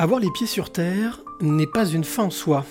[0.00, 2.64] Avoir les pieds sur terre n'est pas une fin en soi.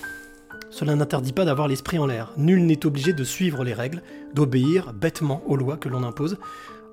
[0.68, 2.32] Cela n'interdit pas d'avoir l'esprit en l'air.
[2.36, 4.02] Nul n'est obligé de suivre les règles,
[4.34, 6.38] d'obéir bêtement aux lois que l'on impose.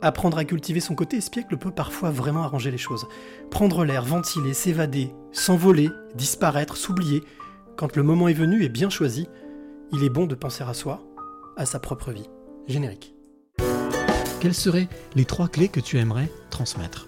[0.03, 3.07] Apprendre à cultiver son côté espiègle peut parfois vraiment arranger les choses.
[3.49, 7.23] Prendre l'air, ventiler, s'évader, s'envoler, disparaître, s'oublier,
[7.75, 9.27] quand le moment est venu et bien choisi,
[9.91, 11.01] il est bon de penser à soi,
[11.55, 12.29] à sa propre vie.
[12.67, 13.15] Générique.
[14.39, 17.07] Quelles seraient les trois clés que tu aimerais transmettre?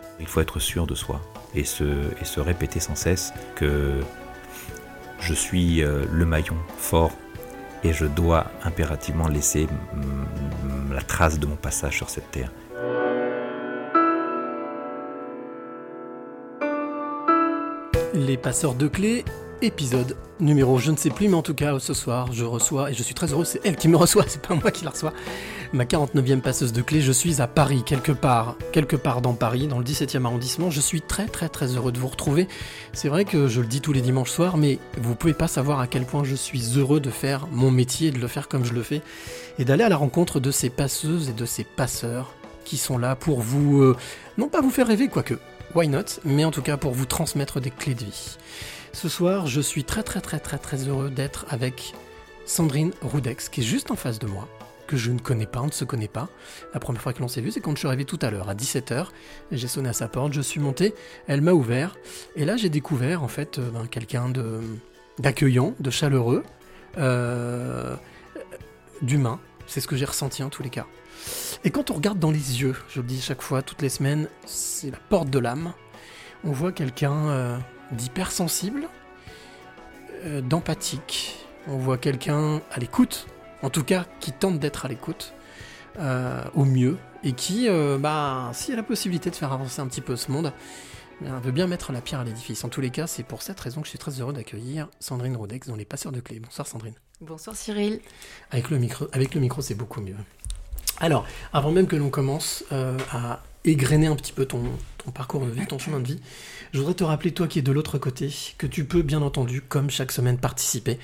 [0.21, 1.19] Il faut être sûr de soi
[1.53, 3.99] et se, répéter sans cesse que
[5.19, 7.11] je suis euh, le maillon fort
[7.83, 9.67] et je dois impérativement laisser
[10.91, 12.51] la trace de mon passage sur cette terre.
[18.13, 19.25] Les passeurs de clés,
[19.61, 22.93] épisode numéro je ne sais plus, mais en tout cas ce soir je reçois, et
[22.93, 25.13] je suis très heureux, c'est elle qui me reçoit, c'est pas moi qui la reçois,
[25.73, 27.01] ma 49e passeuse de clés.
[27.01, 30.69] Je suis à Paris, quelque part, quelque part dans Paris, dans le 17e arrondissement.
[30.69, 32.47] Je suis très très très heureux de vous retrouver.
[32.93, 35.79] C'est vrai que je le dis tous les dimanches soirs, mais vous pouvez pas savoir
[35.79, 38.73] à quel point je suis heureux de faire mon métier, de le faire comme je
[38.73, 39.01] le fais,
[39.59, 42.33] et d'aller à la rencontre de ces passeuses et de ces passeurs
[42.65, 43.97] qui sont là pour vous, euh,
[44.37, 45.35] non pas vous faire rêver, quoique,
[45.75, 48.37] why not, mais en tout cas pour vous transmettre des clés de vie.
[48.93, 51.93] Ce soir, je suis très très très très très heureux d'être avec
[52.45, 54.47] Sandrine Roudex, qui est juste en face de moi,
[54.85, 56.27] que je ne connais pas, on ne se connaît pas.
[56.73, 58.49] La première fois que l'on s'est vu, c'est quand je suis arrivé tout à l'heure,
[58.49, 59.07] à 17h.
[59.51, 60.93] J'ai sonné à sa porte, je suis monté,
[61.27, 61.95] elle m'a ouvert,
[62.35, 64.59] et là j'ai découvert en fait euh, ben, quelqu'un de
[65.19, 66.43] d'accueillant, de chaleureux,
[66.97, 67.95] euh,
[69.01, 69.39] d'humain.
[69.67, 70.85] C'est ce que j'ai ressenti en tous les cas.
[71.63, 74.27] Et quand on regarde dans les yeux, je le dis chaque fois, toutes les semaines,
[74.45, 75.73] c'est la porte de l'âme.
[76.43, 77.57] On voit quelqu'un euh,
[77.91, 78.87] d'hypersensible,
[80.25, 81.37] euh, d'empathique.
[81.67, 83.27] On voit quelqu'un à l'écoute,
[83.61, 85.33] en tout cas qui tente d'être à l'écoute
[85.99, 89.81] euh, au mieux, et qui, euh, bah, s'il y a la possibilité de faire avancer
[89.81, 90.53] un petit peu ce monde,
[91.21, 92.63] bien, veut bien mettre la pierre à l'édifice.
[92.63, 95.35] En tous les cas, c'est pour cette raison que je suis très heureux d'accueillir Sandrine
[95.35, 96.39] Rodex dans Les Passeurs de Clés.
[96.39, 96.95] Bonsoir Sandrine.
[97.19, 97.99] Bonsoir Cyril.
[98.49, 100.15] Avec le micro, avec le micro c'est beaucoup mieux.
[100.99, 104.63] Alors, avant même que l'on commence euh, à égrener un petit peu ton,
[105.03, 106.19] ton parcours de vie, ton chemin de vie,
[106.73, 109.61] je voudrais te rappeler, toi qui es de l'autre côté, que tu peux bien entendu,
[109.61, 110.99] comme chaque semaine, participer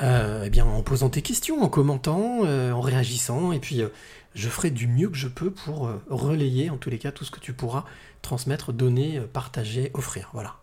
[0.00, 3.88] euh, eh bien, en posant tes questions, en commentant, euh, en réagissant, et puis euh,
[4.34, 7.30] je ferai du mieux que je peux pour relayer, en tous les cas, tout ce
[7.30, 7.84] que tu pourras
[8.22, 10.28] transmettre, donner, partager, offrir.
[10.34, 10.56] Voilà.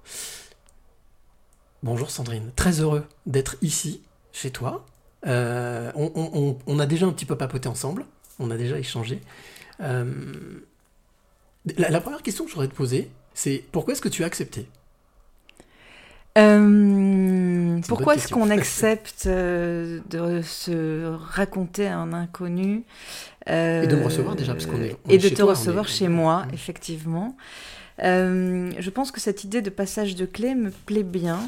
[1.83, 4.01] Bonjour Sandrine, très heureux d'être ici,
[4.31, 4.85] chez toi.
[5.25, 8.05] On, on- on- on a déjà un petit peu papoté ensemble,
[8.39, 9.21] on a déjà échangé.
[9.81, 10.13] Euh,
[11.77, 14.27] la, la première question que je voudrais te poser, c'est pourquoi est-ce que tu as
[14.27, 14.67] accepté?
[16.37, 22.83] Euh, pourquoi est-ce qu'on accepte euh, de se raconter à un inconnu?
[23.49, 25.51] Euh, Et de me recevoir déjà, parce qu'on est- on et est de te toi,
[25.51, 26.53] recevoir est- chez moi, Mm.
[26.53, 27.37] effectivement.
[27.99, 31.39] Je pense que cette idée de passage de clé me plaît bien.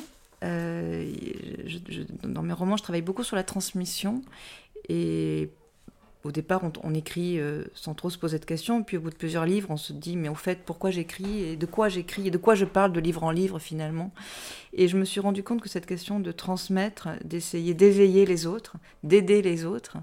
[0.41, 4.21] Je- je- dans mes romans, je travaille beaucoup sur la transmission
[4.87, 5.49] et
[6.23, 8.83] au départ, on, écrit euh, sans trop se poser de questions.
[8.83, 11.55] Puis au bout de plusieurs livres, on se dit, mais au fait, pourquoi j'écris et
[11.55, 14.11] de quoi j'écris et de quoi je parle de livre en livre finalement.
[14.73, 18.75] Et je me suis rendu compte que cette question de transmettre, d'essayer d'éveiller les autres,
[19.03, 19.97] d'aider les autres,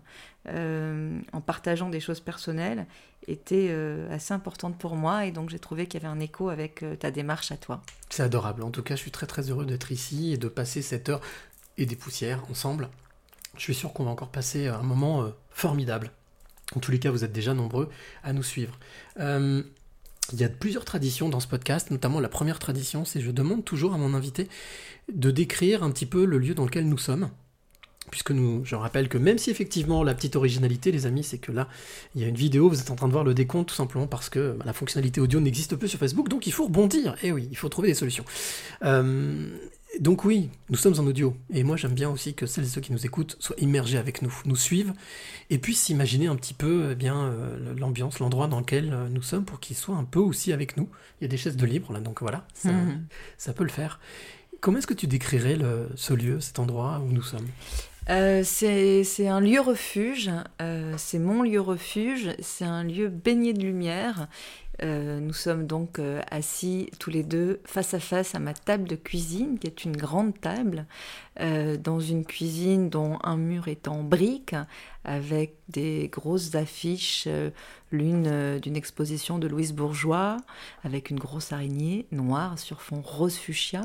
[0.48, 2.86] euh, en partageant des choses personnelles,
[3.26, 5.26] était euh, assez importante pour moi.
[5.26, 7.82] Et donc j'ai trouvé qu'il y avait un écho avec ta démarche à toi.
[8.08, 8.62] C'est adorable.
[8.62, 11.20] En tout cas, je suis très très heureux d'être ici et de passer cette heure
[11.76, 12.88] et des poussières ensemble.
[13.56, 16.10] Je suis sûr qu'on va encore passer un moment euh, formidable.
[16.74, 17.88] En tous les cas, vous êtes déjà nombreux
[18.22, 18.78] à nous suivre.
[19.20, 19.62] Euh,
[20.32, 23.64] il y a plusieurs traditions dans ce podcast, notamment la première tradition, c'est je demande
[23.64, 24.48] toujours à mon invité
[25.12, 27.28] de décrire un petit peu le lieu dans lequel nous sommes.
[28.10, 31.52] Puisque nous, je rappelle que même si effectivement la petite originalité, les amis, c'est que
[31.52, 31.68] là,
[32.14, 34.06] il y a une vidéo, vous êtes en train de voir le décompte tout simplement
[34.06, 37.16] parce que bah, la fonctionnalité audio n'existe plus sur Facebook, donc il faut rebondir.
[37.22, 38.24] Et oui, il faut trouver des solutions.
[38.84, 39.56] Euh,
[40.00, 41.36] donc oui, nous sommes en audio.
[41.52, 44.22] Et moi j'aime bien aussi que celles et ceux qui nous écoutent soient immergés avec
[44.22, 44.92] nous, nous suivent,
[45.50, 49.22] et puissent s'imaginer un petit peu eh bien euh, l'ambiance, l'endroit dans lequel euh, nous
[49.22, 50.88] sommes pour qu'ils soient un peu aussi avec nous.
[51.20, 53.04] Il y a des chaises de libre là, donc voilà, ça, Mhm.
[53.38, 54.00] ça peut le faire.
[54.60, 57.46] Comment est-ce que tu décrirais le- ce lieu, cet endroit où nous sommes?
[58.10, 60.30] Euh, c'est c'est un lieu refuge,
[60.60, 64.28] euh, c'est mon lieu refuge, c'est un lieu baigné de lumière
[64.82, 68.88] Euh, nous sommes donc euh, assis tous les deux face à face à ma table
[68.88, 70.86] de cuisine, qui est une grande table,
[71.40, 74.56] euh, dans une cuisine dont un mur est en briques,
[75.04, 77.28] avec des grosses affiches,
[77.92, 80.38] l'une d'une exposition de Louise Bourgeois,
[80.82, 83.82] avec une grosse araignée noire sur fond rose fuchsia,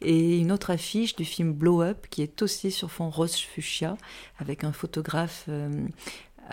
[0.00, 3.98] et une autre affiche du film Blow Up, qui est aussi sur fond rose fuchsia,
[4.38, 5.46] avec un photographe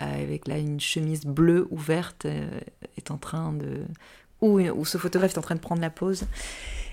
[0.00, 2.48] avec là une chemise bleue ouverte euh,
[2.96, 3.84] est en train de
[4.40, 6.24] où, ce photographe est en train de prendre la pose.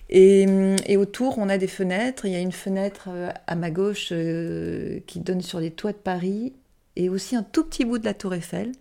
[0.09, 0.45] Et,
[0.85, 2.25] et autour, on a des fenêtres.
[2.25, 5.93] Il y a une fenêtre euh, à ma gauche euh, qui donne sur les toits
[5.93, 6.53] de Paris
[6.95, 8.71] et aussi un tout petit bout de la Tour Eiffel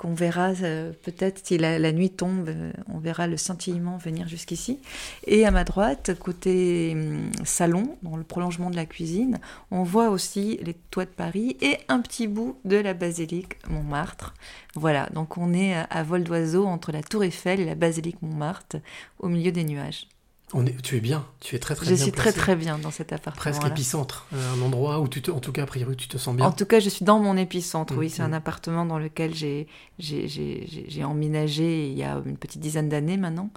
[0.00, 4.80] qu'on verra euh, peut-être si la, nuit tombe, euh, on verra le scintillement venir jusqu'ici.
[5.26, 10.08] Et à ma droite, côté hum, salon, dans le prolongement de la cuisine, on voit
[10.08, 14.32] aussi les toits de Paris et un petit bout de la basilique Montmartre.
[14.74, 18.78] Voilà, donc on est à vol d'oiseau entre la Tour Eiffel et la basilique Montmartre,
[19.18, 20.08] au milieu des nuages.
[20.52, 22.76] On est, tu es bien, tu es très très Je bien suis très très bien
[22.78, 23.40] dans cet appartement.
[23.40, 26.18] Presque épicentre, euh, un endroit où tu te, en tout cas a priori tu te
[26.18, 26.44] sens bien.
[26.44, 27.94] En tout cas, je suis dans mon épicentre.
[27.96, 28.26] Oui, Mm, c'est mm.
[28.26, 29.68] un appartement dans lequel j'ai
[29.98, 33.50] j'ai- emménagé il y a une petite dizaine d'années maintenant.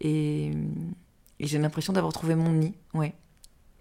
[0.00, 0.50] Et,
[1.40, 2.74] et j'ai l'impression d'avoir trouvé mon nid.
[2.92, 3.14] Ouais,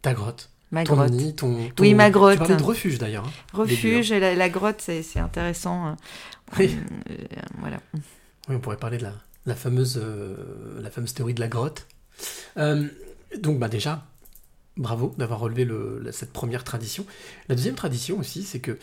[0.01, 1.11] Ta grotte, ma ton grotte.
[1.11, 2.33] nid, ton, ton- Oui, ma grotte.
[2.33, 3.25] Tu parlais de refuge d'ailleurs.
[3.27, 3.31] hein.
[3.57, 5.85] Refuge, et la, la grotte, c'est intéressant.
[5.85, 5.97] hein.
[6.57, 6.77] Oui.
[7.09, 7.15] Euh,
[7.59, 7.79] voilà.
[8.47, 9.13] Oui, on pourrait parler de la,
[9.45, 11.87] la fameuse, euh, la fameuse théorie de la grotte.
[12.57, 12.87] Euh,
[13.39, 14.05] donc, bah déjà,
[14.77, 15.67] bravo d'avoir relevé
[16.11, 17.05] cette première tradition.
[17.49, 18.77] La deuxième tradition aussi, c'est que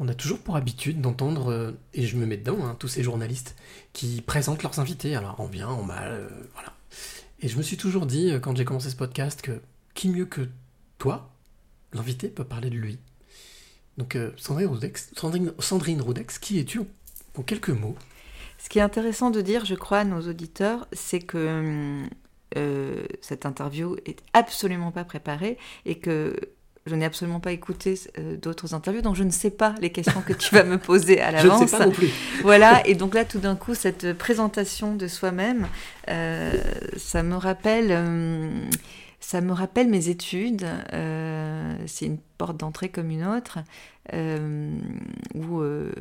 [0.00, 3.02] on a toujours pour habitude d'entendre, euh, et je me mets dedans, hein, tous ces
[3.02, 3.54] journalistes
[3.92, 6.72] qui présentent leurs invités, alors en bien, en mal, euh, voilà.
[7.40, 9.60] Et je me suis toujours dit, quand j'ai commencé ce podcast, que
[9.94, 10.48] qui mieux que
[10.98, 11.30] toi,
[11.92, 12.98] l'invité, peut parler de lui.
[13.98, 16.86] Donc, Sandrine, Roudex, Sandrine, Sandrine Roudex, qui es-tu en-
[17.36, 17.96] en quelques mots?
[18.58, 22.08] Ce qui est intéressant de dire, je crois, à nos auditeurs, c'est que hum,
[22.56, 26.36] euh, cette interview est absolument pas préparée et que
[26.86, 30.20] je n'ai absolument pas écouté euh, d'autres interviews, donc je ne sais pas les questions
[30.20, 31.70] que tu vas me poser à Je ne l'avance.
[31.70, 32.10] sais pas non plus.
[32.42, 35.66] Voilà, et donc là, tout d'un coup, cette présentation de soi-même,
[36.10, 36.52] euh,
[36.98, 37.90] ça me rappelle,
[39.24, 40.66] ça me rappelle mes études.
[40.92, 43.58] euh, c'est une porte d'entrée comme une autre,
[44.12, 44.70] euh,
[45.34, 45.92] où euh,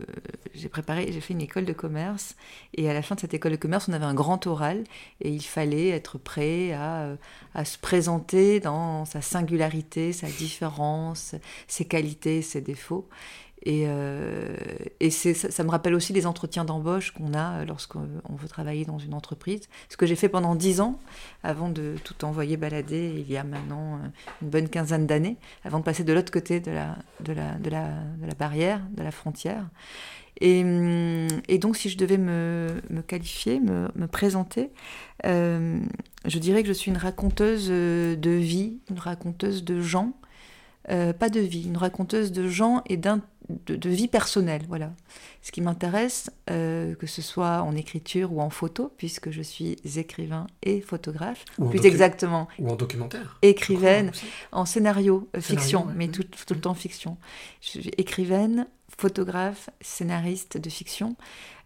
[0.53, 2.35] j'ai préparé, j'ai fait une école de commerce,
[2.73, 4.83] et à la fin de cette école de commerce, on avait un grand oral,
[5.21, 7.15] et il fallait être prêt à,
[7.53, 11.33] à se présenter dans sa singularité, sa différence,
[11.67, 13.07] ses qualités, ses défauts.
[13.65, 14.55] Et, euh,
[14.99, 18.49] et ça, ça me rappelle aussi les entretiens d'embauche qu'on a euh, lorsqu'on on veut
[18.49, 19.69] travailler dans une entreprise.
[19.89, 20.99] Ce que j'ai fait pendant dix ans,
[21.43, 24.07] avant de tout envoyer balader, il y a maintenant euh,
[24.41, 27.69] une bonne quinzaine d'années, avant de passer de l'autre côté de la, de la, de
[27.69, 27.87] la,
[28.21, 29.65] de la barrière, de la frontière.
[30.41, 34.71] Et, hum, et donc, si je devais me, qualifier, me, présenter,
[35.25, 35.79] euh,
[36.25, 40.13] je dirais que je suis une raconteuse euh, de vie, une raconteuse de gens,
[40.89, 44.91] euh, pas de vie, une raconteuse de gens et d'un, de, de vie personnelle, voilà.
[45.41, 49.77] Ce qui m'intéresse, euh, que ce soit en écriture ou en photo, puisque je suis
[49.97, 53.37] écrivain et photographe, Ou plus exactement Ou en documentaire.
[53.41, 54.11] écrivaine,
[54.51, 57.17] en scénario, euh, Scénario, fiction, ouais, mais tout, tout le temps fiction.
[57.61, 58.67] Je suis écrivaine,
[58.97, 61.15] photographe, scénariste de fiction.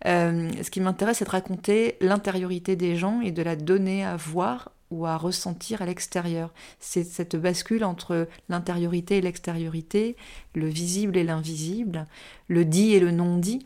[0.06, 4.16] Euh, ce qui m'intéresse, c'est de raconter l'intériorité des gens et de la donner à
[4.16, 6.54] voir ou à ressentir à l'extérieur.
[6.80, 10.16] C'est cette bascule entre l'intériorité et l'extériorité,
[10.56, 12.08] le visible et l'invisible,
[12.48, 13.66] le dit et le non-dit.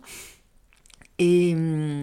[1.20, 2.02] Et, hum,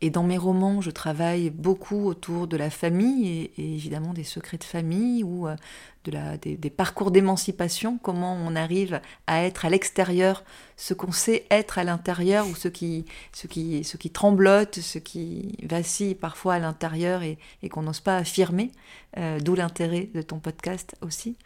[0.00, 4.58] et dans mes romans, je travaille beaucoup autour de la famille et, évidemment des secrets
[4.58, 5.56] de famille ou euh,
[6.04, 10.44] de la, des, parcours d'émancipation, comment on arrive à être à l'extérieur
[10.76, 14.98] ce qu'on sait être à l'intérieur ou ce qui, ce, qui, ce qui tremblote, ce
[14.98, 17.36] qui vacille parfois à l'intérieur et,
[17.68, 18.70] qu'on n'ose pas affirmer,
[19.16, 21.36] euh, d'où l'intérêt de ton podcast aussi,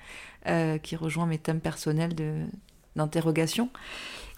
[0.46, 2.14] euh, qui rejoint mes thèmes personnels
[2.96, 3.70] d'interrogation.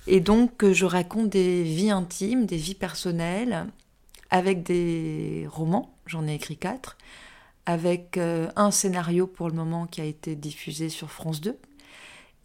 [0.06, 3.66] Et donc, je raconte des vies intimes, des vies personnelles,
[4.30, 6.96] avec des romans, j'en ai écrit quatre,
[7.66, 11.58] avec euh, un scénario pour le moment qui a été diffusé sur France 2,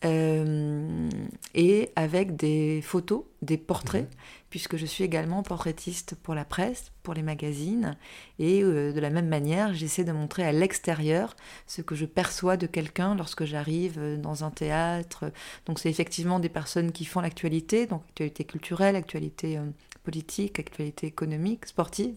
[0.06, 1.10] euh,
[1.54, 4.10] et avec des photos, des portraits,
[4.50, 7.98] puisque je suis également portraitiste pour la presse, pour les magazines,
[8.40, 11.36] et euh, de la même manière, j'essaie de montrer à l'extérieur
[11.68, 15.32] ce que je perçois de quelqu'un lorsque j'arrive dans un théâtre.
[15.66, 19.66] Donc c'est effectivement des personnes qui font l'actualité, donc actualité culturelle, actualité euh,
[20.10, 22.16] politique, actualité économique, sportive.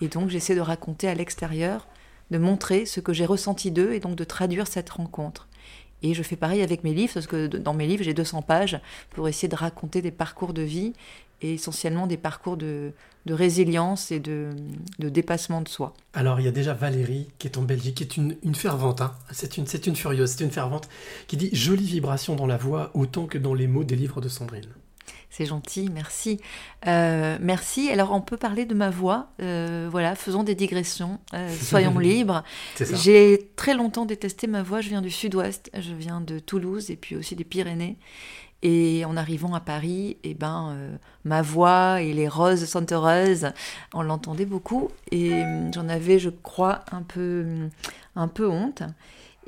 [0.00, 1.86] Et donc j'essaie de raconter à l'extérieur,
[2.32, 5.46] de montrer ce que j'ai ressenti d'eux et donc de traduire cette rencontre.
[6.02, 8.80] Et je fais pareil avec mes livres, parce que dans mes livres, j'ai 200 pages
[9.10, 10.94] pour essayer de raconter des parcours de vie
[11.42, 12.92] et essentiellement des parcours de,
[13.24, 14.50] de résilience et de,
[14.98, 15.94] dépassement de soi.
[16.12, 19.00] Alors, il y a déjà Valérie qui est en Belgique, qui est une, une fervente,
[19.00, 19.14] hein.
[19.30, 20.88] c'est une, une furieuse, c'est une fervente,
[21.28, 24.28] qui dit jolie vibration dans la voix autant que dans les mots des livres de
[24.28, 24.66] Sandrine.
[25.36, 26.40] C'est gentil, merci.
[26.86, 27.90] Euh, merci.
[27.90, 29.28] Alors, on peut parler de ma voix.
[29.42, 31.20] Euh, voilà, faisons des digressions.
[31.34, 32.42] Euh, soyons libres.
[32.80, 34.80] J'ai très longtemps détesté ma voix.
[34.80, 35.70] Je viens du sud-ouest.
[35.78, 37.98] Je viens de Toulouse et puis aussi des Pyrénées.
[38.62, 43.48] Et en arrivant à Paris, eh ben, euh, ma voix et les roses senteureuses,
[43.92, 44.88] on l'entendait beaucoup.
[45.12, 47.44] Et euh, j'en avais, je crois, un peu,
[48.14, 48.82] un peu honte.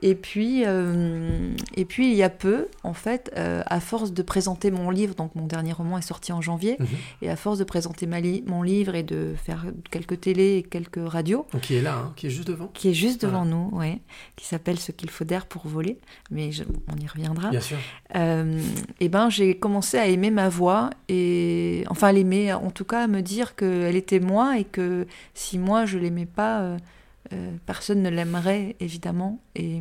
[0.01, 4.23] Et puis, euh, et puis, il y a peu, en fait, euh, à force de
[4.23, 6.87] présenter mon livre, donc mon dernier roman est sorti en janvier, Mhm.
[7.23, 10.63] et à force de présenter ma li- mon livre et de faire quelques télés et
[10.63, 12.69] quelques radios, Donc, qui est là, hein, qui est juste devant.
[12.75, 13.99] qui est juste devant nous, ouais,
[14.37, 15.99] qui s'appelle Ce qu'il faut d'air pour voler,
[16.31, 16.63] mais je-
[16.93, 17.51] on y reviendra.
[17.51, 17.79] Bien sûr.
[18.15, 18.61] Euh,
[19.01, 23.05] et ben j'ai commencé à aimer ma voix et enfin à l'aimer en tout cas
[23.05, 26.77] à me dire qu'elle était moi et que si moi je l'aimais pas
[27.33, 29.81] euh, personne ne l'aimerait évidemment et,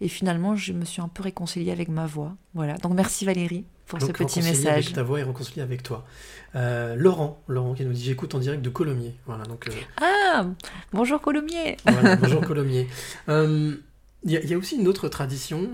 [0.00, 3.64] et finalement je me suis un peu réconciliée avec ma voix voilà donc merci Valérie
[3.86, 6.06] pour ce petit message Avec ta voix et réconcilié avec toi.
[6.54, 9.14] Euh, Laurent, Laurent qui nous dit j'écoute en direct de Colomiers.
[9.26, 10.46] Voilà, donc euh, ah
[10.94, 12.88] bonjour Colomiers voilà, bonjour Colomiers.
[13.28, 15.68] Il y, a- il y a aussi une autre tradition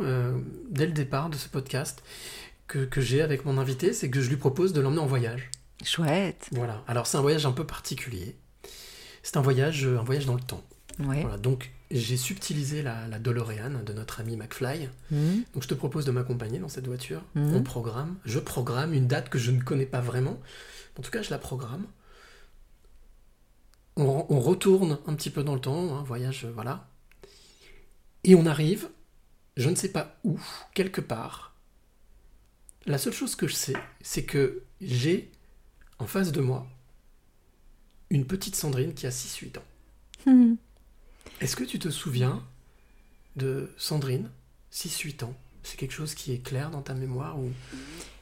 [0.71, 2.03] dès le départ de ce podcast
[2.67, 5.51] que, que j'ai avec mon invité, c'est que je lui propose de l'emmener en voyage.
[5.85, 6.83] chouette Voilà.
[6.89, 8.35] Alors c'est un voyage un peu particulier.
[9.29, 10.65] C'est un voyage, euh, un voyage dans le temps.
[11.01, 11.37] ouais Voilà.
[11.37, 14.89] Donc j'ai subtilisé la, la DeLorean de notre ami McFly.
[15.11, 15.45] Mhm.
[15.53, 17.23] Donc je te propose de m'accompagner dans cette voiture.
[17.35, 17.57] Mhm.
[17.57, 18.17] On programme.
[18.25, 20.41] Je programme une date que je ne connais pas vraiment.
[20.99, 21.85] En tout cas, je la programme.
[23.99, 26.89] On, on retourne un petit peu dans le temps, un voyage, euh, voilà.
[28.25, 28.89] Et on arrive,
[29.59, 30.41] je ne sais pas où,
[30.73, 31.55] quelque part.
[32.87, 35.31] La seule chose que je sais, c'est que j'ai
[35.99, 36.67] en face de moi
[38.11, 39.65] une petite Sandrine qui a 6-8 ans.
[40.27, 40.57] Mhm.
[41.41, 42.43] Est-ce que tu te souviens
[43.37, 44.29] de Sandrine,
[44.73, 45.35] 6-8 ans?
[45.63, 47.51] C'est quelque chose qui est clair dans ta mémoire ou...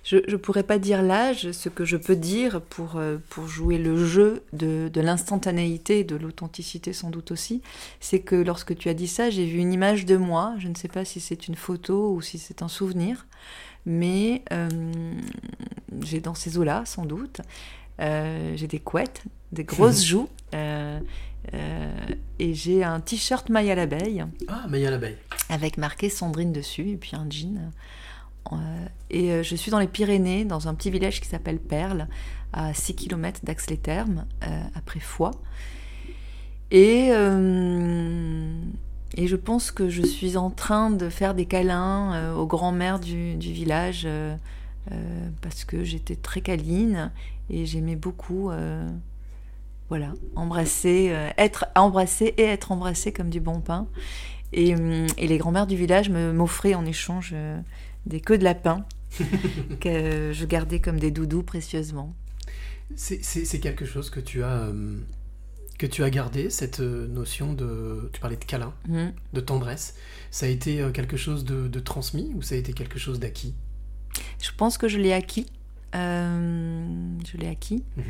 [0.05, 3.76] Je ne pourrais pas dire l'âge, ce que je peux dire pour, euh, pour jouer
[3.76, 7.61] le jeu de, de l'instantanéité et de l'authenticité sans doute aussi,
[7.99, 10.76] c'est que lorsque tu as dit ça, j'ai vu une image de moi, je ne
[10.76, 13.26] sais pas si c'est une photo ou si c'est un souvenir,
[13.85, 14.69] mais euh,
[16.02, 17.40] j'ai dans ces eaux-là sans doute,
[17.99, 21.00] Euh, j'ai des couettes, des grosses joues, euh,
[21.54, 21.92] euh,
[22.38, 25.16] et j'ai un t-shirt maille à l'abeille Ah, mais il y a l'abeille.
[25.48, 27.70] avec marqué Sandrine dessus, et puis un jean.
[28.52, 28.56] Euh,
[29.10, 32.08] et je suis dans les Pyrénées, dans un petit village qui s'appelle Perle,
[32.52, 35.32] à 6 km d'Ax-les-Thermes, euh, après Foix.
[36.72, 37.14] Et, et
[39.28, 43.52] je pense que je suis en train de faire des câlins aux grands-mères du, du
[43.52, 44.08] village,
[45.42, 47.12] parce que j'étais très câline,
[47.50, 48.50] et j'aimais beaucoup...
[49.88, 53.87] voilà, embrasser, euh, être embrassé et être embrassé comme du bon pain.
[54.52, 57.61] Et, hum, et les grands-mères du village me m'offraient en échange euh,
[58.07, 58.85] des queues de lapin
[59.81, 62.14] que je gardais comme des doudous précieusement.
[62.95, 64.99] C'est- quelque chose que tu as, euh,
[65.78, 68.09] que tu as gardé, cette euh, notion de...
[68.12, 69.12] Tu parlais de câlin, Mhm.
[69.33, 69.95] de tendresse.
[70.31, 73.55] Ça a été quelque chose de, de transmis ou ça a été quelque chose d'acquis?
[74.43, 75.47] Je pense que je l'ai acquis.
[75.93, 77.83] Je l'ai acquis.
[77.97, 78.05] Mhm.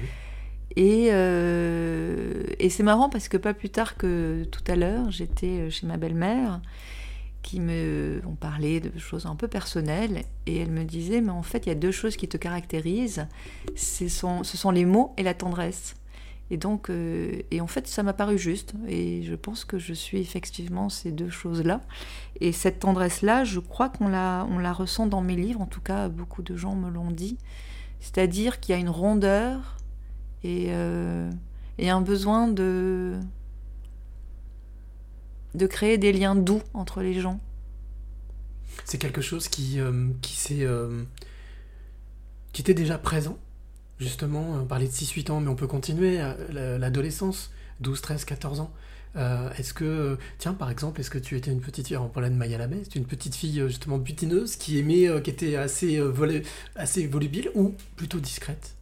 [0.77, 5.71] Et, euh, et c'est marrant parce que pas plus tard que tout à l'heure, j'étais
[5.71, 6.61] chez ma belle-mère
[7.47, 11.45] qui me on parlait de choses un peu personnelles et elle me disait mais en
[11.45, 13.29] fait il y a deux choses qui te caractérisent
[13.77, 15.95] ce sont, les mots et la tendresse.
[16.51, 19.93] Et donc euh, et en fait ça m'a paru juste et je pense que je
[19.93, 21.81] suis effectivement ces deux choses là
[22.41, 25.67] et cette tendresse là je crois qu'on la on la ressent dans mes livres en
[25.67, 27.39] tout cas beaucoup de gens me l'ont dit.
[28.01, 29.76] C'est-à-dire qu'il y a une rondeur
[30.47, 31.31] et, euh,
[31.79, 33.15] et un besoin de
[35.55, 37.41] de créer des liens doux entre les gens.
[38.85, 41.03] C'est quelque chose qui, euh, qui euh,
[42.53, 43.39] qui était déjà présent,
[43.99, 44.53] justement.
[44.61, 46.19] On parlait de 6-8 ans, mais on peut continuer.
[46.51, 47.51] la- L'adolescence,
[47.81, 48.73] 12, 13, 14 ans.
[49.57, 52.35] Est-ce que, tiens, par exemple, est-ce que tu étais une petite fille, on parlait de
[52.35, 55.99] Maya c'est une petite fille justement butineuse qui aimait, qui était assez,
[56.75, 58.75] assez volubile ou plutôt discrète?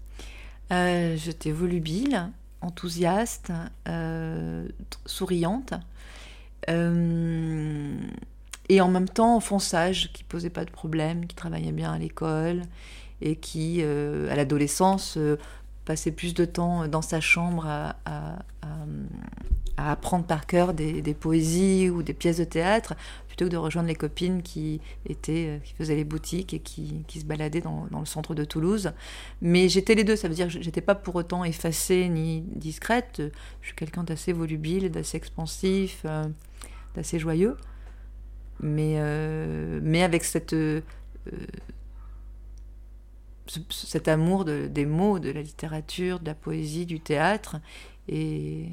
[0.73, 2.31] Euh, J'étais volubile,
[2.61, 3.53] enthousiaste,
[3.89, 4.67] euh,
[5.07, 5.75] souriante,
[6.71, 7.97] euh,
[8.69, 11.99] et en même temps enfant sage, qui posait pas de problème, qui travaillait bien à
[11.99, 12.63] l'école
[13.21, 15.19] et qui, à l'adolescence,
[15.85, 17.97] passait plus de temps dans sa chambre à,
[19.77, 22.95] apprendre par cœur des poésies ou des pièces de théâtre,
[23.35, 27.05] plutôt que de rejoindre les copines qui étaient, euh, qui faisaient les boutiques et qui,
[27.09, 28.93] qui se baladaient dans, dans, le centre de Toulouse.
[29.43, 33.23] Mais j'étais les deux, ça veut dire que j'étais pas pour autant effacée ni discrète.
[33.61, 36.25] Je suis quelqu'un d'assez volubile, d'assez expansif, euh,
[36.95, 37.57] d'assez joyeux.
[38.61, 40.81] Mais, euh, mais avec cette, euh,
[43.47, 47.57] ce, cet amour de, des mots, de la littérature, de la poésie, du théâtre.
[48.07, 48.69] Et,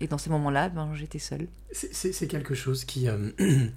[0.00, 1.46] et dans ces moments-là, ben, j'étais seule.
[1.72, 3.08] C'est quelque chose qui.
[3.08, 3.30] Euh,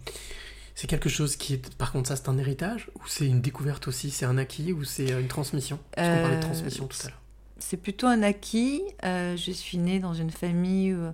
[0.76, 1.76] c'est quelque chose qui est.
[1.76, 4.10] Par contre, ça, c'est un héritage Ou c'est une découverte aussi?
[4.10, 5.80] C'est un acquis Ou c'est une transmission?
[5.96, 7.22] Parce qu'on parlait de transmission tout à l'heure.
[7.60, 8.82] C'est plutôt un acquis.
[9.04, 11.12] Euh, je suis née dans une famille où,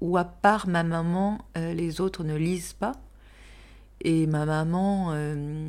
[0.00, 2.92] où à part ma maman, euh, les autres ne lisent pas.
[4.02, 5.66] Et ma maman euh,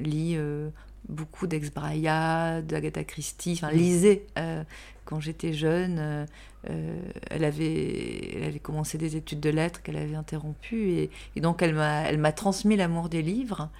[0.00, 0.68] lit euh,
[1.08, 4.64] beaucoup d'Ex Braya, d'Agatha Christie, enfin lisait euh,
[5.04, 5.96] quand j'étais jeune.
[5.98, 6.26] euh,
[6.68, 7.00] euh,
[7.30, 11.62] elle, avait, elle avait commencé des études de lettres qu'elle avait interrompues et, et donc
[11.62, 13.70] elle m'a, elle m'a transmis l'amour des livres.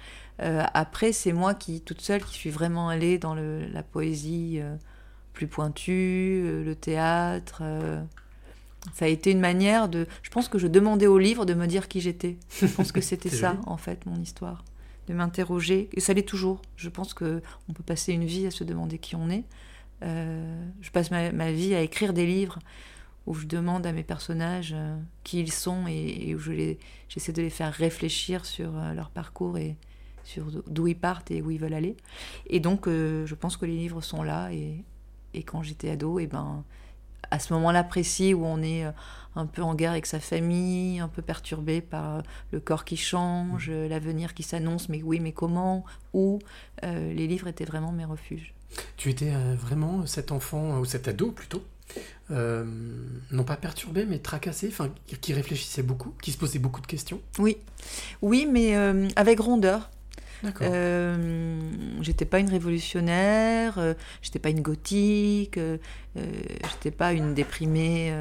[0.41, 4.59] Euh, après, c'est moi qui, toute seule, qui suis vraiment allée dans le, la poésie
[4.61, 4.75] euh,
[5.33, 7.61] plus pointue, le théâtre.
[8.93, 10.07] ça a été une manière de.
[10.23, 12.37] Je pense que je demandais au livre de me dire qui j'étais.
[12.61, 13.63] Je pense que c'était ça, joli.
[13.67, 14.63] en fait, mon histoire.
[15.07, 15.89] De m'interroger.
[15.93, 16.61] Et ça l'est toujours.
[16.77, 19.43] Je pense que on peut passer une vie à se demander qui on est.
[20.03, 22.59] Euh, je passe ma, ma vie à écrire des livres
[23.27, 26.75] où je demande à mes personnages euh, qui ils sont et, et où je
[27.09, 29.75] j'essaie de les faire réfléchir sur euh, leur parcours et
[30.23, 31.97] sur d'où ils partent et où ils veulent aller.
[32.47, 34.51] Et donc, je pense que les livres sont là.
[34.51, 34.83] Et,
[35.33, 36.63] et quand j'étais ado, et ben,
[37.31, 38.85] à ce moment-là précis où on est
[39.35, 43.69] un peu en guerre avec sa famille, un peu perturbé par le corps qui change,
[43.69, 46.39] euh, l'avenir qui s'annonce, mais oui, mais comment Où
[46.83, 48.53] Les livres étaient vraiment mes refuges.
[48.97, 51.63] Tu étais euh, vraiment cet enfant, ou cet ado plutôt,
[52.31, 52.63] euh,
[53.31, 57.21] non pas perturbé, mais tracassé, enfin, qui réfléchissait beaucoup, qui se posait beaucoup de questions.
[57.39, 57.57] Oui,
[58.21, 59.89] oui, mais euh, avec rondeur.
[60.43, 60.67] D'accord.
[60.71, 61.59] Euh,
[62.01, 65.59] j'étais pas une révolutionnaire, j'étais pas une gothique,
[66.15, 68.13] j'étais pas une déprimée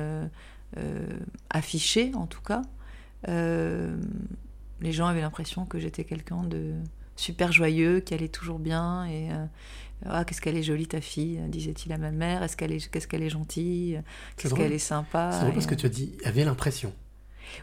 [1.51, 2.63] affichée en tout cas.
[3.25, 6.73] Les gens avaient l'impression que j'étais quelqu'un de
[7.15, 9.29] super joyeux, qui allait toujours bien et
[10.07, 12.43] ah qu'est-ce qu'elle est jolie ta fille, disait-il à ma mère.
[12.43, 14.01] Est-ce qu'elle est qu'est-ce qu'elle est gentille,
[14.37, 15.31] qu'est-ce qu'elle est sympa.
[15.33, 16.93] C'est drôle parce que tu as dit, avait l'impression.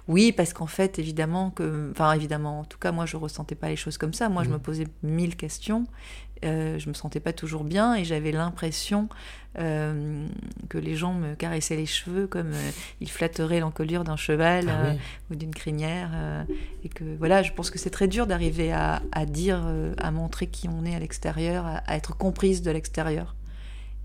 [0.07, 3.69] Oui, parce qu'en fait, évidemment que, enfin évidemment, en tout cas, moi, je ressentais pas
[3.69, 4.29] les choses comme ça.
[4.29, 4.53] Moi, je Mhm.
[4.55, 5.85] me posais mille questions.
[6.43, 9.07] Euh, je me sentais pas toujours bien et j'avais l'impression
[9.57, 10.27] euh,
[10.67, 12.69] que les gens me caressaient les cheveux comme euh,
[12.99, 14.99] ils flatteraient l'encolure d'un cheval Ah euh, oui.
[15.31, 16.09] ou d'une crinière.
[16.83, 19.65] et que voilà, je pense que c'est très dur d'arriver à, à dire,
[19.97, 23.33] à montrer qui on est à l'extérieur, à, à être comprise de l'extérieur.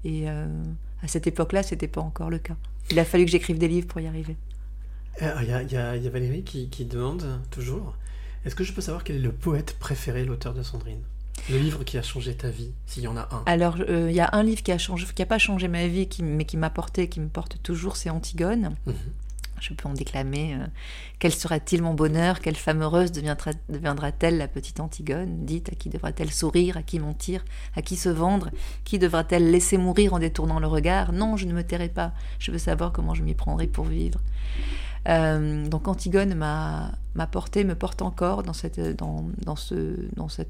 [0.05, 2.55] Et à cette époque-là, c'était pas encore le cas.
[2.93, 4.37] Il a fallu que j'écrive des livres pour y arriver.
[5.22, 7.94] Euh, Il y, a, y y Valérie qui, qui demande toujours
[8.44, 11.02] est-ce que je peux savoir quel est le poète préféré, l'auteur de Sandrine?
[11.50, 13.42] Le livre qui a changé ta vie, s'il y en a un.
[13.44, 15.87] Alors, euh, il y a un livre qui a changé, qui a pas changé ma
[15.88, 18.74] vie, qui, mais qui m'a porté, qui me porte toujours, c'est Antigone.
[18.87, 18.94] Mhm.
[19.61, 20.54] Je peux en déclamer.
[20.54, 20.66] euh,
[21.18, 22.40] Quel sera-t-il mon bonheur?
[22.40, 25.44] Quelle femme heureuse deviendra- deviendra-t-elle la petite Antigone?
[25.44, 26.78] Dites, à qui devra-t-elle sourire?
[26.78, 27.44] À qui mentir?
[27.76, 28.48] À qui se vendre?
[28.85, 31.12] Qui devra-t-elle laisser mourir en détournant le regard?
[31.12, 32.14] Non, je ne me tairai pas.
[32.38, 34.18] Je veux savoir comment je m'y prendrai pour vivre.
[35.09, 38.81] Euh, donc Antigone m'a porté, me porte encore dans cette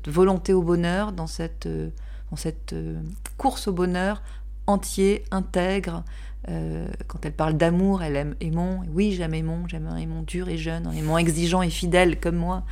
[0.08, 1.90] volonté au bonheur, dans cette, euh,
[2.30, 3.00] dans cette euh,
[3.36, 4.22] course au bonheur
[4.66, 6.04] entier, intègre.
[6.48, 8.82] Euh, quand elle parle d'amour, elle aime aimant.
[8.92, 12.36] Oui, j'aime aimant, j'aime un aimant dur et jeune, un aimant exigeant et fidèle comme
[12.36, 12.62] moi.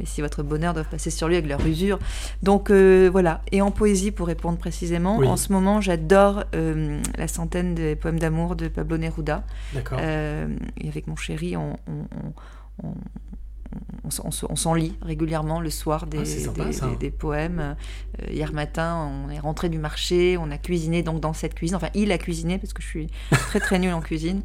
[0.00, 1.98] Mais si votre bonheur doit passer sur lui avec leur usure.
[2.42, 3.42] Donc euh, voilà.
[3.52, 5.28] Et en poésie, pour répondre précisément, Oui.
[5.28, 9.44] en ce moment, j'adore euh, la centaine des poèmes d'amour de Pablo Neruda.
[9.72, 10.00] D'accord.
[10.00, 12.06] Et avec mon chéri, on, on,
[12.82, 12.94] on, on-
[14.04, 16.86] on s'en- on lit régulièrement le soir des, Ah, c'est sympa, des, ça.
[16.88, 17.76] des- des poèmes.
[18.20, 21.76] Euh, hier matin, on est rentré du marché, on a cuisiné donc dans cette cuisine.
[21.76, 24.42] Enfin, il a cuisiné parce que je suis très très nulle en cuisine.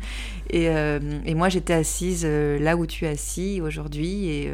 [0.49, 4.51] Et, euh, et moi, j'étais assise euh, là où tu es assis aujourd'hui et,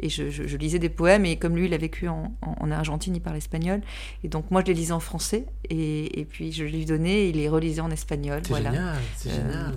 [0.00, 1.24] et je, je- je lisais des poèmes.
[1.26, 3.80] Et comme lui, il a vécu en, en- en Argentine, il parle espagnol.
[4.24, 5.44] Et donc, moi, je les lisais en français.
[5.70, 8.40] Et, et puis, je lui donnais et il les relisait en espagnol.
[8.42, 8.70] c'est voilà.
[8.70, 9.74] génial, c'est génial.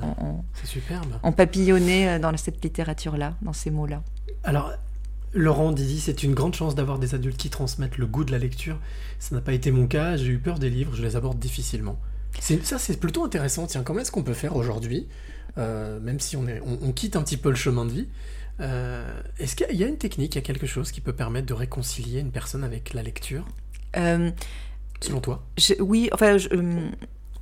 [0.53, 1.19] C'est superbe.
[1.23, 4.01] on papillonnait dans cette littérature-là, dans ces mots-là.
[4.43, 4.73] Alors,
[5.33, 8.37] Laurent Didi, c'est une grande chance d'avoir des adultes qui transmettent le goût de la
[8.37, 8.77] lecture.
[9.19, 11.99] Ça n'a pas été mon cas, j'ai eu peur des livres, je les aborde difficilement.
[12.39, 13.67] Ça, c'est plutôt intéressant.
[13.67, 15.07] Tiens, comment est-ce qu'on peut faire aujourd'hui,
[15.57, 18.07] euh, même si on, est, on, on quitte un petit peu le chemin de vie
[18.61, 19.05] euh,
[19.37, 21.53] Est-ce qu'il y a une technique, il y a quelque chose qui peut permettre de
[21.53, 23.45] réconcilier une personne avec la lecture,
[23.97, 24.31] Euh,
[25.01, 25.43] selon toi?
[25.57, 26.47] je- oui, enfin, je,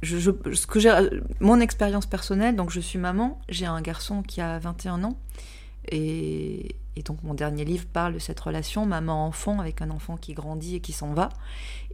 [0.01, 0.91] je- je- ce que j'ai,
[1.39, 5.17] mon expérience personnelle, donc je suis maman, j'ai un garçon qui a 21 ans,
[5.87, 10.75] et, donc mon dernier livre parle de cette relation maman-enfant avec un enfant qui grandit
[10.75, 11.29] et qui s'en va.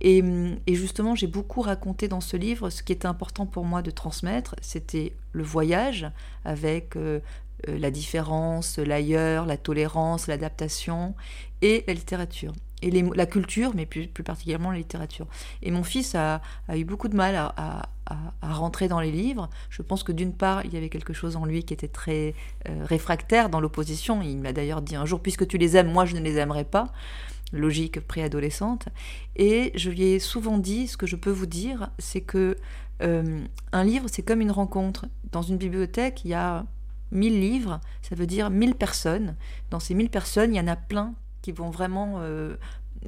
[0.01, 0.23] Et,
[0.65, 3.91] et justement, j'ai beaucoup raconté dans ce livre ce qui était important pour moi de
[3.91, 6.09] transmettre, c'était le voyage
[6.43, 7.19] avec euh,
[7.69, 11.13] euh, la différence, l'ailleurs, la tolérance, l'adaptation
[11.61, 12.53] et la littérature.
[12.85, 15.25] Et la culture, mais plus, particulièrement la littérature.
[15.63, 17.89] Et mon fils a, eu beaucoup de mal à,
[18.43, 19.49] rentrer dans les livres.
[19.71, 22.35] Je pense que d'une part, il y avait quelque chose en lui qui était très
[22.69, 24.21] euh, réfractaire dans l'opposition.
[24.21, 26.63] Il m'a d'ailleurs dit un jour, puisque tu les aimes, moi je ne les aimerais
[26.63, 26.93] pas.
[27.51, 28.87] Logique préadolescente.
[29.35, 32.55] Et je lui ai souvent dit, ce que je peux vous dire, c'est que
[33.01, 35.07] euh, un livre, c'est comme une rencontre.
[35.31, 36.67] Dans une bibliothèque, il y a
[37.11, 39.35] 1000 livres, ça veut dire 1000 personnes.
[39.71, 41.15] Dans ces 1000 personnes, il y en a plein
[41.45, 42.55] qui vont vraiment euh,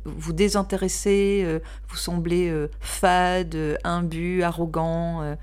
[0.05, 1.57] vous désintéresser, euh,
[1.89, 5.35] vous sembler euh, fade, imbu, arrogant,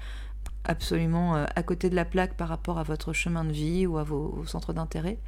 [0.63, 4.05] absolument à côté de la plaque par rapport à votre chemin de vie ou à
[4.05, 5.19] vos, vos centres d'intérêt.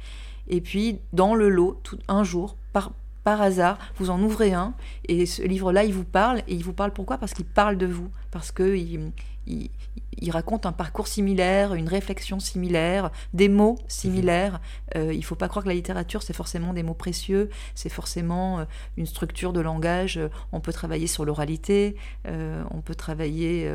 [0.47, 2.93] Et puis, dans le lot, tout, un jour, par,
[3.25, 4.73] par hasard, vous en ouvrez un,
[5.09, 7.17] et ce livre-là, il vous parle, et il vous parle pourquoi?
[7.17, 9.11] Parce qu'il parle de vous, parce qu'il
[9.47, 14.59] il, raconte un parcours similaire, une réflexion similaire, des mots similaires.
[14.95, 17.89] Euh, il ne faut pas croire que la littérature, c'est forcément des mots précieux, c'est
[17.89, 18.65] forcément euh,
[18.97, 20.17] une structure de langage.
[20.17, 23.71] Euh, On peut travailler sur l'oralité, on peut travailler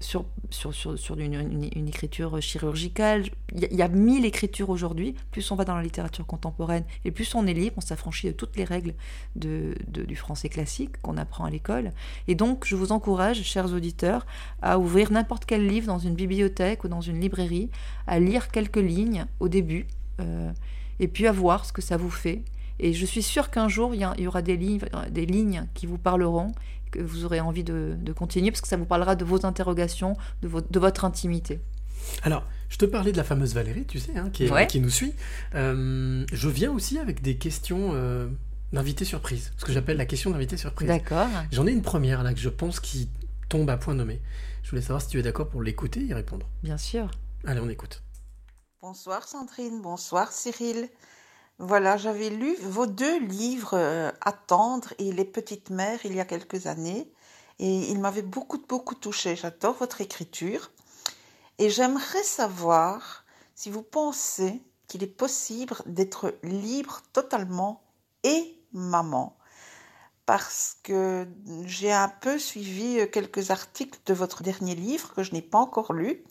[0.00, 3.24] sur, sur, sur, sur une, une- une écriture chirurgicale.
[3.54, 5.14] Il y, a, mille écritures aujourd'hui.
[5.30, 8.32] Plus on va dans la littérature contemporaine et plus on est libre, on s'affranchit de
[8.32, 8.94] toutes les règles
[9.36, 11.92] de, de- du français classique qu'on apprend à l'école.
[12.28, 14.26] Et donc, je vous encourage, chers auditeurs,
[14.62, 17.70] à ouvrir n'importe quel livre dans une bibliothèque ou dans une librairie,
[18.06, 19.86] à lire quelques lignes au début,
[20.20, 20.50] euh,
[21.00, 22.42] et puis à voir ce que ça vous fait.
[22.80, 26.52] Et je suis sûre qu'un jour, il y, aura des, des lignes qui vous parleront,
[26.94, 30.16] que vous aurez envie de, de continuer, parce que ça vous parlera de vos interrogations,
[30.42, 31.60] de, vo- de votre intimité.
[32.22, 34.66] Alors, je te parlais de la fameuse Valérie, tu sais, hein, qui, est- Ouais.
[34.66, 35.14] qui nous suit.
[35.54, 38.28] Euh, je viens aussi avec des questions euh,
[38.72, 40.88] d'invité surprise, ce que j'appelle la question d'invité surprise.
[40.88, 41.28] D'accord.
[41.52, 43.08] J'en ai une première là que je pense qui
[43.48, 44.20] tombe à point nommé.
[44.62, 46.48] Je voulais savoir si tu es d'accord pour l'écouter et y répondre.
[46.62, 47.10] Bien sûr.
[47.46, 48.02] Allez, on écoute.
[48.82, 50.88] Bonsoir Sandrine, bonsoir Cyril.
[51.60, 56.24] Voilà, j'avais lu vos deux livres, euh, Attendre et Les Petites Mères, il y a
[56.24, 57.12] quelques années,
[57.60, 59.36] et ils m'avaient beaucoup, beaucoup touché.
[59.36, 60.72] J'adore votre écriture.
[61.58, 67.84] Et j'aimerais savoir si vous pensez qu'il est possible d'être libre totalement
[68.24, 69.36] et maman.
[70.26, 71.28] Parce que
[71.66, 75.58] j'ai un peu suivi euh, quelques articles de votre dernier livre que je n'ai pas
[75.58, 76.24] encore lu.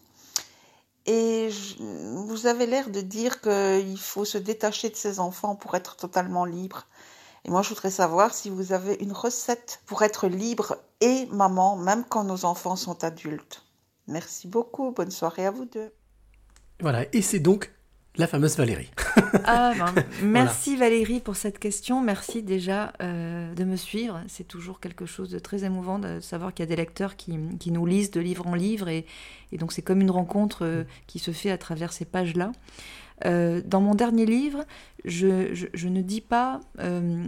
[1.06, 5.96] Et vous avez l'air de dire qu'il faut se détacher de ses enfants pour être
[5.98, 6.86] totalement libre.
[7.46, 11.76] Et moi, je voudrais savoir si vous avez une recette pour être libre et maman,
[11.76, 13.66] même quand nos enfants sont adultes.
[14.08, 14.92] Merci beaucoup.
[14.92, 15.92] Bonne soirée à vous deux.
[16.80, 17.72] Voilà, et c'est donc
[18.18, 18.92] la fameuse Valérie.
[19.46, 22.02] Ah, ben, merci Valérie pour cette question.
[22.02, 24.22] Merci déjà euh, de me suivre.
[24.28, 27.38] C'est toujours quelque chose de très émouvant de savoir qu'il y a des lecteurs qui,
[27.60, 28.88] qui nous lisent de livre en livre.
[28.90, 29.06] Et,
[29.52, 32.52] et donc c'est comme une rencontre euh, qui se fait à travers ces pages-là.
[33.26, 34.64] Euh, dans mon dernier livre,
[35.06, 36.60] je, je- je ne dis pas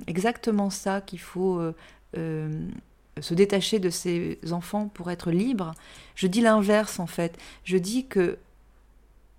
[0.08, 1.62] exactement ça, qu'il faut
[2.16, 5.74] se détacher de ses enfants pour être libre.
[6.16, 7.38] Je dis l'inverse en fait.
[7.64, 8.38] Je dis que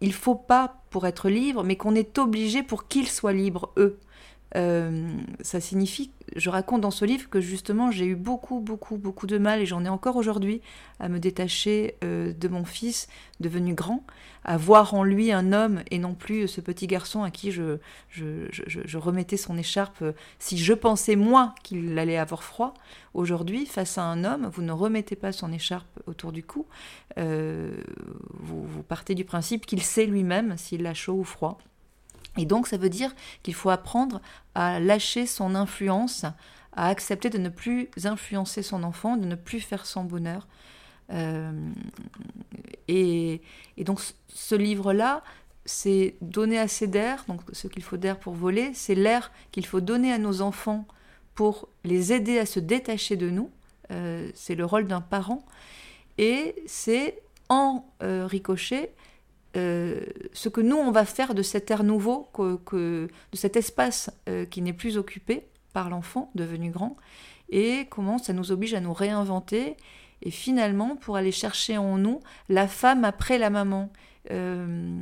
[0.03, 3.99] il faut pas être libre, mais qu'on est obligé pour qu'ils soient libres, eux.
[4.55, 5.09] Euh,
[5.41, 9.39] ça signifie, je raconte dans ce livre que justement j'ai eu beaucoup, beaucoup, beaucoup de
[9.39, 10.61] mal, et j'en ai encore aujourd'hui,
[11.01, 13.09] à me détacher euh, de mon fils
[13.41, 14.05] devenu grand,
[14.45, 17.79] à voir en lui un homme et non plus ce petit garçon à qui je,
[18.97, 22.75] remettais son écharpe euh, si je pensais moi qu'il allait avoir froid.
[23.15, 26.67] Aujourd'hui, face à un homme, vous ne remettez pas son écharpe autour du cou,
[27.19, 27.77] euh,
[28.41, 31.59] vous partez du principe qu'il sait lui-même s'il a chaud ou froid.
[32.37, 34.21] Et donc, ça veut dire qu'il faut apprendre
[34.55, 36.25] à lâcher son influence,
[36.75, 40.47] à accepter de ne plus influencer son enfant, de ne plus faire son bonheur.
[41.13, 41.53] Euh,
[42.89, 43.41] et,
[43.79, 45.23] donc, ce- ce livre-là,
[45.65, 49.81] c'est donner assez d'air, donc ce qu'il faut d'air pour voler, c'est l'air qu'il faut
[49.81, 50.87] donner à nos enfants
[51.35, 53.51] pour les aider à se détacher de nous.
[53.91, 55.45] Euh, c'est le rôle d'un parent.
[56.19, 58.93] Et c'est en euh, ricochet
[59.57, 60.01] euh,
[60.33, 64.45] ce que nous, on va faire de cet air nouveau, que, de cet espace euh,
[64.45, 66.97] qui n'est plus occupé par l'enfant devenu grand,
[67.49, 69.77] et comment ça nous oblige à nous réinventer,
[70.23, 73.91] et finalement pour aller chercher en nous la femme après la maman.
[74.31, 74.99] Euh,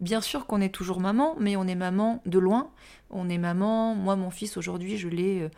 [0.00, 2.70] bien sûr qu'on est toujours maman, mais on est maman de loin.
[3.10, 5.48] On est maman, moi mon fils aujourd'hui, je l'ai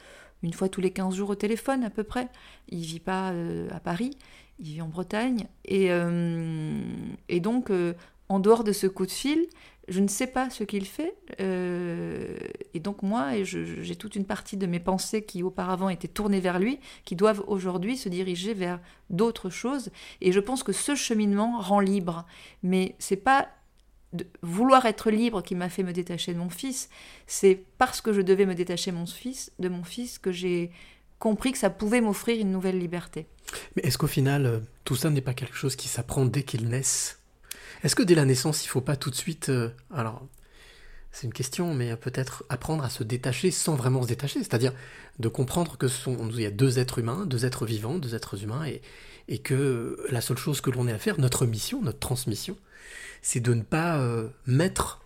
[0.42, 2.28] une fois tous les 15 jours au téléphone à peu près.
[2.68, 3.32] Il vit pas
[3.70, 4.18] à Paris,
[4.58, 5.46] il vit en Bretagne.
[5.64, 5.88] Et,
[7.28, 7.70] et donc,
[8.28, 9.46] en dehors de ce coup de fil,
[9.88, 11.14] je ne sais pas ce qu'il fait.
[11.40, 12.36] euh,
[12.74, 16.58] et donc moi, j'ai toute une partie de mes pensées qui auparavant étaient tournées vers
[16.58, 19.90] lui, qui doivent aujourd'hui se diriger vers d'autres choses.
[20.20, 22.26] Et je pense que ce cheminement rend libre.
[22.62, 23.48] Mais c'est pas
[24.12, 26.88] de vouloir être libre qui m'a fait me détacher de mon fils.
[27.26, 30.70] C'est parce que je devais me détacher mon fils, de mon fils que j'ai
[31.18, 33.26] compris que ça pouvait m'offrir une nouvelle liberté.
[33.76, 36.68] Mais est-ce qu'au final, euh, tout ça n'est pas quelque chose qui s'apprend dès qu'ils
[36.68, 37.17] naissent
[37.82, 39.48] Est-ce que dès la naissance, il faut pas tout de suite...
[39.48, 40.26] euh, alors,
[41.12, 44.72] c'est une question, mais peut-être apprendre à se détacher sans vraiment se détacher, c'est-à-dire
[45.18, 48.42] de comprendre que sont, il y a deux êtres humains, deux êtres vivants, deux êtres
[48.42, 52.56] humains, et, que la seule chose que l'on ait à faire, notre mission, notre transmission,
[53.20, 55.04] c'est de ne pas euh, mettre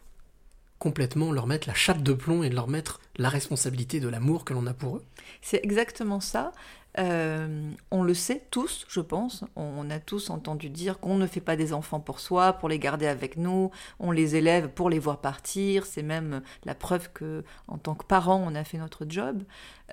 [0.79, 4.53] complètement, leur mettre la chape de plomb et leur mettre la responsabilité de l'amour que
[4.53, 5.05] l'on a pour eux.
[5.41, 6.53] C'est exactement ça.
[6.99, 9.45] Euh, on le sait tous, je pense.
[9.57, 12.79] On a tous entendu dire qu'on ne fait pas des enfants pour soi, pour les
[12.79, 13.71] garder avec nous.
[13.99, 15.87] On les élève pour les voir partir.
[15.87, 19.43] C'est même la preuve que, en tant que parents, on a fait notre job.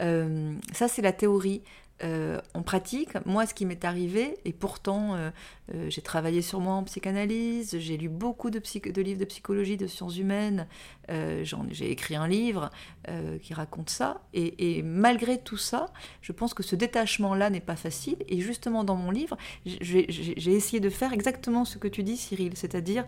[0.02, 1.62] Euh, ça, c'est la théorie.
[2.04, 3.10] Euh, on pratique.
[3.26, 5.32] Moi, ce qui m'est arrivé, et pourtant, euh,
[5.74, 8.62] euh, j'ai travaillé sur moi en psychanalyse, j'ai lu beaucoup de,
[9.02, 10.68] livres de psychologie, de sciences humaines,
[11.10, 12.70] euh, j'ai écrit un livre
[13.42, 14.22] qui raconte ça.
[14.34, 15.88] Et, malgré tout ça,
[16.22, 18.18] je pense que ce détachement-là n'est pas facile.
[18.28, 19.36] Et justement, dans mon livre,
[19.66, 23.06] j'ai essayé de faire exactement ce que tu dis, Cyril, c'est-à-dire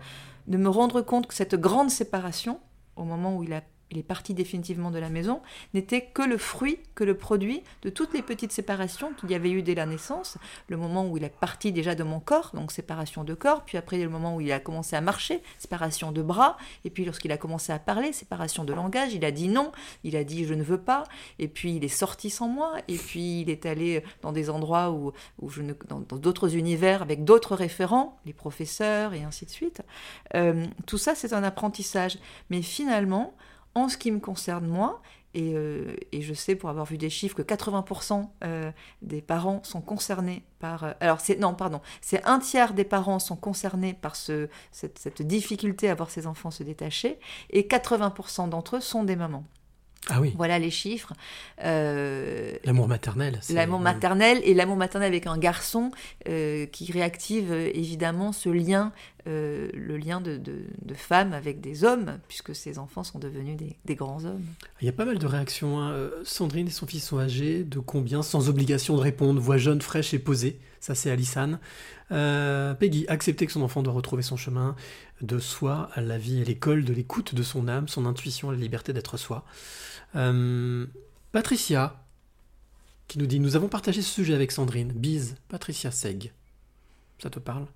[0.48, 2.60] de me rendre compte que cette grande séparation,
[2.96, 5.42] au moment où il a il est parti définitivement de la maison,
[5.74, 9.52] n'était que le fruit, que le produit de toutes les petites séparations qu'il y avait
[9.52, 12.72] eu dès la naissance, le moment où il est parti déjà de mon corps, donc
[12.72, 16.22] séparation de corps, puis après le moment où il a commencé à marcher, séparation de
[16.22, 19.72] bras, et puis lorsqu'il a commencé à parler, séparation de langage, il a dit non,
[20.04, 21.04] il a dit je ne veux pas,
[21.38, 24.92] et puis il est sorti sans moi, et puis il est allé dans des endroits
[24.92, 25.12] où,
[25.50, 29.82] je ne, dans dans d'autres univers avec d'autres référents, les professeurs et ainsi de suite.
[30.36, 32.18] Euh, tout ça c'est un apprentissage,
[32.50, 33.34] mais finalement,
[33.76, 35.02] en ce qui me concerne moi,
[35.34, 39.64] et, euh, et je sais pour avoir vu des chiffres que 80% euh, des parents
[39.64, 40.84] sont concernés par...
[40.84, 41.38] euh, alors c'est...
[41.38, 41.80] Non, pardon.
[42.02, 46.28] C'est un tiers des parents sont concernés par ce, cette, cette difficulté à voir ses
[46.28, 47.18] enfants se détacher,
[47.50, 49.46] et 80% d'entre eux sont des mamans.
[50.10, 51.14] Ah oui, Voilà les chiffres.
[51.64, 53.40] Euh, l'amour maternel.
[53.54, 55.92] L'amour maternel et l'amour maternel avec un garçon
[56.28, 58.92] euh, qui réactive euh, évidemment ce lien,
[59.28, 63.56] euh, le lien de, de, de femmes avec des hommes, puisque ces enfants sont devenus
[63.58, 64.44] des, des grands hommes.
[64.82, 65.80] Il y a pas mal de réactions.
[65.80, 66.10] hein.
[66.24, 67.64] Sandrine et son fils sont âgés.
[67.64, 69.40] De combien Sans obligation de répondre.
[69.40, 70.60] Voix jeune, fraîche et posée.
[70.80, 71.60] Ça, c'est Alissane.
[72.12, 74.76] Euh, Peggy, accepter que son enfant doit retrouver son chemin
[75.22, 78.58] de soi à la vie et l'école, de l'écoute de son âme, son intuition, la
[78.58, 79.46] liberté d'être soi.
[80.16, 80.86] Euh,
[81.32, 82.04] Patricia,
[83.08, 84.92] qui nous dit Nous avons partagé ce sujet avec Sandrine.
[84.92, 86.32] Bise, Patricia Seg.
[87.20, 87.68] Ça te parle?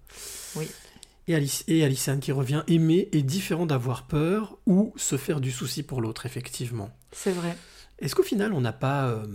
[0.55, 0.67] Oui.
[1.27, 5.51] Et, Alice, et Alissane qui revient aimer est différent d'avoir peur ou se faire du
[5.51, 6.89] souci pour l'autre, effectivement.
[7.11, 7.57] C'est vrai.
[7.99, 9.25] Est-ce qu'au final, on n'a pas, euh,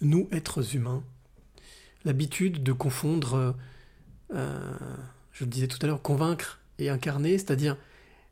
[0.00, 1.02] nous, êtres humains,
[2.04, 3.56] l'habitude de confondre,
[4.34, 4.76] euh,
[5.32, 7.76] je le disais tout à l'heure, convaincre et incarner, c'est-à-dire,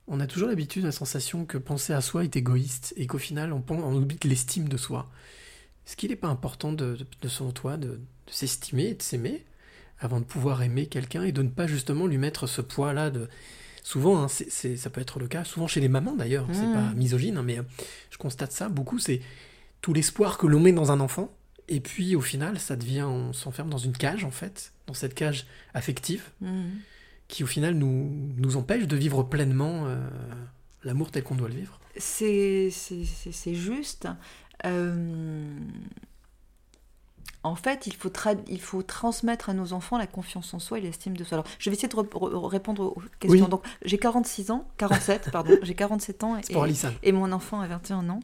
[0.09, 3.53] on a toujours l'habitude, la sensation que penser à soi est égoïste et qu'au final,
[3.53, 5.09] on, oublie l'estime de soi.
[5.87, 9.03] Est-ce qu'il n'est pas important, de, de, de selon toi, de, de s'estimer et de
[9.03, 9.45] s'aimer
[10.01, 13.29] avant de pouvoir aimer quelqu'un et de ne pas justement lui mettre ce poids-là de...
[13.85, 16.67] Souvent, hein, c'est- c'est- ça peut être le cas, souvent chez les mamans d'ailleurs, c'est
[16.67, 16.73] Mhm.
[16.75, 17.63] pas misogyne, hein, mais euh,
[18.11, 19.21] je constate ça beaucoup, c'est
[19.81, 21.33] tout l'espoir que l'on met dans un enfant,
[21.69, 25.15] et puis au final, ça devient, on s'enferme dans une cage en fait, dans cette
[25.15, 26.71] cage affective, Mhm.
[27.33, 29.97] Qui au final nous, nous empêche de vivre pleinement euh,
[30.85, 31.81] l'amour tel qu'on doit le vivre.
[31.97, 32.71] C'est
[33.55, 34.07] juste.
[34.67, 35.49] Euh,
[37.45, 38.13] En fait, il faut,
[38.49, 41.37] il faut transmettre à nos enfants la confiance en soi et l'estime de soi.
[41.39, 43.45] Alors, je vais essayer de re- re- répondre aux questions.
[43.47, 43.51] Oui.
[43.51, 46.43] Donc, j'ai 46 ans, 47, pardon, j'ai 47 ans et,
[47.13, 48.21] mon enfant a 21 ans.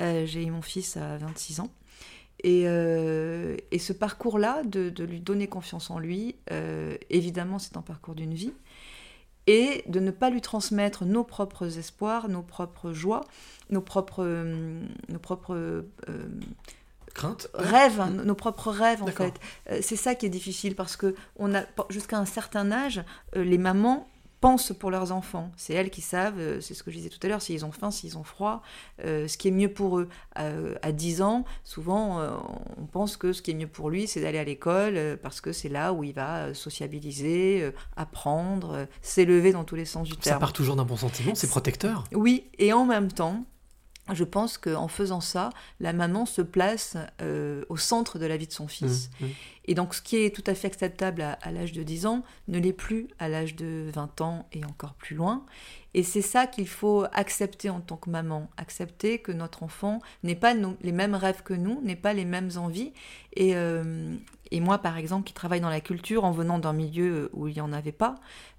[0.00, 1.70] Euh, j'ai mon fils à 26 ans.
[2.44, 7.76] Et, euh, et ce parcours-là, de, de lui donner confiance en lui, euh, évidemment, c'est
[7.76, 8.52] un parcours d'une vie.
[9.46, 13.24] Et de ne pas lui transmettre nos propres espoirs, nos propres joies,
[13.70, 15.82] nos propres, euh, nos propres euh,
[17.14, 19.34] Crainte rêves, hein, nos propres rêves en fait.
[19.80, 23.02] C'est ça qui est difficile parce que on a jusqu'à un certain âge,
[23.34, 24.06] les mamans
[24.40, 25.50] pensent pour leurs enfants.
[25.56, 27.72] C'est elles qui savent, euh, c'est ce que je disais tout à l'heure, s'ils ont
[27.72, 28.62] faim, s'ils ont froid,
[29.04, 30.08] euh, ce qui est mieux pour eux.
[30.38, 32.30] Euh, à 10 ans, souvent, euh,
[32.76, 35.52] on pense que ce qui est mieux pour lui, c'est d'aller à l'école parce que
[35.52, 40.40] c'est là où il va sociabiliser, apprendre, s'élever dans tous les sens du Ça terme.
[40.40, 42.04] part toujours d'un bon sentiment, c'est protecteur.
[42.12, 43.44] Oui, et en même temps,
[44.14, 48.46] je pense qu'en faisant ça, la maman se place euh, au centre de la vie
[48.46, 49.10] de son fils.
[49.20, 49.28] Mmh, mmh.
[49.70, 52.22] Et donc, ce qui est tout à fait acceptable à, à l'âge de 10 ans
[52.48, 55.44] ne l'est plus à l'âge de 20 ans et encore plus loin.
[55.94, 58.48] Et c'est ça qu'il faut accepter en tant que maman.
[58.56, 62.24] Accepter que notre enfant n'ait pas nos- les mêmes rêves que nous, n'ait pas les
[62.24, 62.92] mêmes envies.
[63.36, 64.14] Et, euh,
[64.50, 67.54] et moi, par exemple, qui travaille dans la culture, en venant d'un milieu où il
[67.54, 68.16] n'y en avait pas,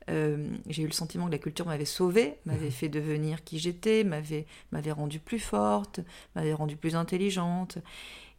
[0.10, 4.04] euh, j'ai eu le sentiment que la culture m'avait sauvée, m'avait fait devenir qui j'étais,
[4.04, 6.00] m'avait m'avait rendue plus forte,
[6.36, 7.78] m'avait rendue plus intelligente.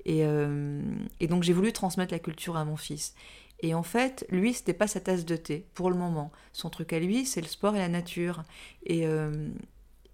[0.04, 0.80] Et, euh,
[1.20, 3.14] et donc j'ai voulu transmettre la culture à mon fils.
[3.62, 6.32] Et en fait, lui, c'était pas sa tasse de thé pour le moment.
[6.52, 8.42] Son truc à lui, c'est le sport et la nature.
[8.86, 9.48] Et, euh,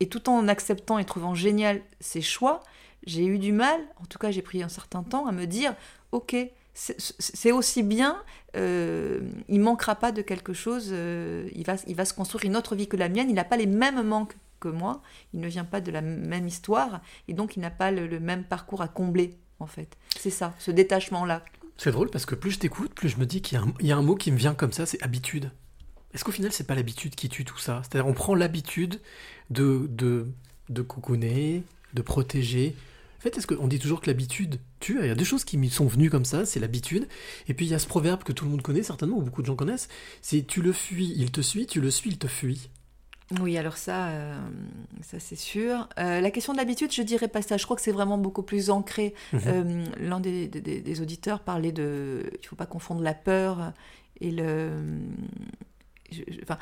[0.00, 2.60] et tout en acceptant et trouvant génial ses choix,
[3.06, 5.74] j'ai eu du mal, en tout cas j'ai pris un certain temps, à me dire,
[6.12, 6.36] ok,
[6.76, 8.22] c'est aussi bien,
[8.54, 12.56] euh, il manquera pas de quelque chose, euh, il, va, il va se construire une
[12.56, 15.00] autre vie que la mienne, il n'a pas les mêmes manques que moi,
[15.32, 18.44] il ne vient pas de la même histoire, et donc il n'a pas le, même
[18.44, 19.96] parcours à combler, en fait.
[20.18, 21.42] C'est ça, ce détachement-là.
[21.78, 24.02] C'est drôle parce que plus je t'écoute, plus je me dis qu'il y, a un-
[24.02, 25.50] mot qui me vient comme ça, c'est habitude.
[26.12, 27.82] Est-ce qu'au final, c'est pas l'habitude qui tue tout ça?
[27.82, 29.00] C'est-à-dire, on prend l'habitude
[29.50, 30.26] de, de,
[30.68, 31.62] de cocooner,
[31.94, 32.74] de protéger.
[33.26, 34.98] En fait, est-ce qu'on dit toujours que l'habitude tue?
[35.00, 37.08] Il y a deux choses qui me sont venues comme ça, c'est l'habitude.
[37.48, 39.42] Et puis, il y a ce proverbe que tout le monde connaît, certainement, ou beaucoup
[39.42, 39.88] de gens connaissent
[40.22, 42.70] c'est tu le fuis, il te suit, tu le suis, il te fuit.
[43.40, 44.38] Oui, alors ça, euh,
[45.02, 45.88] ça c'est sûr.
[45.98, 47.56] Euh, la question de l'habitude, je dirais pas ça.
[47.56, 49.12] Je crois que c'est vraiment beaucoup plus ancré.
[49.32, 49.40] Mhm.
[49.46, 53.72] Euh, L'un des, des- des auditeurs parlait de, il faut pas confondre la peur
[54.20, 54.70] et le.
[56.12, 56.58] je- je- enfin,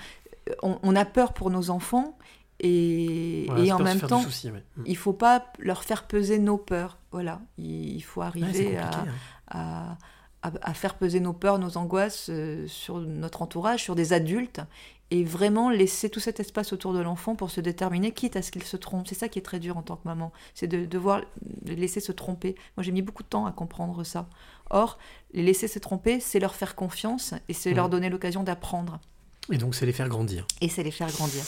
[0.62, 2.16] on, on a peur pour nos enfants
[2.60, 4.62] et, Voilà, et c'est en même temps, du souci, ouais.
[4.86, 6.98] Il faut pas leur faire peser nos peurs.
[7.12, 9.04] Voilà, il, faut Ouais, arriver à, hein.
[9.48, 9.96] à,
[10.42, 14.60] à- à faire peser nos peurs, nos angoisses euh, sur notre entourage, sur des adultes,
[15.10, 18.50] et vraiment laisser tout cet espace autour de l'enfant pour se déterminer, quitte à ce
[18.50, 19.06] qu'il se trompe.
[19.06, 21.22] C'est ça qui est très dur en tant que maman, c'est de devoir
[21.64, 22.56] les laisser se tromper.
[22.76, 24.28] Moi, j'ai mis beaucoup de temps à comprendre ça.
[24.70, 24.98] Or,
[25.32, 27.76] les laisser se tromper, c'est leur faire confiance et c'est Mhm.
[27.76, 28.98] leur donner l'occasion d'apprendre.
[29.52, 30.46] Et donc, c'est les faire grandir.
[30.62, 31.42] Et c'est les faire grandir.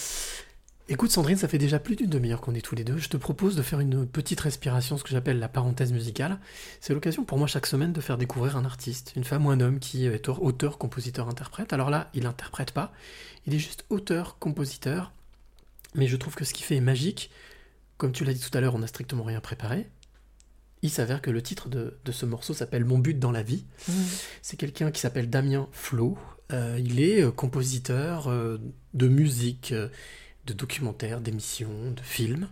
[0.89, 2.97] Écoute Sandrine, ça fait déjà plus d'une demi-heure qu'on est tous les deux.
[2.97, 6.39] Je te propose de faire une petite respiration, ce que j'appelle la parenthèse musicale.
[6.81, 9.59] C'est l'occasion pour moi chaque semaine de faire découvrir un artiste, une femme ou un
[9.59, 11.73] homme qui est auteur, compositeur, interprète.
[11.73, 12.93] Alors là, il n'interprète pas,
[13.49, 15.13] il est juste auteur, compositeur.
[15.97, 17.31] Mais je trouve que ce qu'il fait est magique.
[17.97, 19.89] Comme tu l'as dit tout à l'heure, on n'a strictement rien préparé.
[20.83, 23.65] Il s'avère que le titre de, de ce morceau s'appelle Mon but dans la vie.
[24.41, 26.17] C'est quelqu'un qui s'appelle Damien Flo.
[26.53, 28.59] Euh, il est euh, compositeur euh,
[28.95, 29.89] de musique, euh,
[30.47, 32.49] de documentaires, d'émissions, de films.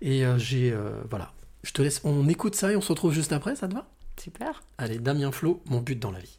[0.00, 0.72] Et euh, j'ai.
[0.72, 1.32] euh, voilà.
[1.64, 2.00] Je te laisse.
[2.04, 3.88] On écoute ça et on se retrouve juste après, ça te va?
[4.20, 4.62] Super.
[4.78, 6.38] Allez, Damien Flo, mon but dans la vie.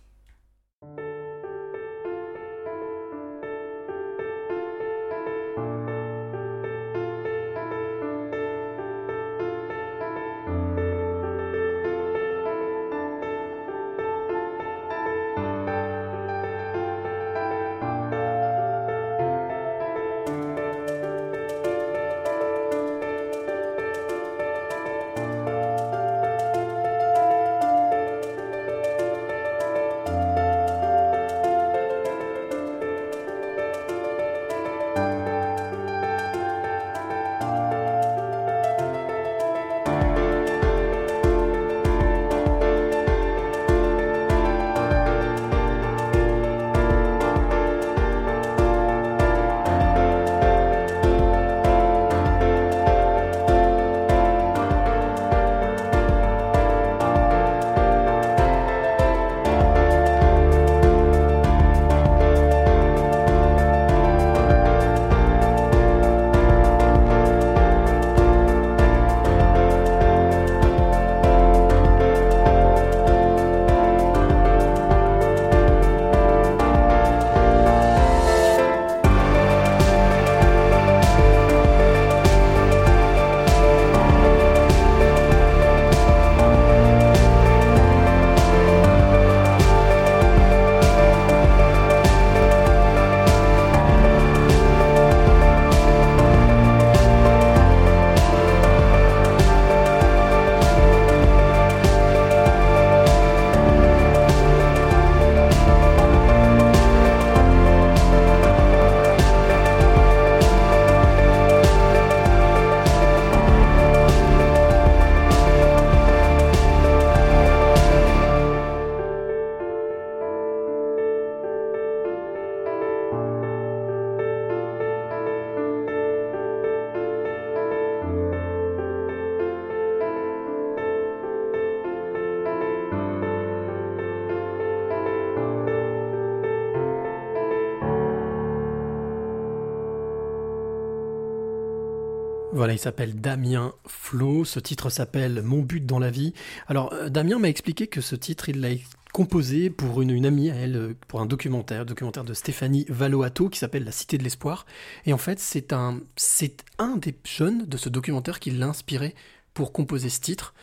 [142.80, 144.46] Il s'appelle Damien Flo.
[144.46, 146.34] Ce titre s'appelle Mon but dans la vie.
[146.68, 148.70] Alors, euh, Damien m'a expliqué que ce titre, il l'a
[149.12, 153.60] composé pour une, amie à elle, euh, pour un documentaire, documentaire de Stéphanie Valoato qui
[153.60, 154.66] s'appelle La Cité de l'Espoir.
[155.06, 159.14] Et en fait, c'est un, c'est un des jeunes de ce documentaire qui l'a inspiré
[159.54, 160.54] pour composer ce titre.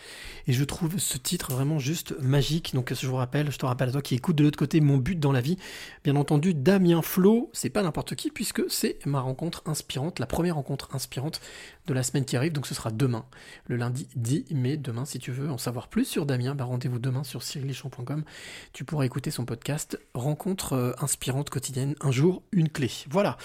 [0.48, 2.72] Et je trouve ce titre vraiment juste magique.
[2.74, 4.96] Donc je vous rappelle, je te rappelle à toi qui écoute de l'autre côté mon
[4.96, 5.56] but dans la vie.
[6.04, 10.54] Bien entendu, Damien Flo, c'est pas n'importe qui puisque c'est ma rencontre inspirante, la première
[10.54, 11.40] rencontre inspirante
[11.86, 12.52] de la semaine qui arrive.
[12.52, 13.24] Donc ce sera demain,
[13.66, 14.76] le lundi 10 mai.
[14.76, 18.24] Demain, si tu veux en savoir plus sur Damien, bah, rendez-vous demain sur cyrilichamp.com.
[18.72, 22.90] Tu pourras écouter son podcast Rencontre euh, inspirante quotidienne, un jour, une clé.
[23.10, 23.36] Voilà,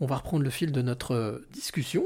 [0.00, 2.04] on va reprendre le fil de notre euh, discussion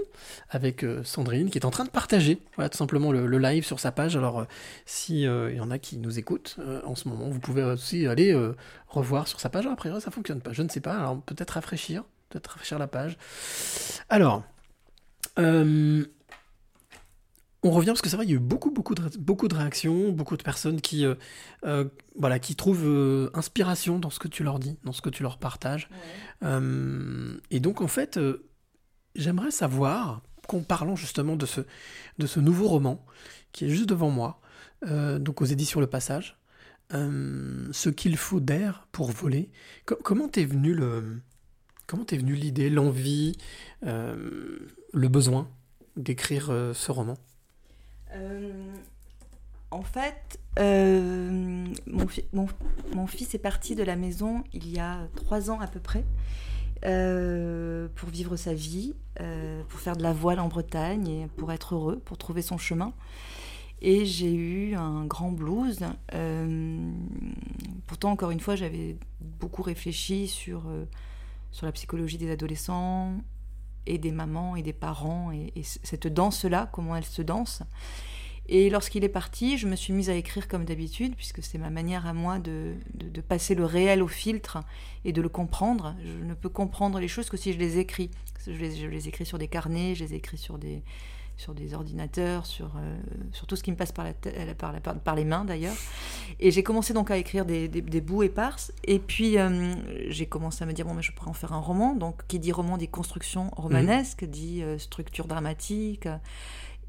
[0.51, 3.65] avec euh, Sandrine qui est en train de partager voilà, tout simplement le, le live
[3.65, 4.17] sur sa page.
[4.17, 4.32] Alors,
[4.87, 8.35] s'il y en a qui nous écoutent en ce moment, vous pouvez aussi aller
[8.89, 9.67] revoir sur sa page.
[9.67, 10.53] Après, ça fonctionne pas.
[10.53, 10.97] Je ne sais pas.
[10.97, 12.05] Alors, peut-être rafraîchir.
[12.33, 13.19] Peut-être rafraîchir la page.
[14.09, 14.43] Alors,
[15.39, 16.05] euh,
[17.63, 19.55] on revient parce que c'est vrai, il y a eu beaucoup, beaucoup de, beaucoup de
[19.55, 21.15] réactions, beaucoup de personnes qui, euh,
[21.65, 21.85] euh,
[22.19, 25.39] voilà, qui trouvent inspiration dans ce que tu leur dis, dans ce que tu leur
[25.39, 25.89] partages.
[26.43, 28.19] et donc, en fait,
[29.15, 31.61] j'aimerais savoir, qu'en parlant justement de ce,
[32.19, 33.05] de ce nouveau roman
[33.53, 34.41] qui est juste devant moi,
[34.87, 36.39] donc aux éditions Le Passage,
[36.91, 39.51] ce qu'il faut d'air pour voler.
[39.85, 41.21] comment t'es venu le,
[41.87, 43.37] comment t'es venu l'idée, l'envie,
[43.83, 45.49] le besoin
[45.97, 47.17] d'écrire euh, ce roman?
[48.15, 48.53] Euh,
[49.71, 52.47] En fait, euh, mon,
[52.95, 56.05] mon, fils est parti de la maison il y a trois ans à peu près.
[57.95, 58.95] pour vivre sa vie,
[59.69, 62.93] pour faire de la voile en Bretagne et pour être heureux, pour trouver son chemin.
[63.83, 65.81] Et j'ai eu un grand blues.
[67.87, 70.63] pourtant, encore une fois, j'avais beaucoup réfléchi sur,
[71.51, 73.13] sur la psychologie des adolescents,
[73.87, 77.63] et des mamans et des parents et, cette danse-là, comment elle se danse.
[78.49, 81.71] Et lorsqu'il est parti, je me suis mise à écrire comme d'habitude, puisque c'est ma
[81.71, 84.59] manière à moi de, de, passer le réel au filtre
[85.05, 85.95] et de le comprendre.
[86.05, 88.11] Je ne peux comprendre les choses que si je les écris.
[88.47, 90.83] Je les, je les écris sur des carnets, je les écris sur des,
[91.37, 92.97] sur des ordinateurs, sur, euh,
[93.33, 94.13] sur tout ce qui me passe par, la
[94.55, 95.75] par, la, par, les mains d'ailleurs.
[96.41, 98.73] Et j'ai commencé donc à écrire des, des, bouts éparses.
[98.85, 99.75] Et puis euh,
[100.09, 101.95] j'ai commencé à me dire, bon, mais je pourrais en faire un roman.
[101.95, 106.09] Donc qui dit roman dit construction romanesque, dit euh, structure dramatique.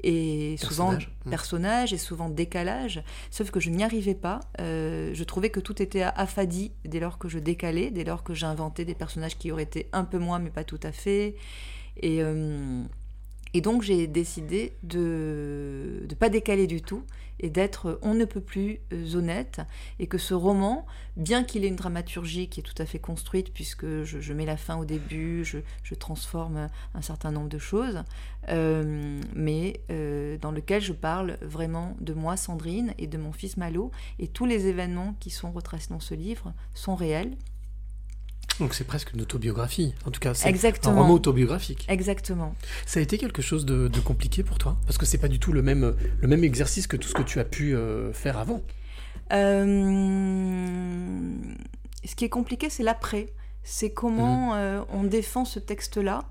[0.06, 1.30] Et souvent mmh.
[1.30, 4.40] personnage et souvent décalage, sauf que je n'y arrivais pas.
[4.58, 8.84] je trouvais que tout était affadi dès lors que je décalais, dès lors que j'inventais
[8.84, 11.36] des personnages qui auraient été un peu moins, mais pas tout à fait.
[12.02, 12.22] Et,
[13.54, 17.04] et donc j'ai décidé de ne pas décaler du tout
[17.40, 19.60] et d'être on ne peut plus euh, honnête.
[19.98, 20.86] Et que ce roman,
[21.16, 24.56] bien qu'il ait une dramaturgie qui est tout à fait construite puisque je, mets la
[24.56, 25.58] fin au début, je,
[25.94, 28.02] transforme un certain nombre de choses,
[28.48, 33.56] euh, mais euh, dans lequel je parle vraiment de moi, Sandrine, et de mon fils
[33.56, 37.36] Malo, et tous les événements qui sont retracés dans ce livre sont réels
[38.60, 39.94] donc c'est presque une autobiographie.
[40.06, 41.86] En tout cas, c'est un roman autobiographique.
[41.88, 42.54] Exactement.
[42.86, 44.76] Ça a été quelque chose de, compliqué pour toi?
[44.86, 47.22] Parce que c'est pas du tout le même, le même exercice que tout ce que
[47.22, 48.62] tu as pu euh, faire avant.
[49.32, 49.64] Euh,
[52.04, 53.32] ce qui est compliqué, c'est l'après.
[53.62, 54.58] C'est comment mhm.
[54.58, 56.24] euh, on défend ce texte-là.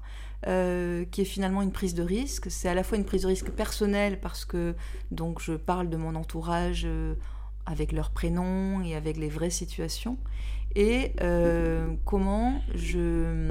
[0.45, 2.51] qui est finalement une prise de risque.
[2.51, 4.75] C'est à la fois une prise de risque personnelle parce que
[5.11, 6.87] donc je parle de mon entourage
[7.65, 10.17] avec leurs prénoms et avec les vraies situations,
[10.75, 13.47] et euh, comment je,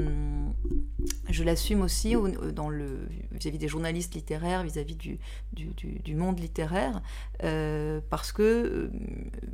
[1.29, 2.17] je l'assume aussi
[2.53, 5.19] dans le, vis-à-vis des journalistes littéraires, vis-à-vis du,
[5.53, 7.01] du, du, monde littéraire,
[7.45, 8.91] euh, parce que euh,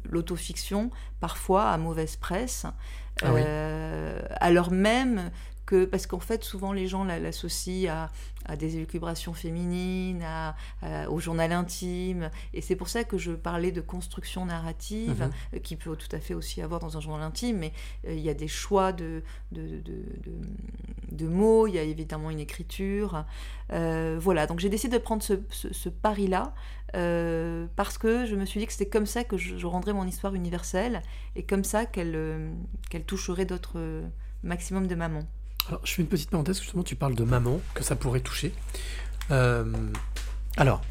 [0.09, 0.91] l'autofiction,
[1.21, 2.65] parfois, a mauvaise presse,
[3.23, 3.35] ah
[4.41, 5.31] alors même
[5.91, 8.09] parce qu'en fait souvent les gens l'associent
[8.47, 10.25] à, des élucubrations féminines,
[11.09, 15.31] au journal intime, et c'est pour ça que je parlais de construction narrative, mhm.
[15.55, 17.73] euh, qui peut tout à fait aussi avoir dans un journal intime, mais
[18.07, 23.25] euh, il y a des choix de, de, mots, il y a évidemment une écriture,
[23.73, 26.55] euh, voilà, donc j'ai décidé de prendre ce, pari-là,
[26.93, 30.35] parce que je me suis dit que c'était comme ça que je, rendrais mon histoire
[30.35, 31.03] universelle,
[31.37, 32.53] et comme ça qu'elle
[32.91, 34.03] qu'elle toucherait d'autres
[34.43, 35.27] maximum de mamans.
[35.85, 38.53] Je fais une petite parenthèse, justement, tu parles de maman, que ça pourrait toucher.
[39.31, 39.65] Euh,
[40.57, 40.83] alors,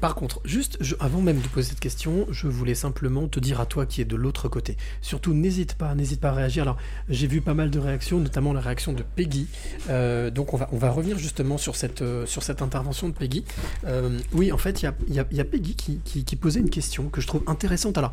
[0.00, 3.66] par contre, juste avant même de poser cette question, je voulais simplement te dire à
[3.66, 4.76] toi qui est de l'autre côté.
[5.00, 6.64] Surtout, n'hésite pas, n'hésite pas à réagir.
[6.64, 6.76] Alors,
[7.08, 9.48] j'ai vu pas mal de réactions, notamment la réaction de Peggy.
[9.88, 13.14] Euh, donc, on va, on va revenir justement sur cette, euh, sur cette intervention de
[13.14, 13.44] Peggy.
[14.32, 17.08] oui, en fait, il y a, y a, Peggy qui, qui, qui, posait une question
[17.08, 17.96] que je trouve intéressante.
[17.96, 18.12] Alors,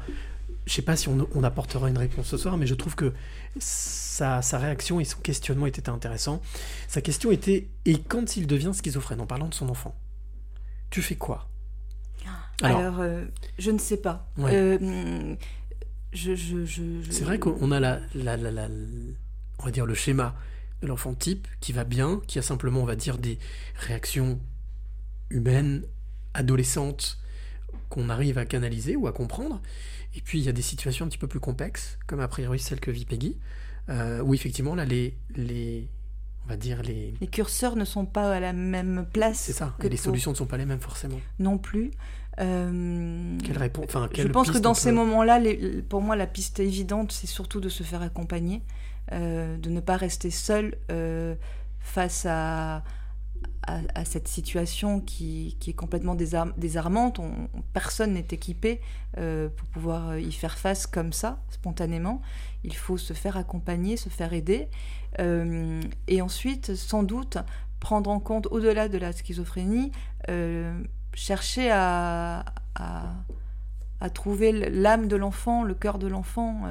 [0.68, 3.14] je sais pas si on, apportera une réponse ce soir, mais je trouve que
[3.58, 6.42] sa, réaction et son questionnement étaient intéressants.
[6.90, 9.96] Sa question était Et quand il devient schizophrène En parlant de son enfant.
[10.90, 11.48] tu fais quoi?
[12.62, 13.24] Alors, euh,
[13.60, 14.28] je ne sais pas.
[14.38, 14.52] Ouais.
[14.54, 15.36] Euh,
[16.12, 18.68] je, je, je- je- C'est vrai qu'on a la, la, la- la-
[19.60, 20.36] on va dire le schéma
[20.82, 23.38] de l'enfant type qui va bien, qui a simplement, on va dire, des
[23.76, 24.40] réactions
[25.30, 25.84] humaines,
[26.34, 27.20] adolescentes,
[27.90, 29.62] qu'on arrive à canaliser ou à comprendre.
[30.18, 32.60] Et puis il y a des situations un petit peu plus complexes, comme a priori
[32.60, 33.38] celle que vit Peggy,
[33.90, 35.88] euh, où effectivement là les, les,
[36.44, 39.38] on va dire les, Les curseurs ne sont pas à la même place.
[39.40, 41.20] c'est ça, que et les pour- solutions ne sont pas les mêmes forcément.
[41.40, 41.92] non plus.
[42.40, 46.28] Euh, Quelle réponse, enfin je pense que dans ces peut- moments-là, les- pour moi, la
[46.28, 48.62] piste évidente, c'est surtout de se faire accompagner,
[49.12, 50.76] euh, de ne pas rester seul
[51.80, 52.84] face à,
[53.68, 57.20] à, cette situation qui, qui est complètement désar- désarmante.
[57.20, 58.82] On- personne n'est équipé
[59.18, 62.22] euh, pour pouvoir euh, y faire face comme ça, spontanément.
[62.64, 64.70] Il faut se faire accompagner, se faire aider.
[65.20, 67.38] Euh, et ensuite, sans doute,
[67.80, 69.92] prendre en compte, au-delà de la schizophrénie,
[71.14, 72.44] chercher à,
[72.76, 73.04] à,
[74.00, 76.64] à trouver l'âme de l'enfant, le cœur de l'enfant.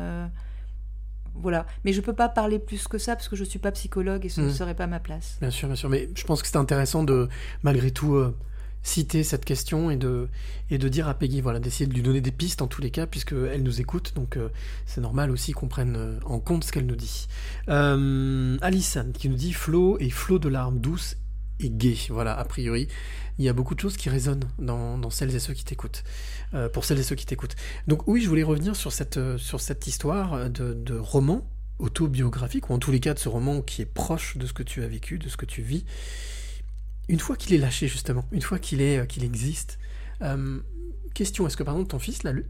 [1.40, 1.66] Voilà.
[1.84, 4.28] Mais je peux pas parler plus que ça parce que je suis pas psychologue et
[4.28, 4.52] ce ne Mhm.
[4.52, 5.36] serait pas ma place.
[5.40, 5.88] Bien sûr, bien sûr.
[5.88, 7.28] Mais je pense que c'est intéressant de,
[7.62, 8.34] malgré tout, euh,
[8.82, 10.28] citer cette question et de,
[10.70, 12.90] et de dire à Peggy, voilà, d'essayer de lui donner des pistes en tous les
[12.92, 14.12] cas, puisqu'elle nous écoute.
[14.14, 14.48] Donc euh,
[14.86, 17.26] c'est normal aussi qu'on prenne euh, en compte ce qu'elle nous dit.
[17.68, 18.56] Euh,
[19.14, 21.16] qui nous dit flot et flot de larmes douces
[21.60, 21.98] et gaies.
[22.10, 22.88] Voilà, a priori,
[23.38, 26.04] il y a beaucoup de choses qui résonnent dans, dans celles et ceux qui t'écoutent.
[26.54, 27.56] Euh, pour celles et ceux qui t'écoutent.
[27.86, 31.48] Donc oui, je voulais revenir sur cette, euh, sur cette histoire de, de roman
[31.78, 34.62] autobiographique, ou en tous les cas de ce roman qui est proche de ce que
[34.62, 35.84] tu as vécu, de ce que tu vis.
[37.08, 39.78] Une fois qu'il est lâché, justement, une fois qu'il est, euh, qu'il existe,
[40.22, 40.60] euh,
[41.14, 42.46] question, est-ce que par exemple ton fils l'a lu?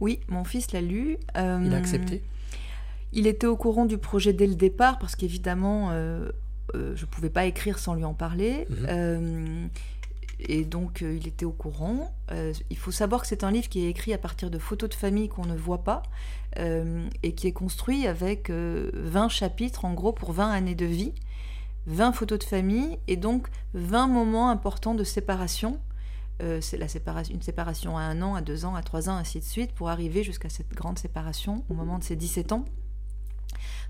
[0.00, 1.18] Oui, mon fils l'a lu.
[1.36, 2.22] euh, Il a accepté?
[3.12, 6.30] Il était au courant du projet dès le départ parce qu'évidemment, euh,
[6.74, 8.66] euh, je ne pouvais pas écrire sans lui en parler.
[8.68, 8.86] Mhm.
[8.88, 9.66] Euh,
[10.48, 12.14] et donc, euh, il était au courant.
[12.70, 14.94] Il faut savoir que c'est un livre qui est écrit à partir de photos de
[14.94, 16.02] famille qu'on ne voit pas
[16.56, 21.14] et qui est construit avec euh, 20 chapitres, en gros, pour 20 années de vie,
[21.86, 25.78] 20 photos de famille et donc 20 moments importants de séparation.
[26.60, 29.38] C'est la séparation, une séparation à un an, à deux ans, à trois ans, ainsi
[29.38, 32.64] de suite, pour arriver jusqu'à cette grande séparation au moment de ses 17 ans.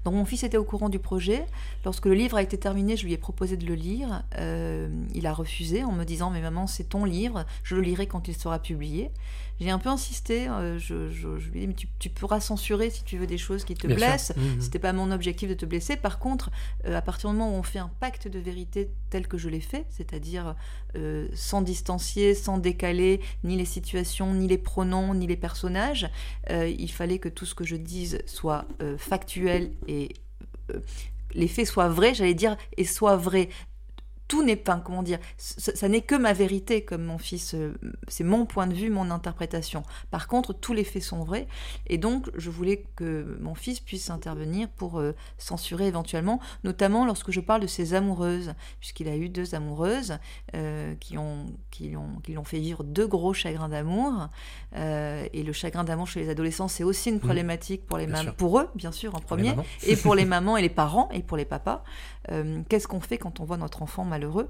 [0.04, 1.46] Donc mon fils était au courant du projet.
[1.84, 4.22] Lorsque le livre a été terminé, je lui ai proposé de le lire.
[4.38, 8.06] Euh, il a refusé en me disant Mais maman, c'est ton livre, je le lirai
[8.06, 9.10] quand il sera publié.
[9.60, 10.48] J'ai un peu insisté.
[10.48, 13.26] euh, je, je- je lui ai dit Mais tu, tu pourras censurer si tu veux
[13.26, 14.32] des choses qui te Bien blessent.
[14.36, 14.60] Mhm.
[14.60, 15.96] C'était pas mon objectif de te blesser.
[15.96, 16.50] Par contre,
[16.86, 19.48] euh, à partir du moment où on fait un pacte de vérité tel que je
[19.48, 20.56] l'ai fait, c'est-à-dire
[20.96, 26.10] euh, sans distancier, sans décaler ni les situations, ni les pronoms, ni les personnages,
[26.50, 28.64] il fallait que tout ce que je dise soit
[28.98, 30.10] factuel et
[31.34, 33.48] les faits soient vrais, j'allais dire, et soient vrais.
[34.28, 37.74] Tout n'est pas, comment dire, ça, ça n'est que ma vérité, comme mon fils, euh,
[38.08, 39.82] c'est mon point de vue, mon interprétation.
[40.10, 41.46] Par contre, tous les faits sont vrais,
[41.86, 47.30] et donc je voulais que mon fils puisse intervenir pour euh, censurer éventuellement, notamment lorsque
[47.30, 50.18] je parle de ses amoureuses, puisqu'il a eu deux amoureuses
[50.54, 54.28] euh, qui ont qui l'ont qui l'ont fait vivre deux gros chagrins d'amour,
[54.74, 58.06] Euh, et le chagrin d'amour chez les adolescents, c'est aussi une problématique pour les
[58.38, 59.54] pour eux, bien sûr, en premier,
[59.86, 61.84] et pour les mamans et les parents et pour les papas.
[62.30, 64.48] Euh, Qu'est-ce qu'on fait quand on voit notre enfant malheureux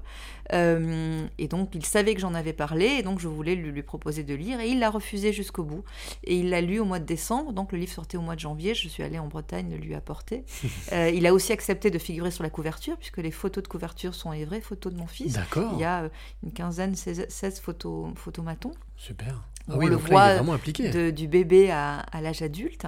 [0.53, 3.83] Euh, Et donc, il savait que j'en avais parlé, et donc je voulais lui, lui
[3.83, 5.83] proposer de lire, et il l'a refusé jusqu'au bout.
[6.23, 8.39] Et il l'a lu au mois de décembre, donc le livre sortait au mois de
[8.39, 10.43] janvier, je suis allée en Bretagne le lui apporter.
[10.91, 14.13] Euh, il a aussi accepté de figurer sur la couverture, puisque les photos de couverture
[14.13, 15.33] sont les vraies photos de mon fils.
[15.33, 15.71] D'accord.
[15.73, 16.09] Il y a
[16.43, 19.41] une quinzaine, 16, 16 photos, photomatons Super.
[19.69, 20.89] On Ah oui, le donc là, il voit est vraiment impliqué.
[20.89, 22.85] de- du bébé à, à l'âge adulte,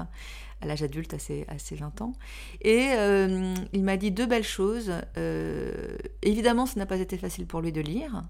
[0.61, 2.13] à l'âge adulte à ses, à ses 20 ans.
[2.61, 4.91] Et euh, il m'a dit deux belles choses.
[5.17, 8.25] Euh, évidemment, ce n'a pas été facile pour lui de lire.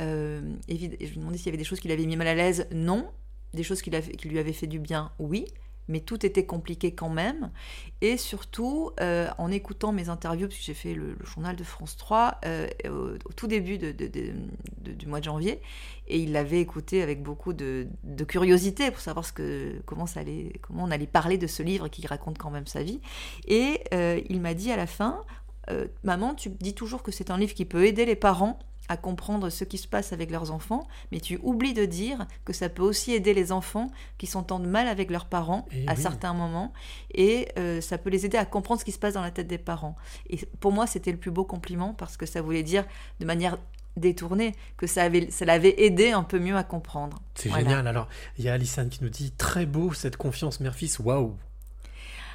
[0.00, 2.66] Euh, je lui ai s'il y avait des choses qui l'avaient mis mal à l'aise.
[2.72, 3.08] Non.
[3.52, 3.90] Des choses qui
[4.24, 5.12] lui avaient fait du bien.
[5.18, 5.46] Oui.
[5.88, 7.50] Mais tout était compliqué quand même.
[8.00, 11.96] Et surtout, euh, en écoutant mes interviews, parce que j'ai fait le, journal de France
[11.96, 15.60] 3 euh, au, tout début du mois de janvier,
[16.06, 17.86] et il l'avait écouté avec beaucoup de,
[18.26, 21.88] curiosité pour savoir ce que, comment, ça allait, comment on allait parler de ce livre
[21.88, 23.00] qui raconte quand même sa vie.
[23.46, 25.22] Et euh, il m'a dit à la fin,
[26.02, 28.58] maman, tu dis toujours que c'est un livre qui peut aider les parents
[28.88, 32.52] à comprendre ce qui se passe avec leurs enfants, mais tu oublies de dire que
[32.52, 36.02] ça peut aussi aider les enfants qui s'entendent mal avec leurs parents Eh à oui.
[36.02, 36.72] certains moments,
[37.14, 39.46] et euh, ça peut les aider à comprendre ce qui se passe dans la tête
[39.46, 39.96] des parents.
[40.28, 42.84] Et pour moi, c'était le plus beau compliment parce que ça voulait dire
[43.20, 43.56] de manière
[43.96, 47.20] détournée que ça, avait, ça l'avait aidé un peu mieux à comprendre.
[47.36, 47.64] C'est Voilà.
[47.64, 47.86] génial.
[47.86, 48.08] Alors,
[48.38, 50.98] il y a Alison qui nous dit très beau cette confiance mère-fils.
[50.98, 51.36] Waouh.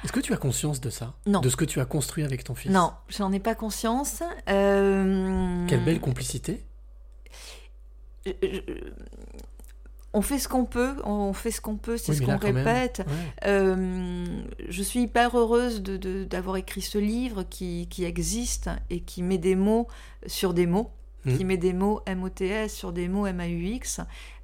[0.04, 1.14] Est-ce que tu as conscience de ça?
[1.26, 1.40] Non.
[1.40, 2.70] De ce que tu as construit avec ton fils?
[2.72, 4.22] Non, j'en ai pas conscience.
[4.48, 6.64] Euh, Quelle belle complicité.
[8.26, 8.60] je- je-
[10.12, 13.02] on fait ce qu'on peut, on fait ce qu'on peut, c'est Oui, ce qu'on répète.
[13.06, 13.14] ouais.
[13.46, 14.26] Euh,
[14.68, 19.22] je suis hyper heureuse de- de- d'avoir écrit ce livre qui, qui existe et qui
[19.22, 19.86] met des mots
[20.26, 20.90] sur des mots,
[21.24, 21.36] Mhm.
[21.36, 24.00] qui met des mots MOTS sur des mots MAUX,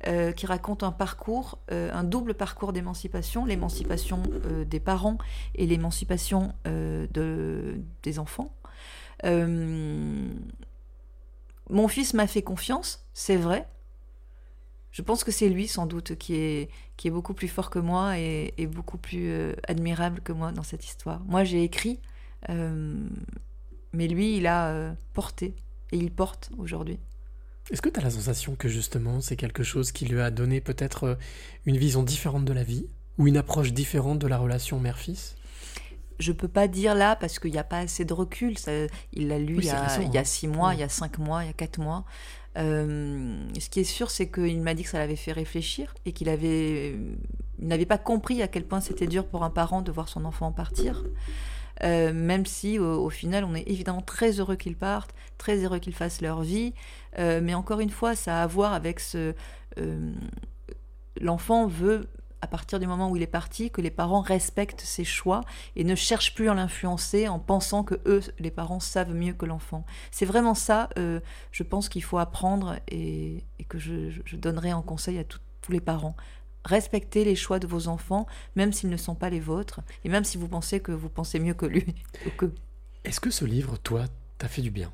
[0.06, 5.16] euh, qui raconte un parcours, euh, un double parcours d'émancipation, l'émancipation euh, des parents
[5.54, 8.54] et l'émancipation euh, de, des enfants.
[11.68, 13.66] Mon fils m'a fait confiance, c'est vrai.
[14.92, 17.78] Je pense que c'est lui sans doute qui est, qui est beaucoup plus fort que
[17.78, 21.20] moi et, et beaucoup plus admirable que moi dans cette histoire.
[21.24, 21.98] Moi j'ai écrit,
[22.48, 25.56] mais lui il a porté
[25.92, 26.98] et il porte aujourd'hui.
[27.70, 30.60] Est-ce que tu as la sensation que justement c'est quelque chose qui lui a donné
[30.60, 31.14] peut-être euh,
[31.64, 32.86] une vision différente de la vie
[33.18, 35.34] ou une approche différente de la relation mère-fils?
[36.18, 38.56] Je peux pas dire là parce qu'il n'y a pas assez de recul.
[38.56, 38.70] Ça,
[39.12, 40.24] il l'a lu Oui, il, y a, récent, il y a hein.
[40.24, 40.76] six mois, Ouais.
[40.76, 42.04] il y a cinq mois, il y a quatre mois.
[42.56, 46.12] Euh, ce qui est sûr, c'est qu'il m'a dit que ça l'avait fait réfléchir et
[46.12, 46.92] qu'il avait,
[47.58, 50.24] il n'avait pas compris à quel point c'était dur pour un parent de voir son
[50.24, 51.04] enfant partir.
[51.82, 55.94] Euh, même si au, final, on est évidemment très heureux qu'ils partent, très heureux qu'ils
[55.94, 56.72] fassent leur vie.
[57.18, 59.34] Euh, mais encore une fois, ça a à voir avec ce.
[59.78, 60.12] euh,
[61.20, 62.08] L'enfant veut,
[62.42, 65.40] à partir du moment où il est parti, que les parents respectent ses choix
[65.76, 69.46] et ne cherchent plus à l'influencer en pensant que eux, les parents, savent mieux que
[69.46, 69.84] l'enfant.
[70.10, 75.18] C'est vraiment ça, je pense qu'il faut apprendre et, que je, je- donnerai en conseil
[75.18, 75.40] à tous
[75.72, 76.16] les parents.
[76.66, 80.24] Respectez les choix de vos enfants, même s'ils ne sont pas les vôtres, et même
[80.24, 81.94] si vous pensez que vous pensez mieux que lui.
[82.36, 82.52] que.
[83.04, 84.04] Est-ce que ce livre, toi,
[84.36, 84.92] t'a fait du bien?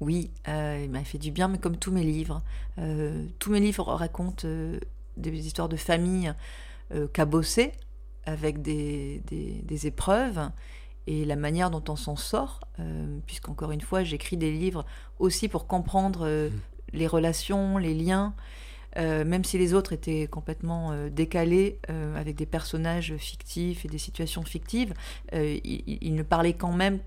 [0.00, 2.42] Oui, euh, il m'a fait du bien, mais comme tous mes livres.
[2.78, 4.78] Euh, tous mes livres racontent euh,
[5.16, 6.32] des histoires de famille
[7.12, 7.72] cabossées,
[8.24, 10.50] avec des, des- des épreuves,
[11.06, 12.60] et la manière dont on s'en sort,
[13.26, 14.84] puisqu'encore une fois, j'écris des livres
[15.18, 16.50] aussi pour comprendre euh,
[16.92, 18.34] les relations, les liens.
[18.96, 23.88] Euh, même si les autres étaient complètement euh, décalés, euh, avec des personnages fictifs et
[23.88, 24.94] des situations fictives,
[25.32, 25.60] il,
[26.00, 26.98] il- ne parlait quand même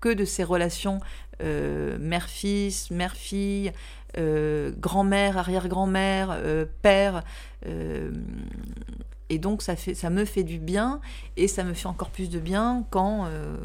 [0.00, 1.00] que de ces relations
[1.40, 3.72] mère-fils, mère-fille,
[4.16, 6.36] grand-mère, arrière-grand-mère,
[6.82, 7.22] père.
[9.30, 9.74] Et donc ça,
[10.10, 11.00] me fait du bien
[11.36, 13.56] et ça me fait encore plus de bien quand, euh,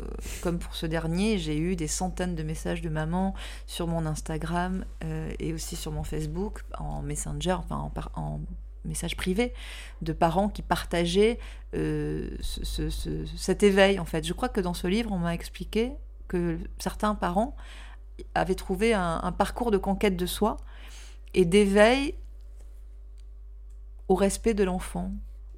[0.42, 3.34] comme pour ce dernier, j'ai eu des centaines de messages de maman
[3.66, 8.42] sur mon Instagram euh, et aussi sur mon Facebook, en Messenger, enfin en,
[8.86, 9.54] message privé,
[10.02, 11.40] de parents qui partageaient
[11.74, 14.26] euh, ce- ce- ce- cet éveil en fait.
[14.26, 15.94] Je crois que dans ce livre, on m'a expliqué
[16.28, 17.56] que certains parents
[18.36, 20.58] avaient trouvé un parcours de conquête de soi
[21.34, 22.16] et d'éveil
[24.10, 25.12] au respect de l'enfant,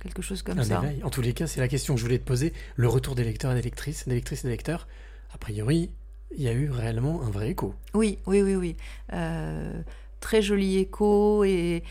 [0.05, 0.81] quelque chose comme Un ça.
[0.83, 1.03] éveil.
[1.03, 2.53] En tous les cas, c'est la question que je voulais te poser.
[2.75, 4.87] Le retour des lecteurs et des lectrices, des lectrices et des lecteurs,
[5.33, 5.89] a priori,
[6.37, 7.73] il y a eu réellement un vrai écho.
[7.93, 8.75] Oui, oui, oui, oui.
[9.13, 9.81] Euh,
[10.19, 11.83] très joli écho et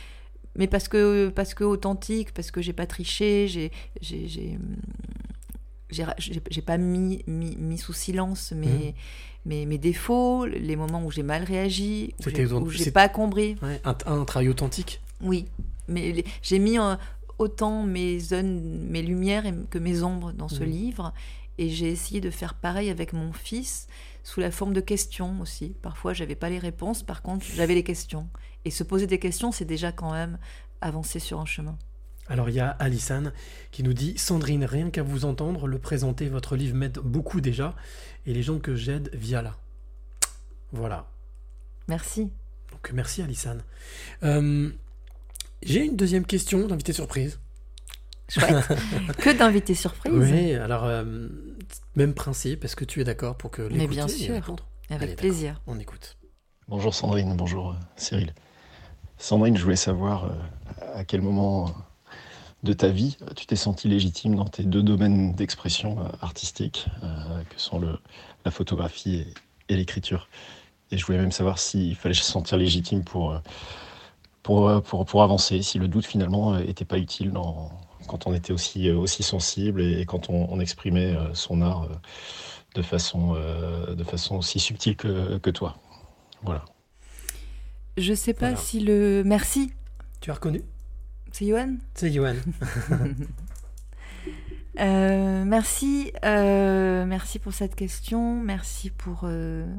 [0.56, 3.70] mais parce que parce que authentique, parce que j'ai pas triché, j'ai
[5.90, 8.92] j'ai pas mis, mis mis sous silence mes Mhm.
[9.46, 13.56] mes, mes défauts, les moments où j'ai mal réagi, où j'ai pas compris.
[13.62, 15.00] Ouais, un, un travail authentique.
[15.20, 15.44] Oui,
[15.86, 16.96] mais j'ai mis euh,
[17.38, 20.70] autant mes zones, mes lumières que mes ombres dans ce Mhm.
[20.70, 21.14] livre,
[21.58, 23.86] et j'ai essayé de faire pareil avec mon fils
[24.22, 25.74] sous la forme de questions aussi.
[25.82, 28.28] Parfois, j'avais pas les réponses, par contre, j'avais les questions.
[28.64, 30.38] Et se poser des questions, c'est déjà quand même
[30.80, 31.76] avancer sur un chemin.
[32.26, 33.32] Alors il y a Alissane
[33.70, 37.74] qui nous dit Sandrine, rien qu'à vous entendre, le présenter, votre livre m'aide beaucoup déjà,
[38.24, 39.58] et les gens que j'aide via là.
[40.72, 41.06] Voilà.
[41.86, 42.30] Merci.
[42.72, 43.62] Donc merci Alissane.
[44.22, 44.70] Euh,
[45.64, 47.38] J'ai une deuxième question d'invité surprise.
[48.28, 48.66] Chouette.
[49.18, 50.12] que d'invités surprises.
[50.14, 51.28] Oui, alors euh,
[51.94, 54.34] même principe, est-ce que tu es d'accord pour que Mais l'écouter bien et sûr.
[54.34, 54.66] répondre?
[54.90, 55.60] Avec Allez, plaisir.
[55.66, 56.16] On écoute.
[56.68, 58.34] Bonjour Sandrine, bonjour euh, Cyril.
[59.18, 60.30] Sandrine, je voulais savoir euh,
[60.94, 61.74] à quel moment
[62.62, 67.42] de ta vie tu t'es sentie légitime dans tes deux domaines d'expression euh, artistique, euh,
[67.50, 67.98] que sont le,
[68.44, 69.34] la photographie et,
[69.74, 70.28] et l'écriture.
[70.90, 73.38] Et je voulais même savoir s'il fallait se sentir légitime pour, euh,
[74.44, 77.72] pour, euh, pour, pour avancer, si le doute finalement n'était pas utile dans,
[78.06, 81.62] quand on était aussi, euh, aussi sensible et, et quand on, on exprimait euh, son
[81.62, 81.94] art euh,
[82.76, 85.78] de, façon, euh, de façon aussi subtile que, que toi.
[86.42, 86.64] Voilà.
[87.96, 88.56] Je sais pas Voilà.
[88.56, 89.22] si le.
[89.24, 89.72] Merci.
[90.20, 90.62] Tu as reconnu?
[91.32, 91.76] C'est Johan?
[91.94, 92.36] C'est Johan.
[94.80, 99.72] Euh, merci, euh, merci pour cette question, merci pour, euh,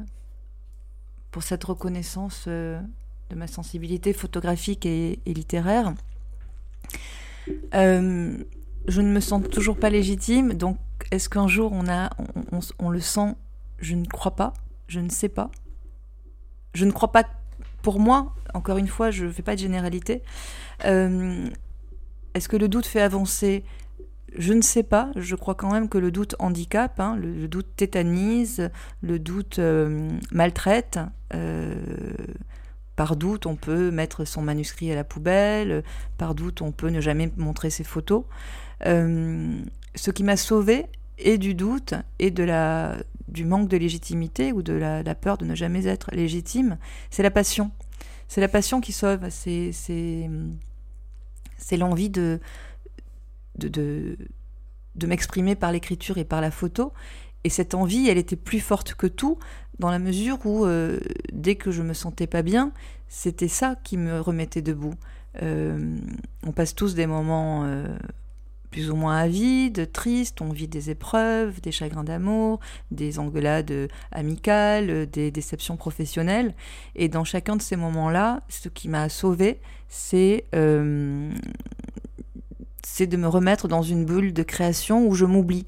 [1.30, 2.80] pour cette reconnaissance euh,
[3.30, 5.94] de ma sensibilité photographique et, littéraire.
[7.74, 8.36] Euh,
[8.88, 10.78] je ne me sens toujours pas légitime, donc
[11.10, 12.10] est-ce qu'un jour on, a,
[12.78, 13.34] on, le sent?
[13.78, 14.52] Je ne crois pas,
[14.88, 15.50] je ne sais pas.
[16.74, 17.24] Je ne crois pas
[17.82, 20.22] pour moi, encore une fois, je ne fais pas de généralité,
[20.84, 21.48] euh,
[22.34, 23.64] est-ce que le doute fait avancer?
[24.36, 27.68] Je ne sais pas, je crois quand même que le doute handicape, hein, le, doute
[27.76, 28.70] tétanise,
[29.00, 30.98] le doute euh, maltraite.
[32.96, 35.84] Par doute, on peut mettre son manuscrit à la poubelle,
[36.16, 38.24] par doute, on peut ne jamais montrer ses photos.
[38.86, 39.60] Euh,
[39.94, 40.86] ce qui m'a sauvé
[41.18, 42.96] et du doute et de la,
[43.28, 46.78] du manque de légitimité ou de la, peur de ne jamais être légitime,
[47.10, 47.70] c'est la passion.
[48.28, 49.70] C'est la passion qui sauve, c'est,
[51.72, 52.40] l'envie de,
[53.56, 53.68] de,
[54.94, 56.92] de, m'exprimer par l'écriture et par la photo.
[57.44, 59.38] Et cette envie, elle était plus forte que tout,
[59.78, 60.98] dans la mesure où, euh,
[61.32, 62.72] dès que je me sentais pas bien,
[63.08, 64.94] c'était ça qui me remettait debout.
[65.42, 65.96] Euh,
[66.46, 67.86] on passe tous des moments euh,
[68.70, 72.60] plus ou moins avides, tristes, on vit des épreuves, des chagrins d'amour,
[72.90, 76.54] des engueulades amicales, des déceptions professionnelles.
[76.94, 80.44] Et dans chacun de ces moments-là, ce qui m'a sauvé, c'est
[82.82, 85.66] c'est de me remettre dans une bulle de création où je m'oublie.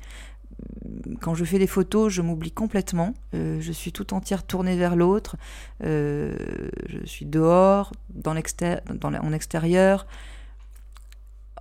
[1.20, 3.14] Quand je fais des photos, je m'oublie complètement.
[3.34, 5.36] Euh, je suis tout entière tournée vers l'autre.
[5.84, 6.36] Euh,
[6.86, 10.06] je suis dehors, dans en extérieur,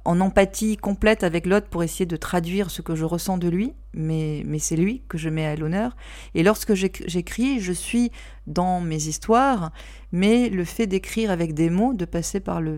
[0.07, 3.73] en empathie complète avec l'autre pour essayer de traduire ce que je ressens de lui,
[3.93, 5.97] mais, mais c'est lui que je mets à l'honneur.
[6.33, 8.11] Et lorsque j'écris, je suis
[8.47, 9.73] dans mes histoires,
[10.13, 12.77] mais le fait d'écrire avec des mots, de passer par le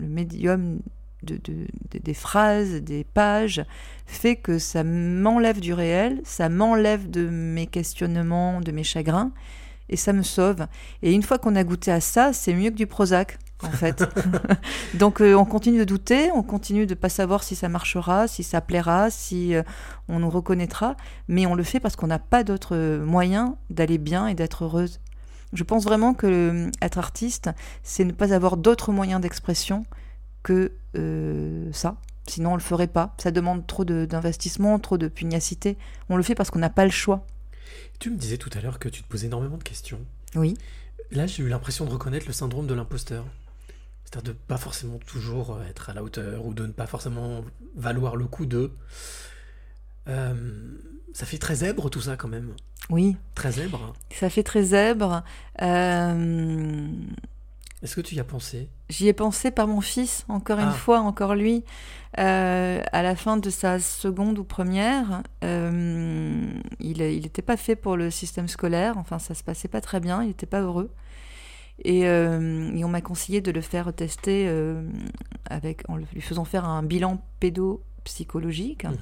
[0.00, 0.80] médium
[1.22, 1.38] de,
[1.92, 3.64] des phrases, des pages,
[4.06, 9.32] fait que ça m'enlève du réel, ça m'enlève de mes questionnements, de mes chagrins,
[9.88, 10.66] et ça me sauve.
[11.02, 14.04] Et une fois qu'on a goûté à ça, c'est mieux que du Prozac, en fait.
[14.94, 18.42] Donc euh, on continue de douter, on continue de pas savoir si ça marchera, si
[18.42, 19.62] ça plaira, si euh,
[20.08, 20.96] on nous reconnaîtra,
[21.26, 25.00] mais on le fait parce qu'on n'a pas d'autre moyen d'aller bien et d'être heureuse.
[25.52, 27.50] Je pense vraiment que euh, être artiste,
[27.82, 29.86] c'est ne pas avoir d'autres moyens d'expression
[30.42, 31.96] que euh, ça.
[32.26, 33.14] Sinon, on le ferait pas.
[33.18, 35.78] Ça demande trop d'investissement, trop de pugnacité.
[36.08, 37.26] On le fait parce qu'on n'a pas le choix.
[37.98, 40.00] Tu me disais tout à l'heure que tu te posais énormément de questions.
[40.34, 40.54] Oui.
[41.10, 43.24] Là, j'ai eu l'impression de reconnaître le syndrome de l'imposteur.
[44.04, 47.44] C'est-à-dire de pas forcément toujours euh, être à la hauteur ou de ne pas forcément
[47.76, 48.72] valoir le coup de.
[50.08, 50.34] Euh,
[51.12, 52.54] ça fait très zèbre tout ça quand même.
[52.90, 53.16] Oui.
[53.34, 53.94] Très zèbre.
[54.10, 55.22] Ça fait très zèbre.
[55.60, 56.88] Euh...
[57.82, 58.68] Est-ce que tu y as pensé?
[58.88, 60.72] J'y ai pensé par mon fils, encore une Ah.
[60.72, 61.62] fois, encore lui.
[62.18, 66.50] Euh, à la fin de sa seconde ou première, euh,
[66.80, 70.22] il n'était pas fait pour le système scolaire, enfin ça se passait pas très bien,
[70.22, 70.90] il n'était pas heureux.
[71.84, 74.50] Et, euh, et on m'a conseillé de le faire tester
[75.48, 78.84] avec, en lui faisant faire un bilan pédopsychologique.
[78.84, 78.96] Mhm.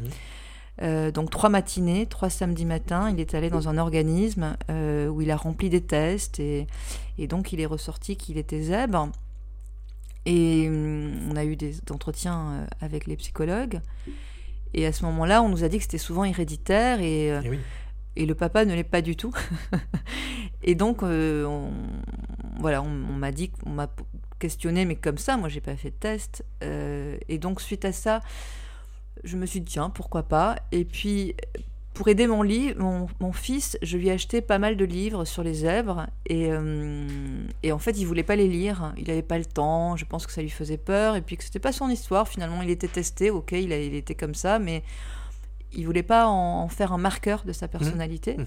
[0.82, 5.22] Euh, donc trois matinées, trois samedis matins, il est allé dans un organisme euh, où
[5.22, 6.66] il a rempli des tests et,
[7.16, 9.08] et donc il est ressorti qu'il était zèbre.
[10.26, 13.80] Et hum, on a eu des entretiens euh, avec les psychologues.
[14.74, 17.58] Et à ce moment-là, on nous a dit que c'était souvent héréditaire et, Eh oui.
[18.16, 19.32] et le papa ne l'est pas du tout.
[20.62, 21.70] et donc, euh, on,
[22.60, 23.88] voilà, on, on m'a dit, on m'a
[24.38, 26.44] questionné, mais comme ça, moi, j'ai pas fait de test.
[26.60, 28.20] Et donc, suite à ça,
[29.24, 30.56] je me suis dit, tiens, pourquoi pas.
[30.72, 31.34] Et puis,
[31.94, 35.24] pour aider mon, lit, mon, mon fils, je lui ai acheté pas mal de livres
[35.24, 36.06] sur les zèbres.
[36.26, 37.06] Et, euh,
[37.62, 38.92] et en fait, il voulait pas les lire.
[38.98, 39.96] Il avait pas le temps.
[39.96, 41.16] Je pense que ça lui faisait peur.
[41.16, 42.28] Et puis que c'était pas son histoire.
[42.28, 43.30] Finalement, il était testé.
[43.30, 44.58] Ok, il, a- il était comme ça.
[44.58, 44.82] Mais
[45.72, 48.36] il voulait pas en, en faire un marqueur de sa personnalité.
[48.36, 48.46] Mhm.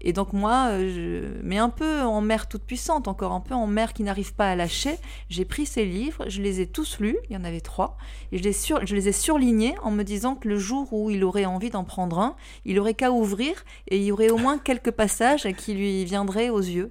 [0.00, 3.54] Et donc moi, euh, je, mais un peu en mère toute puissante, encore un peu
[3.54, 4.96] en mère qui n'arrive pas à lâcher,
[5.28, 7.96] j'ai pris ces livres, je les ai tous lus, il y en avait trois,
[8.30, 11.24] et je les, je les ai surlignés en me disant que le jour où il
[11.24, 14.58] aurait envie d'en prendre un, il aurait qu'à ouvrir et il y aurait au moins
[14.58, 16.90] quelques passages qui lui viendraient aux yeux.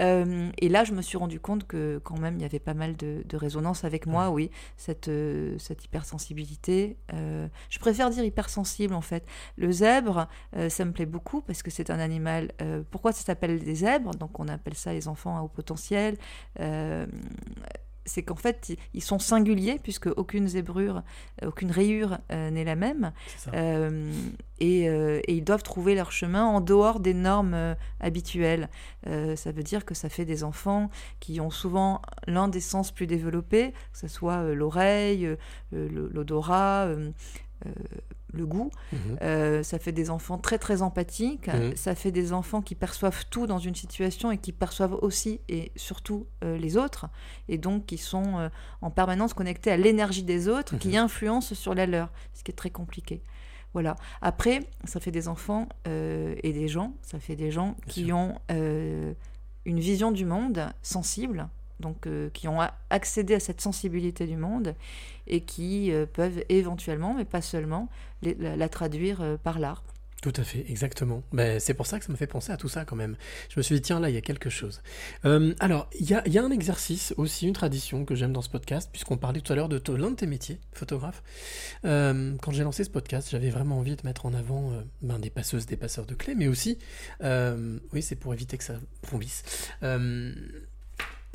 [0.00, 2.74] Euh, et là, je me suis rendu compte que quand même, il y avait pas
[2.74, 6.96] mal de, de résonance avec moi, oui, cette, euh, cette hypersensibilité.
[7.12, 9.26] Euh, je préfère dire hypersensible, en fait.
[9.56, 10.28] Le zèbre,
[10.68, 12.52] ça me plaît beaucoup parce que c'est un animal.
[12.90, 14.14] pourquoi ça s'appelle des zèbres?
[14.14, 16.16] Donc, on appelle ça les enfants à haut potentiel.
[18.06, 21.02] C'est qu'en fait, ils- sont singuliers puisque aucune zébrure,
[21.42, 23.12] euh, aucune rayure euh, n'est la même.
[23.54, 24.12] Euh,
[24.60, 28.68] et, euh, et ils doivent trouver leur chemin en dehors des normes habituelles.
[29.06, 30.90] Ça veut dire que ça fait des enfants
[31.20, 35.36] qui ont souvent l'un des sens plus développés, que ce soit l'oreille,
[35.72, 36.88] le- l'odorat,
[38.34, 38.70] le goût.
[38.92, 38.98] Mhm.
[39.22, 41.48] Euh, ça fait des enfants très très empathiques.
[41.48, 41.76] Mhm.
[41.76, 45.72] Ça fait des enfants qui perçoivent tout dans une situation et qui perçoivent aussi et
[45.76, 47.06] surtout euh, les autres.
[47.48, 48.48] Et donc qui sont euh,
[48.82, 52.54] en permanence connectés à l'énergie des autres qui influencent sur la leur, ce qui est
[52.54, 53.22] très compliqué.
[53.72, 53.96] Voilà.
[54.22, 56.94] Après, ça fait des enfants et des gens.
[57.02, 58.16] Ça fait des gens qui sûr.
[58.16, 58.34] ont
[59.64, 61.48] une vision du monde sensible,
[61.80, 62.60] donc euh, qui ont
[62.90, 64.74] accédé à cette sensibilité du monde
[65.26, 67.88] et qui euh, peuvent éventuellement, mais pas seulement,
[68.22, 69.82] la, traduire euh, par l'art.
[70.22, 71.22] Tout à fait, exactement.
[71.32, 73.14] Ben, c'est pour ça que ça me fait penser à tout ça quand même.
[73.50, 74.80] Je me suis dit, tiens, là, il y a quelque chose.
[75.22, 79.18] Alors, il y a, un exercice aussi, une tradition que j'aime dans ce podcast, puisqu'on
[79.18, 81.22] parlait tout à l'heure de l'un de tes métiers, photographe.
[81.82, 84.72] Quand j'ai lancé ce podcast, j'avais vraiment envie de mettre en avant
[85.02, 86.78] ben, des passeuses, des passeurs de clés, mais aussi,
[87.20, 89.42] oui, c'est pour éviter que ça brombisse,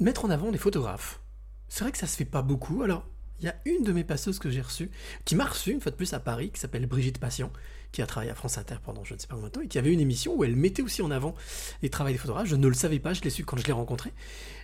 [0.02, 1.22] mettre en avant des photographes.
[1.68, 2.84] C'est vrai que ça se fait pas beaucoup.
[2.84, 3.06] Alors,
[3.39, 4.91] il y a une de mes passeuses que j'ai reçue,
[5.24, 7.52] qui m'a reçue une fois de plus à Paris, qui s'appelle Brigitte Patient,
[7.91, 9.68] qui a travaillé à France Inter pendant je ne sais pas combien de temps, et
[9.68, 11.36] qui avait une émission où elle mettait aussi en avant
[11.82, 12.47] les travaux des photographes.
[12.47, 14.12] Je ne le savais pas, je l'ai su quand je l'ai rencontré.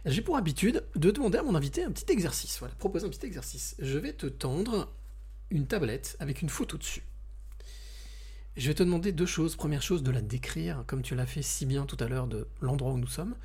[0.06, 3.26] J'ai pour habitude de demander à mon invité un petit exercice, voilà, proposer un petit
[3.26, 3.76] exercice.
[3.80, 4.94] Je vais te tendre
[5.52, 7.04] une tablette avec une photo dessus.
[8.58, 9.56] Je vais te demander deux choses.
[9.56, 12.48] Première chose, de la décrire, comme tu l'as fait si bien tout à l'heure de
[12.62, 13.36] l'endroit où nous sommes,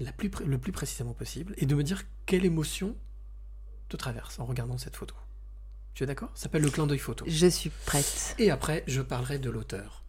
[0.00, 2.96] la plus pré- le plus précisément possible, et de me dire quelle émotion
[3.88, 5.14] te traverse en regardant cette photo.
[5.94, 6.30] Tu es d'accord?
[6.34, 7.24] Ça s'appelle le clin d'œil photo.
[7.28, 8.34] Je suis prête.
[8.38, 10.04] Et après, je parlerai de l'auteur.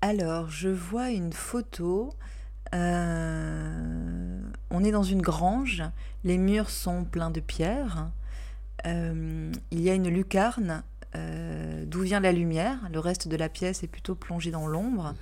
[0.00, 2.14] Alors, je vois une photo.
[2.74, 5.82] euh, on est dans une grange.
[6.24, 8.10] Les murs sont pleins de pierres.
[8.86, 10.82] Euh, il y a une lucarne
[11.16, 12.78] euh, d'où vient la lumière.
[12.92, 15.14] Le reste de la pièce est plutôt plongé dans l'ombre.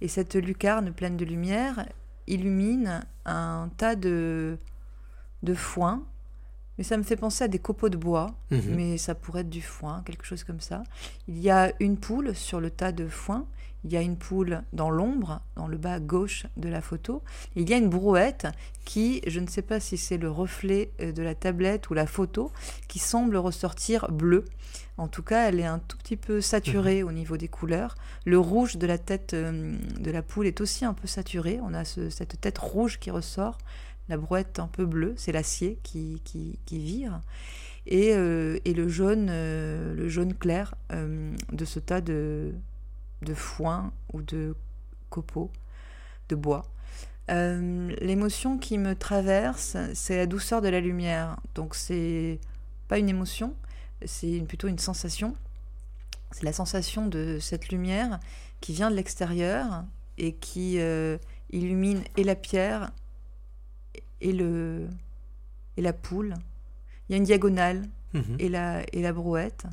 [0.00, 1.86] Et cette lucarne pleine de lumière
[2.26, 4.58] illumine un tas de,
[5.42, 6.02] de foin.
[6.76, 8.74] Mais ça me fait penser à des copeaux de bois, Mhm.
[8.74, 10.82] mais ça pourrait être du foin, quelque chose comme ça.
[11.28, 13.46] Il y a une poule sur le tas de foin.
[13.84, 17.22] Il y a une poule dans l'ombre, dans le bas gauche de la photo.
[17.54, 18.46] Il y a une brouette
[18.86, 22.06] qui, je ne sais pas si c'est le reflet euh, de la tablette ou la
[22.06, 22.50] photo,
[22.88, 24.46] qui semble ressortir bleue.
[24.96, 27.96] En tout cas, elle est un tout petit peu saturée au niveau des couleurs.
[28.24, 31.58] Le rouge de la tête euh, de la poule est aussi un peu saturé.
[31.62, 33.58] On a ce- cette tête rouge qui ressort.
[34.08, 37.20] La brouette un peu bleue, c'est l'acier qui, qui, qui vire.
[37.86, 42.52] Et, euh, et le, jaune, euh, le jaune clair euh, de ce tas de,
[43.22, 44.54] de foin ou de
[45.10, 45.50] copeaux,
[46.28, 46.66] de bois.
[47.28, 51.36] L'émotion qui me traverse, c'est la douceur de la lumière.
[51.54, 52.38] Donc c'est
[52.88, 53.54] pas une émotion,
[54.06, 55.34] c'est plutôt une sensation.
[56.32, 58.18] C'est la sensation de cette lumière
[58.60, 59.84] qui vient de l'extérieur
[60.18, 61.18] et qui euh,
[61.50, 62.90] illumine et la pierre
[64.20, 64.88] et, le,
[65.76, 66.34] et la poule.
[67.08, 67.82] Il y a une diagonale
[68.14, 68.36] Mhm.
[68.38, 69.64] et, la, et la brouette.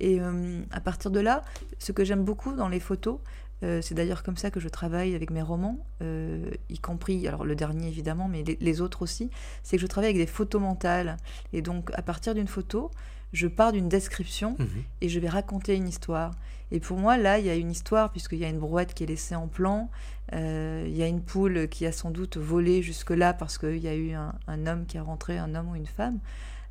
[0.00, 1.42] Et euh, à partir de là,
[1.78, 3.18] ce que j'aime beaucoup dans les photos,
[3.62, 7.44] euh, c'est d'ailleurs comme ça que je travaille avec mes romans, euh, y compris, alors
[7.44, 9.30] le dernier évidemment, mais les, les autres aussi,
[9.62, 11.16] c'est que je travaille avec des photos mentales.
[11.52, 12.90] Et donc à partir d'une photo,
[13.36, 14.68] je pars d'une description Mhm.
[15.02, 16.32] et je vais raconter une histoire.
[16.72, 19.04] Et pour moi, là, il y a une histoire, puisqu'il y a une brouette qui
[19.04, 19.88] est laissée en plan,
[20.32, 23.86] euh, il y a une poule qui a sans doute volé jusque-là parce qu'il y
[23.88, 26.18] a eu un, un homme qui est rentré, un homme ou une femme.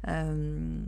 [0.09, 0.82] Euh,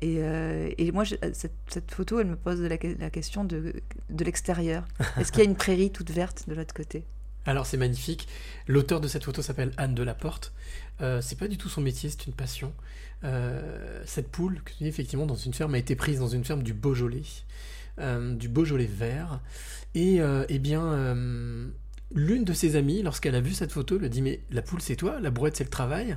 [0.00, 3.44] et, euh, et moi, je- cette, cette photo, elle me pose la, que- la question
[3.44, 3.74] de,
[4.10, 4.84] de l'extérieur.
[5.18, 7.04] Est-ce qu'il y a une prairie toute verte de l'autre côté?
[7.46, 8.28] Alors c'est magnifique.
[8.66, 10.52] L'auteur de cette photo s'appelle Anne Delaporte.
[11.00, 12.72] Euh, c'est pas du tout son métier, c'est une passion.
[13.24, 17.22] Euh, cette poule, effectivement dans une ferme, a été prise dans une ferme du Beaujolais,
[17.98, 19.40] euh, du Beaujolais vert.
[19.94, 21.14] Et euh, eh bien,
[22.14, 24.96] l'une de ses amies, lorsqu'elle a vu cette photo, lui dit mais la poule c'est
[24.96, 26.16] toi, la brouette c'est le travail.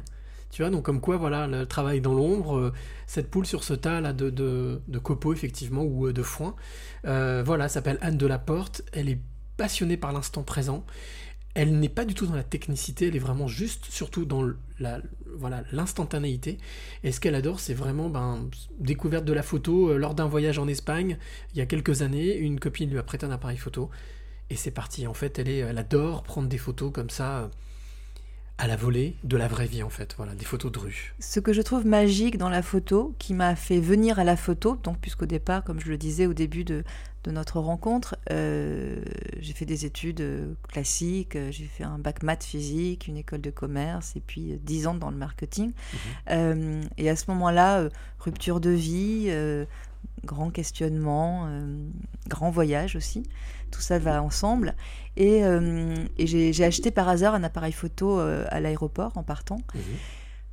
[0.52, 2.72] Tu vois, donc comme quoi, voilà, le travail dans l'ombre,
[3.08, 6.56] cette poule sur ce tas là de, de, de copeaux, effectivement, ou de foin.
[7.04, 8.84] Voilà, elle s'appelle Anne Delaporte.
[8.94, 9.20] Elle est
[9.58, 10.86] passionnée par l'instant présent.
[11.54, 14.46] Elle n'est pas du tout dans la technicité, elle est vraiment juste, surtout dans
[14.78, 15.00] la,
[15.38, 16.58] voilà, l'instantanéité.
[17.04, 20.60] Et ce qu'elle adore, c'est vraiment ben, découverte de la photo euh, lors d'un voyage
[20.60, 21.18] en Espagne,
[21.54, 22.36] il y a quelques années.
[22.36, 23.90] Une copine lui a prêté un appareil photo.
[24.50, 25.08] Et c'est parti.
[25.08, 27.48] En fait, elle adore prendre des photos comme ça, euh,
[28.58, 30.14] à la volée, de la vraie vie, en fait.
[30.18, 31.14] Voilà, des photos de rue.
[31.20, 34.78] Ce que je trouve magique dans la photo, qui m'a fait venir à la photo,
[34.84, 36.84] donc puisqu'au départ, comme je le disais au début de,
[37.26, 39.04] de notre rencontre, euh,
[39.40, 43.42] j'ai fait des études euh, classiques, euh, j'ai fait un bac maths physique, une école
[43.42, 45.74] de commerce, et puis euh, 10 ans dans le marketing.
[46.30, 47.90] Euh, et à ce moment-là,
[48.20, 49.66] rupture de vie, euh,
[50.24, 51.50] grand questionnement,
[52.28, 53.24] grand voyage aussi,
[53.72, 54.76] tout ça va ensemble.
[55.18, 59.58] Et, euh, et j'ai acheté par hasard un appareil photo euh, à l'aéroport en partant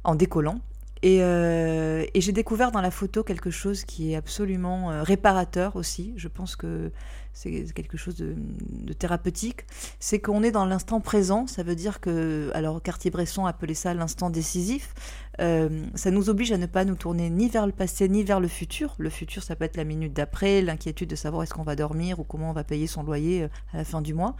[0.04, 0.60] en décollant.
[1.02, 5.74] Et, euh, et j'ai découvert dans la photo quelque chose qui est absolument euh, réparateur
[5.74, 6.14] aussi.
[6.16, 6.92] Je pense que
[7.32, 9.64] c'est quelque chose de, thérapeutique.
[9.98, 11.48] C'est qu'on est dans l'instant présent.
[11.48, 14.94] Ça veut dire que, alors Cartier-Bresson appelait ça l'instant décisif.
[15.40, 18.38] Euh, ça nous oblige à ne pas nous tourner ni vers le passé ni vers
[18.38, 18.94] le futur.
[18.98, 22.20] Le futur, ça peut être la minute d'après, l'inquiétude de savoir est-ce qu'on va dormir
[22.20, 24.36] ou comment on va payer son loyer à la fin du mois.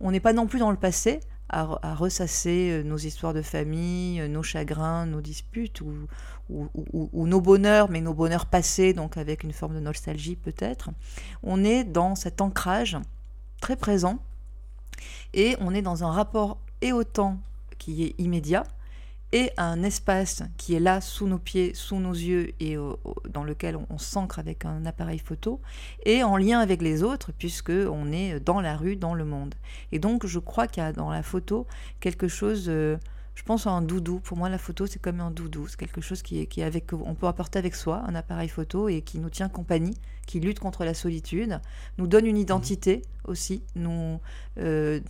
[0.00, 1.20] On n'est pas non plus dans le passé
[1.50, 6.06] à, ressasser euh, nos histoires de famille, euh, nos chagrins, nos disputes ou-
[6.48, 10.90] ou nos bonheurs, mais nos bonheurs passés, donc avec une forme de nostalgie peut-être.
[11.44, 12.96] On est dans cet ancrage
[13.60, 14.18] très présent
[15.32, 17.38] et on est dans un rapport et au temps
[17.78, 18.64] qui est immédiat
[19.32, 22.76] et un espace qui est là sous nos pieds, sous nos yeux et
[23.28, 25.60] dans lequel on, on s'ancre avec un appareil photo
[26.04, 29.54] et en lien avec les autres puisque on est dans la rue, dans le monde.
[29.92, 31.66] Et donc je crois qu'il y a dans la photo
[32.00, 32.96] quelque chose euh,
[33.40, 34.20] je pense à un doudou.
[34.20, 35.66] Pour moi, la photo, c'est comme un doudou.
[35.66, 38.50] C'est quelque chose qui est, qui est avec, on peut apporter avec soi, un appareil
[38.50, 41.58] photo, et qui nous tient compagnie, qui lutte contre la solitude,
[41.96, 43.64] nous donne une identité aussi.
[43.76, 44.20] Nous,
[44.58, 45.00] euh,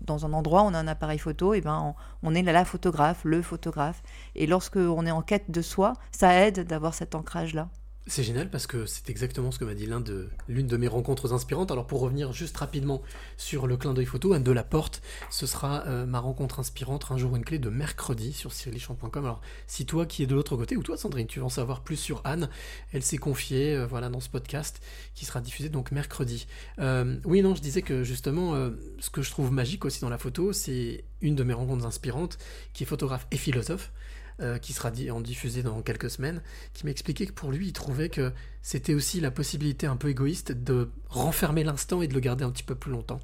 [0.00, 1.94] dans, un endroit, on a un appareil photo, et ben,
[2.24, 4.02] on, on est là, la photographe, le photographe.
[4.34, 7.68] Et lorsque on est en quête de soi, ça aide d'avoir cet ancrage-là.
[8.10, 11.70] C'est génial parce que c'est exactement ce que m'a dit l'une de mes rencontres inspirantes.
[11.70, 13.02] Alors pour revenir juste rapidement
[13.36, 15.00] sur le clin d'œil photo, Anne de la Porte,
[15.30, 19.24] ce sera euh, ma rencontre inspirante un jour une clé de mercredi sur cyrilichamp.com.
[19.24, 21.82] Alors si toi qui es de l'autre côté ou toi Sandrine, tu veux en savoir
[21.82, 22.48] plus sur Anne,
[22.92, 24.80] elle s'est confiée euh, voilà dans ce podcast
[25.14, 26.48] qui sera diffusé donc mercredi.
[26.80, 28.56] Euh, oui non, je disais que justement
[28.98, 32.38] ce que je trouve magique aussi dans la photo, c'est une de mes rencontres inspirantes
[32.72, 33.92] qui est photographe et philosophe
[34.40, 36.42] euh, qui sera di- en diffusé dans quelques semaines,
[36.74, 38.32] qui m'expliquait que pour lui, il trouvait que
[38.62, 42.50] c'était aussi la possibilité un peu égoïste de renfermer l'instant et de le garder un
[42.50, 43.20] petit peu plus longtemps.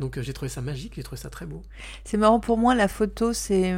[0.00, 1.62] Donc euh, j'ai trouvé ça magique, j'ai trouvé ça très beau.
[2.04, 3.76] C'est marrant pour moi, la photo, c'est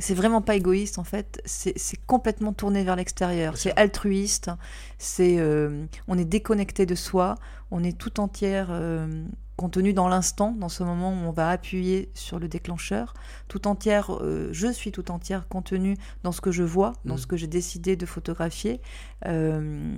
[0.00, 1.40] c'est vraiment pas égoïste en fait.
[1.44, 3.56] C'est c'est complètement tourné vers l'extérieur.
[3.56, 4.50] C'est altruiste.
[4.98, 7.36] C'est euh, on est déconnecté de soi.
[7.70, 9.24] On est tout entière euh,
[9.56, 13.14] contenue dans l'instant, dans ce moment où on va appuyer sur le déclencheur.
[13.48, 17.18] Tout entière, euh, je suis tout entière contenue dans ce que je vois, dans Mm.
[17.18, 18.80] ce que j'ai décidé de photographier.
[19.26, 19.94] Euh,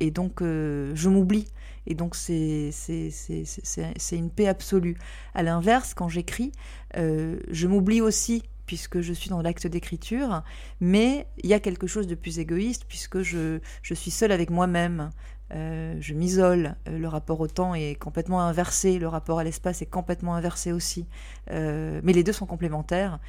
[0.00, 1.46] et donc, euh, je m'oublie.
[1.86, 4.96] Et donc, c'est c'est- c'est- c'est- c'est- c'est une paix absolue.
[5.34, 6.52] À l'inverse, quand j'écris,
[6.96, 10.42] je m'oublie aussi puisque je suis dans l'acte d'écriture,
[10.80, 14.48] mais il y a quelque chose de plus égoïste puisque je, je suis seule avec
[14.48, 15.10] moi-même.
[15.52, 19.82] Euh, je m'isole, Euh, le rapport au temps est complètement inversé, le rapport à l'espace
[19.82, 21.06] est complètement inversé aussi.
[21.50, 23.20] Euh, mais les deux sont complémentaires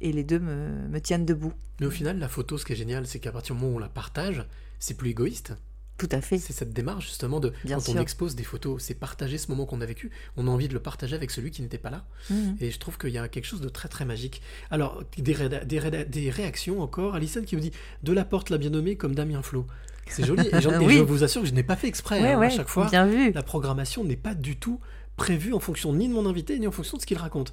[0.00, 1.52] et les deux me, me tiennent debout.
[1.80, 3.76] Mais au final, la photo, ce qui est génial, c'est qu'à partir du moment où
[3.76, 4.44] on la partage,
[4.78, 5.54] c'est plus égoïste.
[6.00, 6.38] Tout à fait.
[6.38, 9.66] C'est cette démarche justement de Bien quand on expose des photos, c'est partager ce moment
[9.66, 10.10] qu'on a vécu.
[10.38, 12.06] On a envie de le partager avec celui qui n'était pas là.
[12.30, 12.56] Mhm.
[12.58, 14.40] Et je trouve qu'il y a quelque chose de très très magique.
[14.70, 17.16] Alors, des, réactions encore.
[17.16, 19.66] Alison qui me dit De la porte l'a bien nommé comme Damien Flo.
[20.10, 20.46] C'est joli.
[20.46, 20.54] Et,
[20.84, 20.96] Oui.
[20.98, 22.20] je vous assure que je n'ai pas fait exprès.
[22.20, 23.32] Ouais, hein, ouais, à chaque fois, bien vu.
[23.32, 24.80] la programmation n'est pas du tout
[25.16, 27.52] prévue en fonction ni de mon invité ni en fonction de ce qu'il raconte.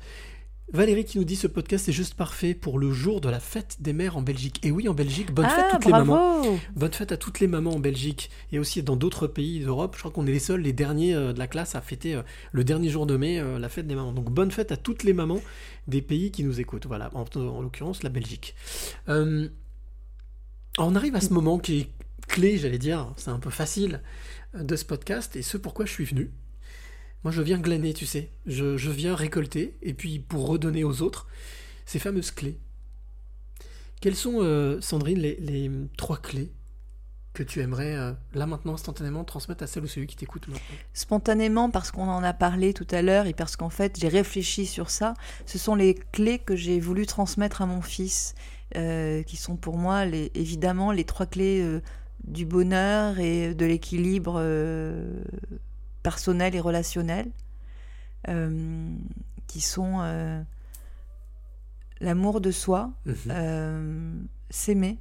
[0.73, 3.77] Valérie qui nous dit ce podcast est juste parfait pour le jour de la fête
[3.79, 4.59] des mères en Belgique.
[4.65, 6.59] Et oui, en Belgique, bonne fête Ah, toutes les bravo mamans.
[6.75, 9.93] Bonne fête à toutes les mamans en Belgique et aussi dans d'autres pays d'Europe.
[9.95, 12.21] Je crois qu'on est les seuls, les derniers euh, de la classe à fêter euh,
[12.51, 14.11] le dernier jour de mai euh, la fête des mamans.
[14.11, 15.39] Donc bonne fête à toutes les mamans
[15.87, 16.85] des pays qui nous écoutent.
[16.85, 18.53] Voilà, en, en l'occurrence la Belgique.
[19.07, 19.47] Euh,
[20.79, 21.87] on arrive à ce moment qui est
[22.27, 24.01] clé, j'allais dire, c'est un peu facile
[24.55, 26.31] euh, de ce podcast et ce pourquoi je suis venu.
[27.23, 28.29] Moi, je viens glaner, tu sais.
[28.45, 31.27] Je, je viens récolter, et puis pour redonner aux autres
[31.85, 32.59] ces fameuses clés.
[34.01, 36.51] Quelles sont, euh, Sandrine, les, les trois clés
[37.33, 40.47] que tu aimerais, euh, là maintenant, instantanément, transmettre à celle ou celui qui t'écoute
[40.93, 44.65] Spontanément, parce qu'on en a parlé tout à l'heure et parce qu'en fait j'ai réfléchi
[44.65, 45.13] sur ça,
[45.45, 48.33] ce sont les clés que j'ai voulu transmettre à mon fils,
[48.73, 51.79] qui sont pour moi les, évidemment les trois clés
[52.23, 55.21] du bonheur et de l'équilibre euh,
[56.03, 57.29] personnel et relationnel,
[58.27, 58.89] euh,
[59.47, 60.41] qui sont euh,
[62.01, 64.27] l'amour de soi, Mhm.
[64.49, 64.97] s'aimer,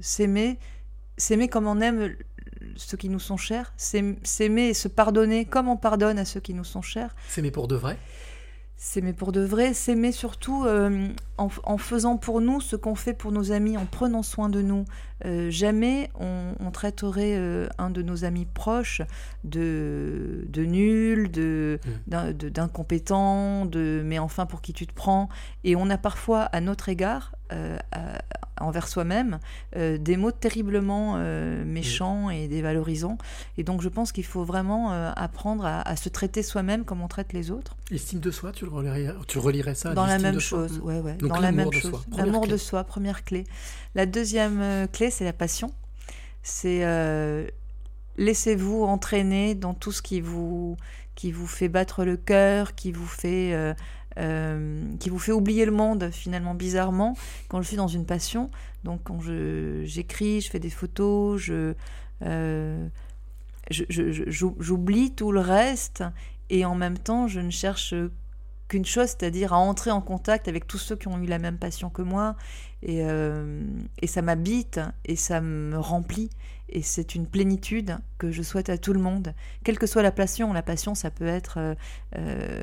[0.00, 0.58] s'aimer,
[1.16, 2.14] s'aimer comme on aime
[2.76, 6.40] ceux qui nous sont chers, s'aim- s'aimer et se pardonner comme on pardonne à ceux
[6.40, 7.98] qui nous sont chers, S'aimer pour de vrai?
[8.76, 10.66] S'aimer pour de vrai, s'aimer surtout
[11.38, 14.62] en, en faisant pour nous ce qu'on fait pour nos amis, en prenant soin de
[14.62, 14.84] nous.
[15.24, 19.00] Euh, jamais on, on traiterait euh, un de nos amis proches
[19.44, 25.28] de, de nul, de, d'un- de- d'incompétent, de mais enfin pour qui tu te prends.
[25.64, 28.18] Et on a parfois à notre égard, euh, à-
[28.58, 29.38] envers soi-même,
[29.76, 31.18] des mots terriblement
[31.66, 33.18] méchants et dévalorisants.
[33.58, 37.06] Et donc je pense qu'il faut vraiment apprendre à, à se traiter soi-même comme on
[37.08, 37.76] traite les autres.
[37.90, 40.86] Estime de soi, tu, le relirais, tu relirais ça à Dans la même chose, Mm.
[40.86, 41.16] ouais, ouais.
[41.28, 42.06] Donc, dans la même de chose.
[42.16, 43.44] L'amour de soi, première clé.
[43.94, 45.70] La deuxième euh, clé, c'est la passion.
[46.42, 47.46] C'est euh,
[48.16, 50.76] laissez-vous entraîner dans tout ce qui vous,
[51.14, 53.74] qui vous fait battre le cœur, qui vous fait, euh,
[54.18, 57.16] euh, qui vous fait oublier le monde finalement bizarrement.
[57.48, 58.50] Quand je suis dans une passion,
[58.84, 61.74] donc quand je j'écris, je fais des photos, je
[62.22, 62.86] euh,
[63.70, 66.04] je- je- je- j'ou- j'oublie tout le reste
[66.48, 67.92] et en même temps je ne cherche
[68.68, 71.58] qu'une chose, c'est-à-dire à entrer en contact avec tous ceux qui ont eu la même
[71.58, 72.36] passion que moi
[72.86, 73.60] et, euh,
[74.00, 76.30] et ça m'habite et ça me remplit
[76.68, 80.10] et c'est une plénitude que je souhaite à tout le monde, quelle que soit la
[80.10, 80.52] passion.
[80.52, 81.74] La passion, ça peut être, euh,
[82.18, 82.62] euh,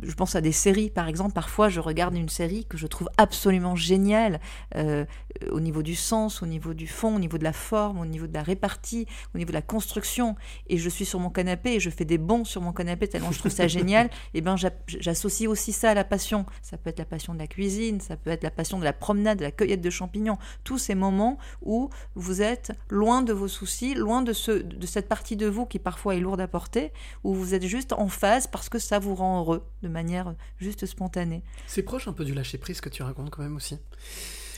[0.00, 1.32] je pense à des séries par exemple.
[1.32, 4.40] Parfois, je regarde une série que je trouve absolument géniale
[4.74, 5.04] euh,
[5.52, 8.26] au niveau du sens, au niveau du fond, au niveau de la forme, au niveau
[8.26, 10.34] de la répartie, au niveau de la construction.
[10.68, 13.30] Et je suis sur mon canapé et je fais des bons sur mon canapé tellement
[13.30, 14.10] je trouve ça génial.
[14.34, 16.46] Et ben, j'app- j'associe aussi ça à la passion.
[16.62, 18.92] Ça peut être la passion de la cuisine, ça peut être la passion de la
[19.08, 20.38] promenade, de la cueillette de champignons.
[20.64, 24.50] Tous ces moments où vous êtes loin de vos soucis, loin de, ce,
[24.82, 26.92] de cette partie de vous qui parfois est lourde à porter,
[27.24, 30.84] où vous êtes juste en phase parce que ça vous rend heureux de manière juste
[30.84, 31.42] spontanée.
[31.66, 33.78] C'est proche un peu du lâcher prise que tu racontes quand même aussi.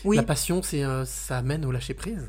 [0.04, 0.16] Oui.
[0.16, 2.28] La passion, c'est euh, ça amène au lâcher prise.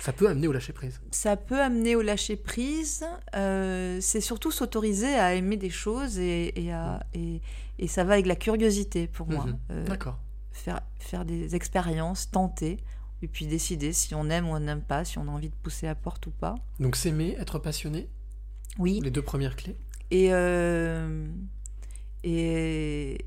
[0.00, 1.00] Ça peut amener au lâcher prise.
[1.10, 3.04] Ça peut amener au lâcher prise.
[3.34, 7.40] euh, c'est surtout s'autoriser à aimer des choses et, et, à- et,
[7.78, 9.44] et ça va avec la curiosité pour moi.
[9.46, 9.58] Mhm.
[9.72, 10.18] Euh, D'accord.
[10.56, 12.78] Faire, faire des expériences, tenter,
[13.22, 15.54] et puis décider si on aime ou on n'aime pas, si on a envie de
[15.62, 16.54] pousser la porte ou pas.
[16.80, 18.08] Donc s'aimer, être passionné,
[18.78, 19.00] Oui.
[19.02, 19.76] les deux premières clés.
[20.10, 21.26] Et, euh,
[22.24, 23.18] et,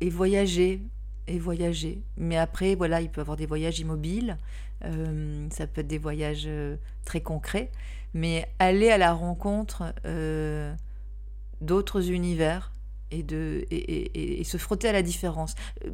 [0.00, 0.82] et voyager,
[1.26, 2.02] et voyager.
[2.16, 4.38] Mais après, voilà, il peut y avoir des voyages immobiles,
[4.84, 7.70] euh, ça peut être des voyages euh, très concrets,
[8.14, 10.72] mais aller à la rencontre euh,
[11.60, 12.72] d'autres univers
[13.10, 15.54] et, de, et, et- se frotter à la différence.
[15.84, 15.90] Euh,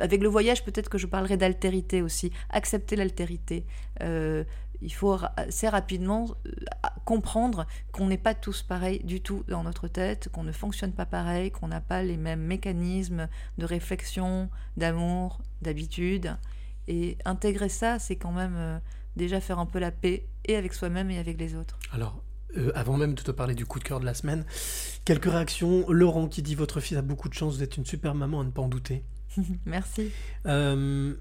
[0.00, 3.64] avec le voyage, peut-être que je parlerai d'altérité aussi, accepter l'altérité.
[4.02, 4.44] Euh,
[4.80, 6.50] il faut assez rapidement euh,
[7.04, 11.06] comprendre qu'on n'est pas tous pareils du tout dans notre tête, qu'on ne fonctionne pas
[11.06, 13.28] pareil, qu'on n'a pas les mêmes mécanismes
[13.58, 16.36] de réflexion, d'amour, d'habitude.
[16.86, 18.80] Et intégrer ça, c'est quand même
[19.16, 21.78] déjà faire un peu la paix et avec soi-même et avec les autres.
[21.92, 22.22] Alors,
[22.56, 24.44] euh, avant même de te parler du coup de cœur de la semaine,
[25.04, 25.84] quelques réactions.
[25.90, 28.44] Laurent qui dit Votre fils a beaucoup de chance, vous êtes une super maman à
[28.44, 29.02] ne pas en douter.
[29.66, 30.10] Merci.
[30.46, 31.14] Euh,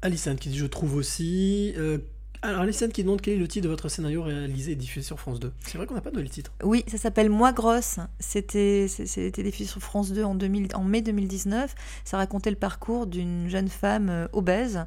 [0.00, 1.74] Alissane qui dit Je trouve aussi.
[1.76, 1.98] Euh,
[2.44, 5.20] alors, Alissane qui demande quel est le titre de votre scénario réalisé et diffusé sur
[5.20, 5.52] France 2.
[5.60, 6.52] C'est vrai qu'on n'a pas donné le titre.
[6.64, 8.00] Oui, ça s'appelle Moi grosse.
[8.18, 8.88] C'était
[9.36, 11.72] diffusé sur France 2 en, 2000 en mai 2019.
[12.04, 14.86] Ça racontait le parcours d'une jeune femme euh, obèse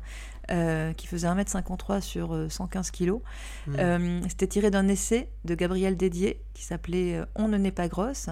[0.51, 3.21] euh, qui faisait 1m53 sur euh, 115 kilos.
[3.67, 3.75] Mm.
[3.79, 7.87] Euh, C'était tiré d'un essai de Gabriel Dédier qui s'appelait euh, On ne n'est pas
[7.87, 8.29] grosse,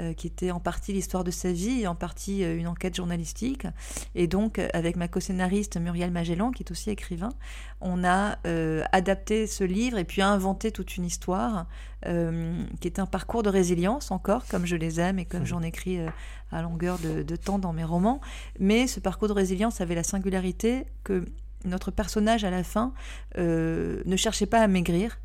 [0.00, 3.66] euh, qui était en partie l'histoire de sa vie et en partie une enquête journalistique.
[4.14, 7.30] Et donc, avec ma co-scénariste Muriel Magellan, qui est aussi écrivain,
[7.80, 11.66] on a euh, adapté ce livre et puis inventé toute une histoire
[12.06, 15.62] euh, qui est un parcours de résilience encore, comme je les aime et comme j'en
[15.62, 16.08] écris euh,
[16.52, 18.20] à longueur de, de temps dans mes romans.
[18.58, 21.24] Mais ce parcours de résilience avait la singularité que
[21.64, 22.92] notre personnage à la fin
[23.36, 25.18] ne cherchait pas à maigrir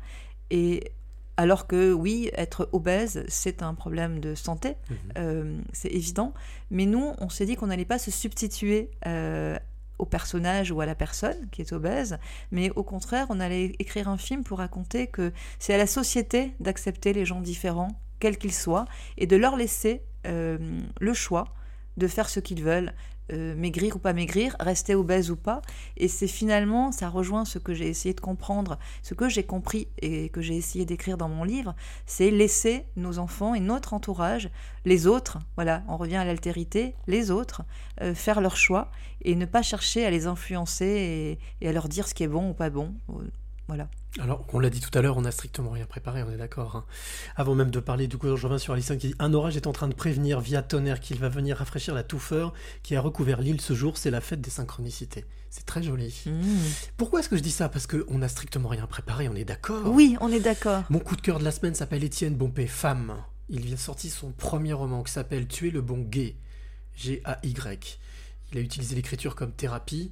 [0.50, 0.92] et
[1.36, 4.76] alors que oui, être obèse, c'est un problème de santé,
[5.16, 6.34] euh, c'est évident.
[6.70, 9.58] Mais nous, on s'est dit qu'on n'allait pas se substituer euh,
[10.02, 12.18] au personnage ou à la personne qui est obèse,
[12.50, 16.54] mais au contraire, on allait écrire un film pour raconter que c'est à la société
[16.58, 18.86] d'accepter les gens différents, quels qu'ils soient,
[19.16, 20.58] et de leur laisser euh,
[21.00, 21.54] le choix
[21.98, 22.92] de faire ce qu'ils veulent,
[23.32, 25.62] euh, maigrir ou pas maigrir, rester obèse ou pas.
[25.96, 29.88] Et c'est finalement, ça rejoint ce que j'ai essayé de comprendre, ce que j'ai compris
[30.00, 31.74] et que j'ai essayé d'écrire dans mon livre,
[32.06, 34.50] c'est laisser nos enfants et notre entourage,
[34.84, 37.62] les autres, voilà, on revient à l'altérité, les autres,
[38.00, 38.90] euh, faire leur choix
[39.22, 42.28] et ne pas chercher à les influencer et, et à leur dire ce qui est
[42.28, 42.94] bon ou pas bon.
[43.72, 43.88] Voilà.
[44.20, 46.76] Alors, on l'a dit tout à l'heure, on n'a strictement rien préparé, on est d'accord.
[46.76, 46.84] hein.
[47.36, 49.66] Avant même de parler, du coup, je reviens sur Alison qui dit Un orage est
[49.66, 53.40] en train de prévenir via tonnerre qu'il va venir rafraîchir la touffeur qui a recouvert
[53.40, 53.96] l'île ce jour.
[53.96, 55.24] C'est la fête des synchronicités.
[55.48, 56.24] C'est très joli.
[56.98, 57.70] Pourquoi est-ce que je dis ça?
[57.70, 60.84] Parce qu'on n'a strictement rien préparé, on est d'accord Oui, on est d'accord.
[60.90, 63.16] Mon coup de cœur de la semaine s'appelle Étienne Bompé, femme.
[63.48, 66.36] Il vient de sortir son premier roman qui s'appelle Tuer le bon gay.
[66.96, 67.98] G-A-Y.
[68.52, 70.10] Il a utilisé l'écriture comme thérapie.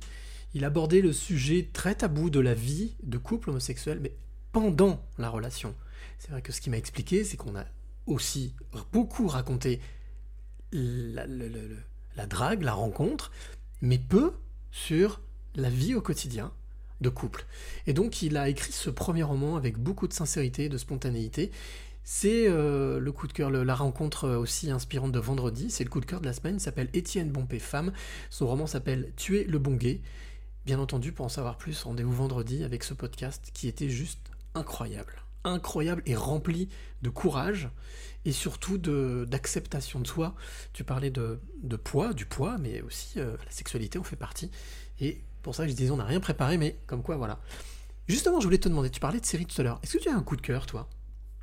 [0.54, 4.12] Il abordait le sujet très tabou de la vie de couple homosexuel, mais
[4.52, 5.74] pendant la relation.
[6.18, 7.64] C'est vrai que ce qui m'a expliqué, c'est qu'on a
[8.06, 8.54] aussi
[8.92, 9.80] beaucoup raconté
[10.72, 13.30] la, drague, la rencontre,
[13.80, 14.32] mais peu
[14.70, 15.20] sur
[15.54, 16.52] la vie au quotidien
[17.00, 17.46] de couple.
[17.86, 21.50] Et donc il a écrit ce premier roman avec beaucoup de sincérité, de spontanéité.
[22.02, 25.70] C'est euh, le coup de cœur, la rencontre euh, aussi inspirante de vendredi.
[25.70, 26.56] C'est le coup de cœur de la semaine.
[26.56, 27.92] Il s'appelle Étienne Bompé Femme.
[28.30, 30.00] Son roman s'appelle Tuer le bon gay.
[30.70, 35.16] Bien entendu, pour en savoir plus, rendez-vous vendredi avec ce podcast qui était juste incroyable.
[35.42, 36.68] Incroyable et rempli
[37.02, 37.68] de courage
[38.24, 40.36] et surtout d'acceptation de, soi.
[40.72, 44.52] Tu parlais de, de poids, du poids, mais aussi euh, la sexualité en fait partie.
[45.00, 47.40] Et pour ça, je disais, on n'a rien préparé, mais comme quoi, voilà.
[48.06, 49.80] Justement, je voulais te demander, tu parlais de série tout à l'heure.
[49.82, 50.88] Est-ce que tu as un coup de cœur, toi?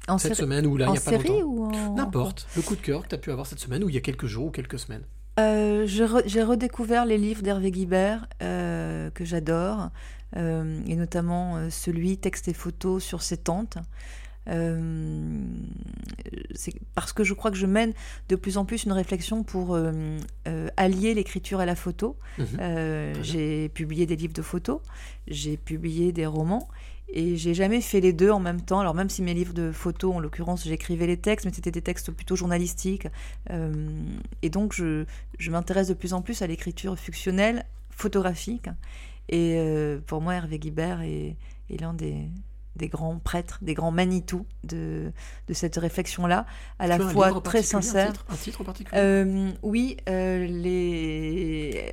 [0.07, 1.95] En Cette série- semaine ou là, il en n'y a pas série longtemps ou en-
[1.95, 2.47] N'importe.
[2.55, 4.01] Le coup de cœur que tu as pu avoir cette semaine ou il y a
[4.01, 5.03] quelques jours ou quelques semaines?
[5.39, 9.89] Euh, j'ai re- j'ai redécouvert les livres d'Hervé Guibert euh, que j'adore,
[10.35, 13.77] euh, et notamment celui Texte et photos sur ses tantes.
[14.49, 15.39] Euh,
[16.55, 17.93] c'est parce que je crois que je mène
[18.29, 19.77] de plus en plus une réflexion pour
[20.77, 22.15] allier l'écriture et la photo.
[22.39, 23.13] Mhm.
[23.21, 24.79] J'ai publié des livres de photos,
[25.27, 26.67] j'ai publié des romans.
[27.09, 28.79] Et j'ai jamais fait les deux en même temps.
[28.79, 31.81] Alors même si mes livres de photos, en l'occurrence, j'écrivais les textes, mais c'était des
[31.81, 33.07] textes plutôt journalistiques.
[33.49, 33.87] Euh,
[34.41, 35.05] et donc je,
[35.39, 38.69] je m'intéresse de plus en plus à l'écriture fictionnelle, photographique.
[39.29, 41.35] Et euh, pour moi, Hervé Guibert est,
[41.69, 42.29] est l'un des,
[42.77, 45.11] des grands prêtres, des grands Manitou de,
[45.47, 46.45] de cette réflexion-là,
[46.79, 48.09] à la fois très sincère.
[48.09, 49.01] Un titre, un titre en particulier?
[49.01, 51.91] Euh, oui, euh, les,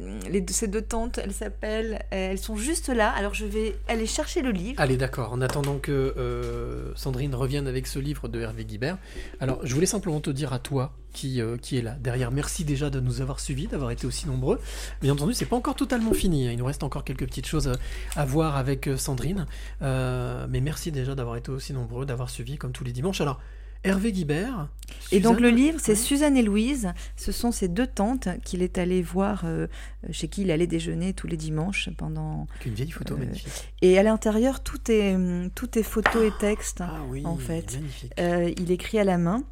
[0.00, 3.10] euh, les ces deux tantes, elles s'appellent, elles sont juste là.
[3.10, 4.80] Alors je vais aller chercher le livre.
[4.80, 5.32] Allez, d'accord.
[5.32, 8.98] En attendant que euh, Sandrine revienne avec ce livre de Hervé Guibert.
[9.40, 12.30] Alors, je voulais simplement te dire à toi qui, euh, qui est là derrière.
[12.30, 14.60] Merci déjà de nous avoir suivis, d'avoir été aussi nombreux.
[15.02, 16.46] Bien entendu, c'est pas encore totalement fini.
[16.48, 16.52] hein.
[16.52, 19.46] Il nous reste encore quelques petites choses à, à voir avec euh, Sandrine.
[19.82, 23.20] Euh, mais merci déjà d'avoir été aussi nombreux, d'avoir suivi comme tous les dimanches.
[23.20, 23.40] Alors,
[23.82, 24.68] Hervé Guibert.
[25.10, 25.94] Et donc le livre, c'est.
[25.94, 26.92] Suzanne et Louise.
[27.16, 29.68] Ce sont ces deux tantes qu'il est allé voir, euh,
[30.10, 32.46] chez qui il allait déjeuner tous les dimanches pendant.
[32.56, 33.72] Avec une vieille photo Euh, magnifique.
[33.80, 35.16] Et à l'intérieur, tout est
[35.54, 36.82] tout est photo et texte.
[36.82, 37.72] Ah oui, en fait.
[37.74, 38.12] magnifique.
[38.20, 39.44] Euh, il écrit à la main.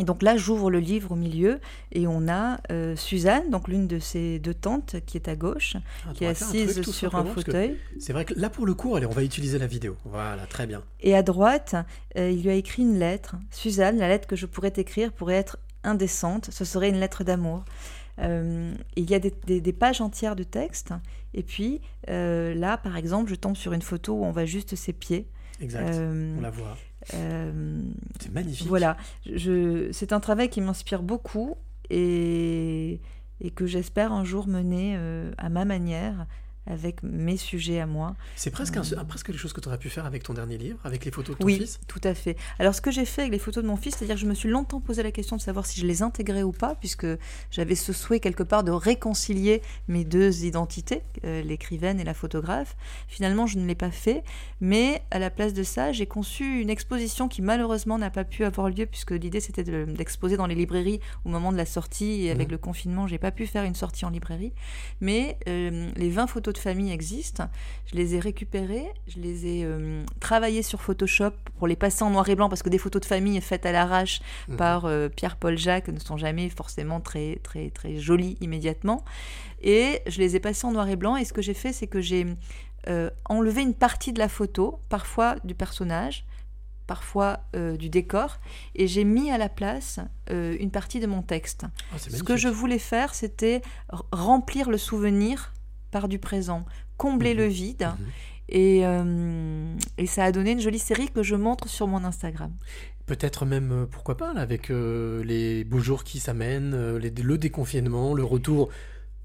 [0.00, 1.60] Et donc là, j'ouvre le livre au milieu
[1.92, 5.76] et on a euh, Suzanne, donc l'une de ses deux tantes, qui est à gauche,
[6.08, 7.76] Ah, qui est truc, assise sur un fauteuil.
[8.00, 9.96] C'est vrai que là, pour le cours, allez, on va utiliser la vidéo.
[10.06, 10.82] Voilà, très bien.
[11.00, 11.74] Et à droite,
[12.16, 13.36] euh, il lui a écrit une lettre.
[13.50, 16.48] Suzanne, la lettre que je pourrais t'écrire pourrait être indécente.
[16.50, 17.62] Ce serait une lettre d'amour.
[18.18, 20.94] Euh, il y a des, des- des pages entières de texte.
[21.34, 24.92] Et puis là, par exemple, je tombe sur une photo où on voit juste ses
[24.94, 25.26] pieds.
[25.60, 25.94] Exact.
[25.98, 26.76] On la voit.
[27.14, 27.80] Euh,
[28.20, 28.66] C'est magnifique.
[28.66, 28.96] Voilà,
[29.26, 31.56] je, c'est un travail qui m'inspire beaucoup
[31.90, 33.00] et,
[33.40, 36.26] et que j'espère un jour mener euh, à ma manière,
[36.66, 38.14] avec mes sujets à moi.
[38.36, 40.58] C'est presque, un- un- presque les choses que tu aurais pu faire avec ton dernier
[40.58, 41.80] livre, avec les photos de ton Oui, fils.
[41.88, 42.36] tout à fait.
[42.58, 44.34] Alors, ce que j'ai fait avec les photos de mon fils, c'est-à-dire que je me
[44.34, 47.06] suis longtemps posé la question de savoir si je les intégrais ou pas, puisque
[47.50, 52.76] j'avais ce souhait quelque part de réconcilier mes deux identités, euh, l'écrivaine et la photographe.
[53.08, 54.22] Finalement, je ne l'ai pas fait,
[54.60, 58.44] mais à la place de ça, j'ai conçu une exposition qui malheureusement n'a pas pu
[58.44, 62.24] avoir lieu, puisque l'idée c'était de- d'exposer dans les librairies au moment de la sortie,
[62.26, 62.52] et avec Mhm.
[62.52, 64.52] le confinement, j'ai pas pu faire une sortie en librairie.
[65.00, 67.48] Mais euh, les 20 photos de famille existent.
[67.86, 72.10] Je les ai récupérées, je les ai euh, travaillées sur Photoshop pour les passer en
[72.10, 74.56] noir et blanc parce que des photos de famille faites à l'arrache Mhm.
[74.56, 79.04] par euh, Pierre-Paul Jacques ne sont jamais forcément très très très jolies immédiatement.
[79.62, 81.16] Et je les ai passées en noir et blanc.
[81.16, 82.26] Et ce que j'ai fait, c'est que j'ai
[82.88, 86.24] euh, enlevé une partie de la photo, parfois du personnage,
[86.88, 88.38] parfois euh, du décor,
[88.74, 90.00] et j'ai mis à la place
[90.30, 91.64] euh, une partie de mon texte.
[91.94, 93.62] Ah, Ce que je voulais faire, c'était
[94.10, 95.52] remplir le souvenir
[95.92, 96.64] par du présent,
[96.96, 97.38] combler Mhm.
[97.38, 97.82] le vide.
[97.86, 98.06] Mhm.
[98.48, 102.50] Et, euh, et ça a donné une jolie série que je montre sur mon Instagram.
[103.06, 108.12] Peut-être même, euh, pourquoi pas, là, avec euh, les beaux jours qui s'amènent, le déconfinement,
[108.14, 108.68] le retour,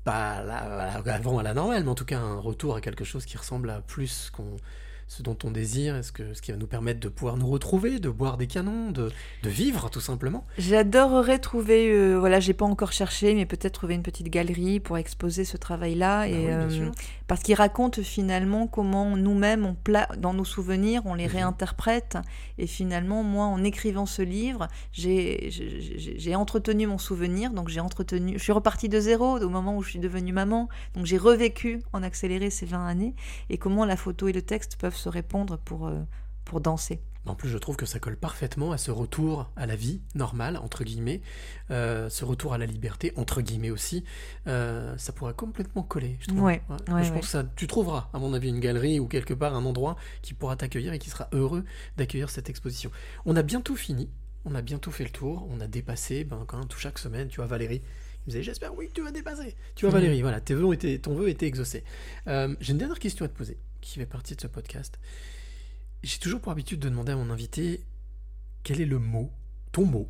[0.04, 0.38] pas
[1.06, 3.70] avant à la normale, mais en tout cas un retour à quelque chose qui ressemble
[3.70, 4.56] à plus qu'on
[5.08, 8.00] ce dont on désire, est-ce que ce qui va nous permettre de pouvoir nous retrouver,
[8.00, 9.10] de boire des canons, de,
[9.44, 10.46] de vivre tout simplement.
[10.58, 14.98] J'adorerais trouver, euh, voilà, j'ai pas encore cherché, mais peut-être trouver une petite galerie pour
[14.98, 16.92] exposer ce travail-là, Bah et oui, bien euh, sûr.
[17.28, 21.32] Parce qu'il raconte finalement comment nous-mêmes, on pla- dans nos souvenirs, on les Mhm.
[21.34, 22.18] réinterprète,
[22.58, 28.44] et finalement, moi, en écrivant ce livre, j'ai entretenu mon souvenir, donc j'ai entretenu, je
[28.44, 32.04] suis repartie de zéro au moment où je suis devenue maman, donc j'ai revécu en
[32.04, 33.14] accéléré ces 20 années,
[33.50, 36.02] et comment la photo et le texte peuvent se répondre pour, euh,
[36.46, 37.00] pour danser.
[37.30, 40.58] En plus, je trouve que ça colle parfaitement à ce retour à la vie normale,
[40.58, 41.22] entre guillemets,
[41.72, 44.04] euh, ce retour à la liberté, entre guillemets aussi.
[44.48, 46.42] Euh, ça pourrait complètement coller, je trouve.
[46.42, 49.34] Ouais, ouais, je pense que ça, tu trouveras, à mon avis, une galerie ou quelque
[49.34, 51.64] part un endroit qui pourra t'accueillir et qui sera heureux
[51.98, 52.92] d'accueillir cette exposition.
[53.26, 54.10] On a bientôt fini,
[54.46, 57.28] on a bientôt fait le tour, on a dépassé, ben, quand même, tout chaque semaine,
[57.28, 57.82] tu vois, Valérie.
[58.26, 59.56] Il me disait, j'espère, oui, que tu vas dépasser.
[59.76, 60.02] Tu vois, Mhm.
[60.02, 61.84] Valérie, voilà, tes vœux ont été, ton vœu était exaucé.
[62.28, 64.98] Euh, J'ai une dernière question à te poser, qui fait partie de ce podcast.
[66.04, 67.82] J'ai toujours pour habitude de demander à mon invité
[68.64, 69.32] quel est le mot,
[69.72, 70.08] ton mot,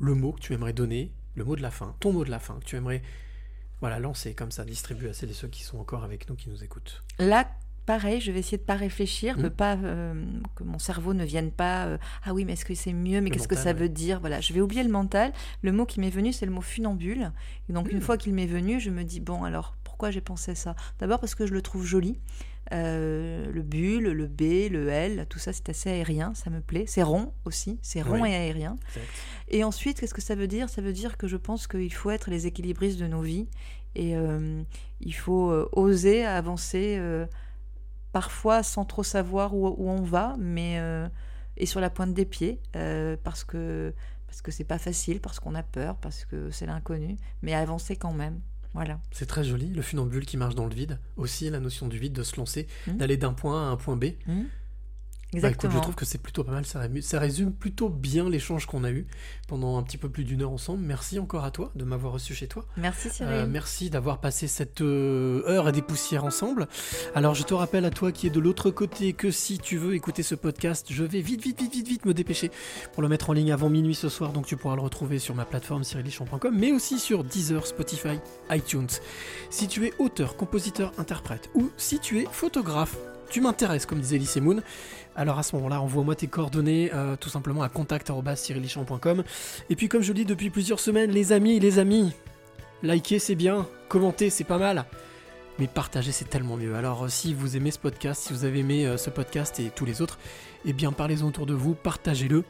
[0.00, 2.38] le mot que tu aimerais donner, le mot de la fin, ton mot de la
[2.38, 3.02] fin, que tu aimerais
[3.80, 6.48] voilà, lancer comme ça, distribuer à celles et ceux qui sont encore avec nous, qui
[6.50, 7.48] nous écoutent Là,
[7.86, 9.42] pareil, je vais essayer de pas réfléchir, Mmh.
[9.42, 10.24] de pas euh,
[10.56, 11.86] que mon cerveau ne vienne pas.
[11.86, 13.74] euh, ah oui, mais est-ce que c'est mieux Mais qu'est-ce que ça ouais.
[13.74, 14.18] veut dire?
[14.20, 15.32] Voilà, je vais oublier le mental.
[15.62, 17.30] Le mot qui m'est venu, c'est le mot funambule.
[17.68, 17.90] Et donc Mmh.
[17.96, 21.18] une fois qu'il m'est venu, je me dis bon, alors pourquoi j'ai pensé ça D'abord
[21.18, 22.20] parce que je le trouve joli.
[22.72, 26.84] Euh, le bulle, le B, le L, tout ça c'est assez aérien, ça me plaît.
[26.86, 28.30] C'est rond aussi, c'est rond Oui.
[28.30, 28.76] et aérien.
[28.90, 29.08] Exact.
[29.48, 30.68] Et ensuite, qu'est-ce que ça veut dire?
[30.70, 33.48] Ça veut dire que je pense qu'il faut être les équilibristes de nos vies
[33.96, 34.62] et euh,
[35.00, 37.26] il faut euh, oser avancer euh,
[38.12, 40.80] parfois sans trop savoir où, où on va, mais
[41.56, 42.60] et sur la pointe des pieds
[43.24, 43.92] parce que
[44.28, 47.96] parce que c'est pas facile, parce qu'on a peur, parce que c'est l'inconnu, mais avancer
[47.96, 48.40] quand même.
[48.74, 49.00] Voilà.
[49.10, 50.98] C'est très joli, le funambule qui marche dans le vide.
[51.16, 52.96] Aussi, la notion du vide, de se lancer, Mhm.
[52.98, 54.04] d'aller d'un point à un point B.
[55.34, 55.72] Hmm Bah, écoute, Exactement.
[55.74, 59.06] je trouve que c'est plutôt pas mal, ça, résume plutôt bien l'échange qu'on a eu
[59.46, 60.82] pendant un petit peu plus d'une heure ensemble.
[60.82, 62.64] Merci encore à toi de m'avoir reçu chez toi.
[62.76, 63.32] Merci Cyril.
[63.32, 66.66] Euh, merci d'avoir passé cette euh, heure et des poussières ensemble.
[67.14, 69.94] Alors je te rappelle à toi qui est de l'autre côté que si tu veux
[69.94, 72.50] écouter ce podcast, je vais vite vite vite vite vite me dépêcher
[72.94, 74.32] pour le mettre en ligne avant minuit ce soir.
[74.32, 78.18] Donc tu pourras le retrouver sur ma plateforme cyrilichamp.com, mais aussi sur Deezer, Spotify,
[78.50, 78.88] iTunes.
[79.50, 82.96] Si tu es auteur, compositeur, interprète ou si tu es photographe,
[83.28, 84.62] tu m'intéresses comme disait Elise Moon.
[85.16, 89.24] Alors à ce moment-là, envoie-moi tes coordonnées euh, tout simplement à contact@cyrilichamp.com.
[89.70, 92.12] Et puis comme je le dis depuis plusieurs semaines, les amis, les amis,
[92.82, 94.84] liker c'est bien, commenter c'est pas mal,
[95.58, 96.74] mais partager c'est tellement mieux.
[96.74, 99.70] Alors euh, si vous aimez ce podcast, si vous avez aimé euh, ce podcast et
[99.74, 100.18] tous les autres,
[100.64, 102.44] eh bien parlez-en autour de vous, partagez-le.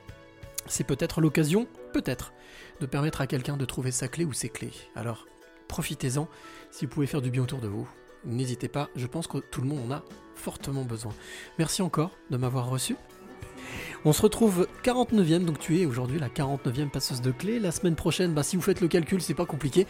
[0.66, 2.34] C'est peut-être l'occasion, peut-être,
[2.80, 4.72] de permettre à quelqu'un de trouver sa clé ou ses clés.
[4.94, 5.26] Alors
[5.68, 6.28] profitez-en,
[6.70, 7.88] si vous pouvez faire du bien autour de vous,
[8.24, 10.04] n'hésitez pas, je pense que tout le monde en a
[10.38, 11.12] fortement besoin.
[11.58, 12.96] Merci encore de m'avoir reçu.
[14.04, 17.58] On se retrouve 49e, donc tu es aujourd'hui la 49e passeuse de clés.
[17.58, 19.86] La semaine prochaine, bah, si vous faites le calcul, c'est pas compliqué.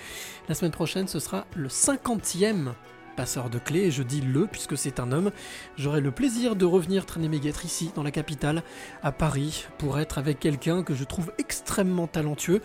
[0.49, 2.73] La semaine prochaine, ce sera le 50e
[3.17, 5.31] passeur de clés, et je dis le puisque c'est un homme.
[5.77, 8.63] J'aurai le plaisir de revenir traîner mes guêtres ici, dans la capitale,
[9.03, 12.63] à Paris, pour être avec quelqu'un que je trouve extrêmement talentueux.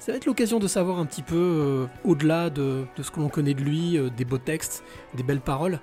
[0.00, 3.20] Ça va être l'occasion de savoir un petit peu, euh, au-delà de, de ce que
[3.20, 4.84] l'on connaît de lui, euh, des beaux textes,
[5.14, 5.80] des belles paroles,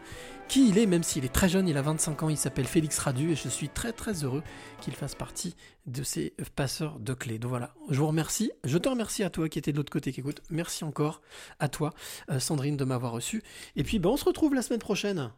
[0.52, 3.00] qui il est, même s'il est très jeune, il a 25 ans, il s'appelle Félix
[3.00, 4.44] Radu, et je suis très très heureux
[4.82, 5.56] qu'il fasse partie
[5.86, 7.40] de ces passeurs de clés.
[7.40, 10.12] Donc voilà, je vous remercie, je te remercie à toi qui étais de l'autre côté
[10.12, 11.22] qui écoute, merci encore
[11.60, 11.94] à toi,
[12.30, 13.44] euh, Sandrine, de m'avoir reçu,
[13.78, 15.32] et puis ben, on se retrouve la semaine prochaine,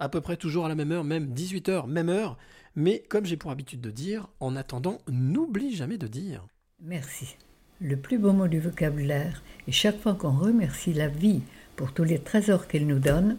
[0.00, 2.36] à peu près toujours à la même heure, même 18h, même heure,
[2.74, 6.44] mais comme j'ai pour habitude de dire, en attendant, n'oublie jamais de dire...
[6.82, 7.36] Merci.
[7.80, 11.42] Le plus beau mot du vocabulaire, et chaque fois qu'on remercie la vie
[11.76, 13.38] pour tous les trésors qu'elle nous donne,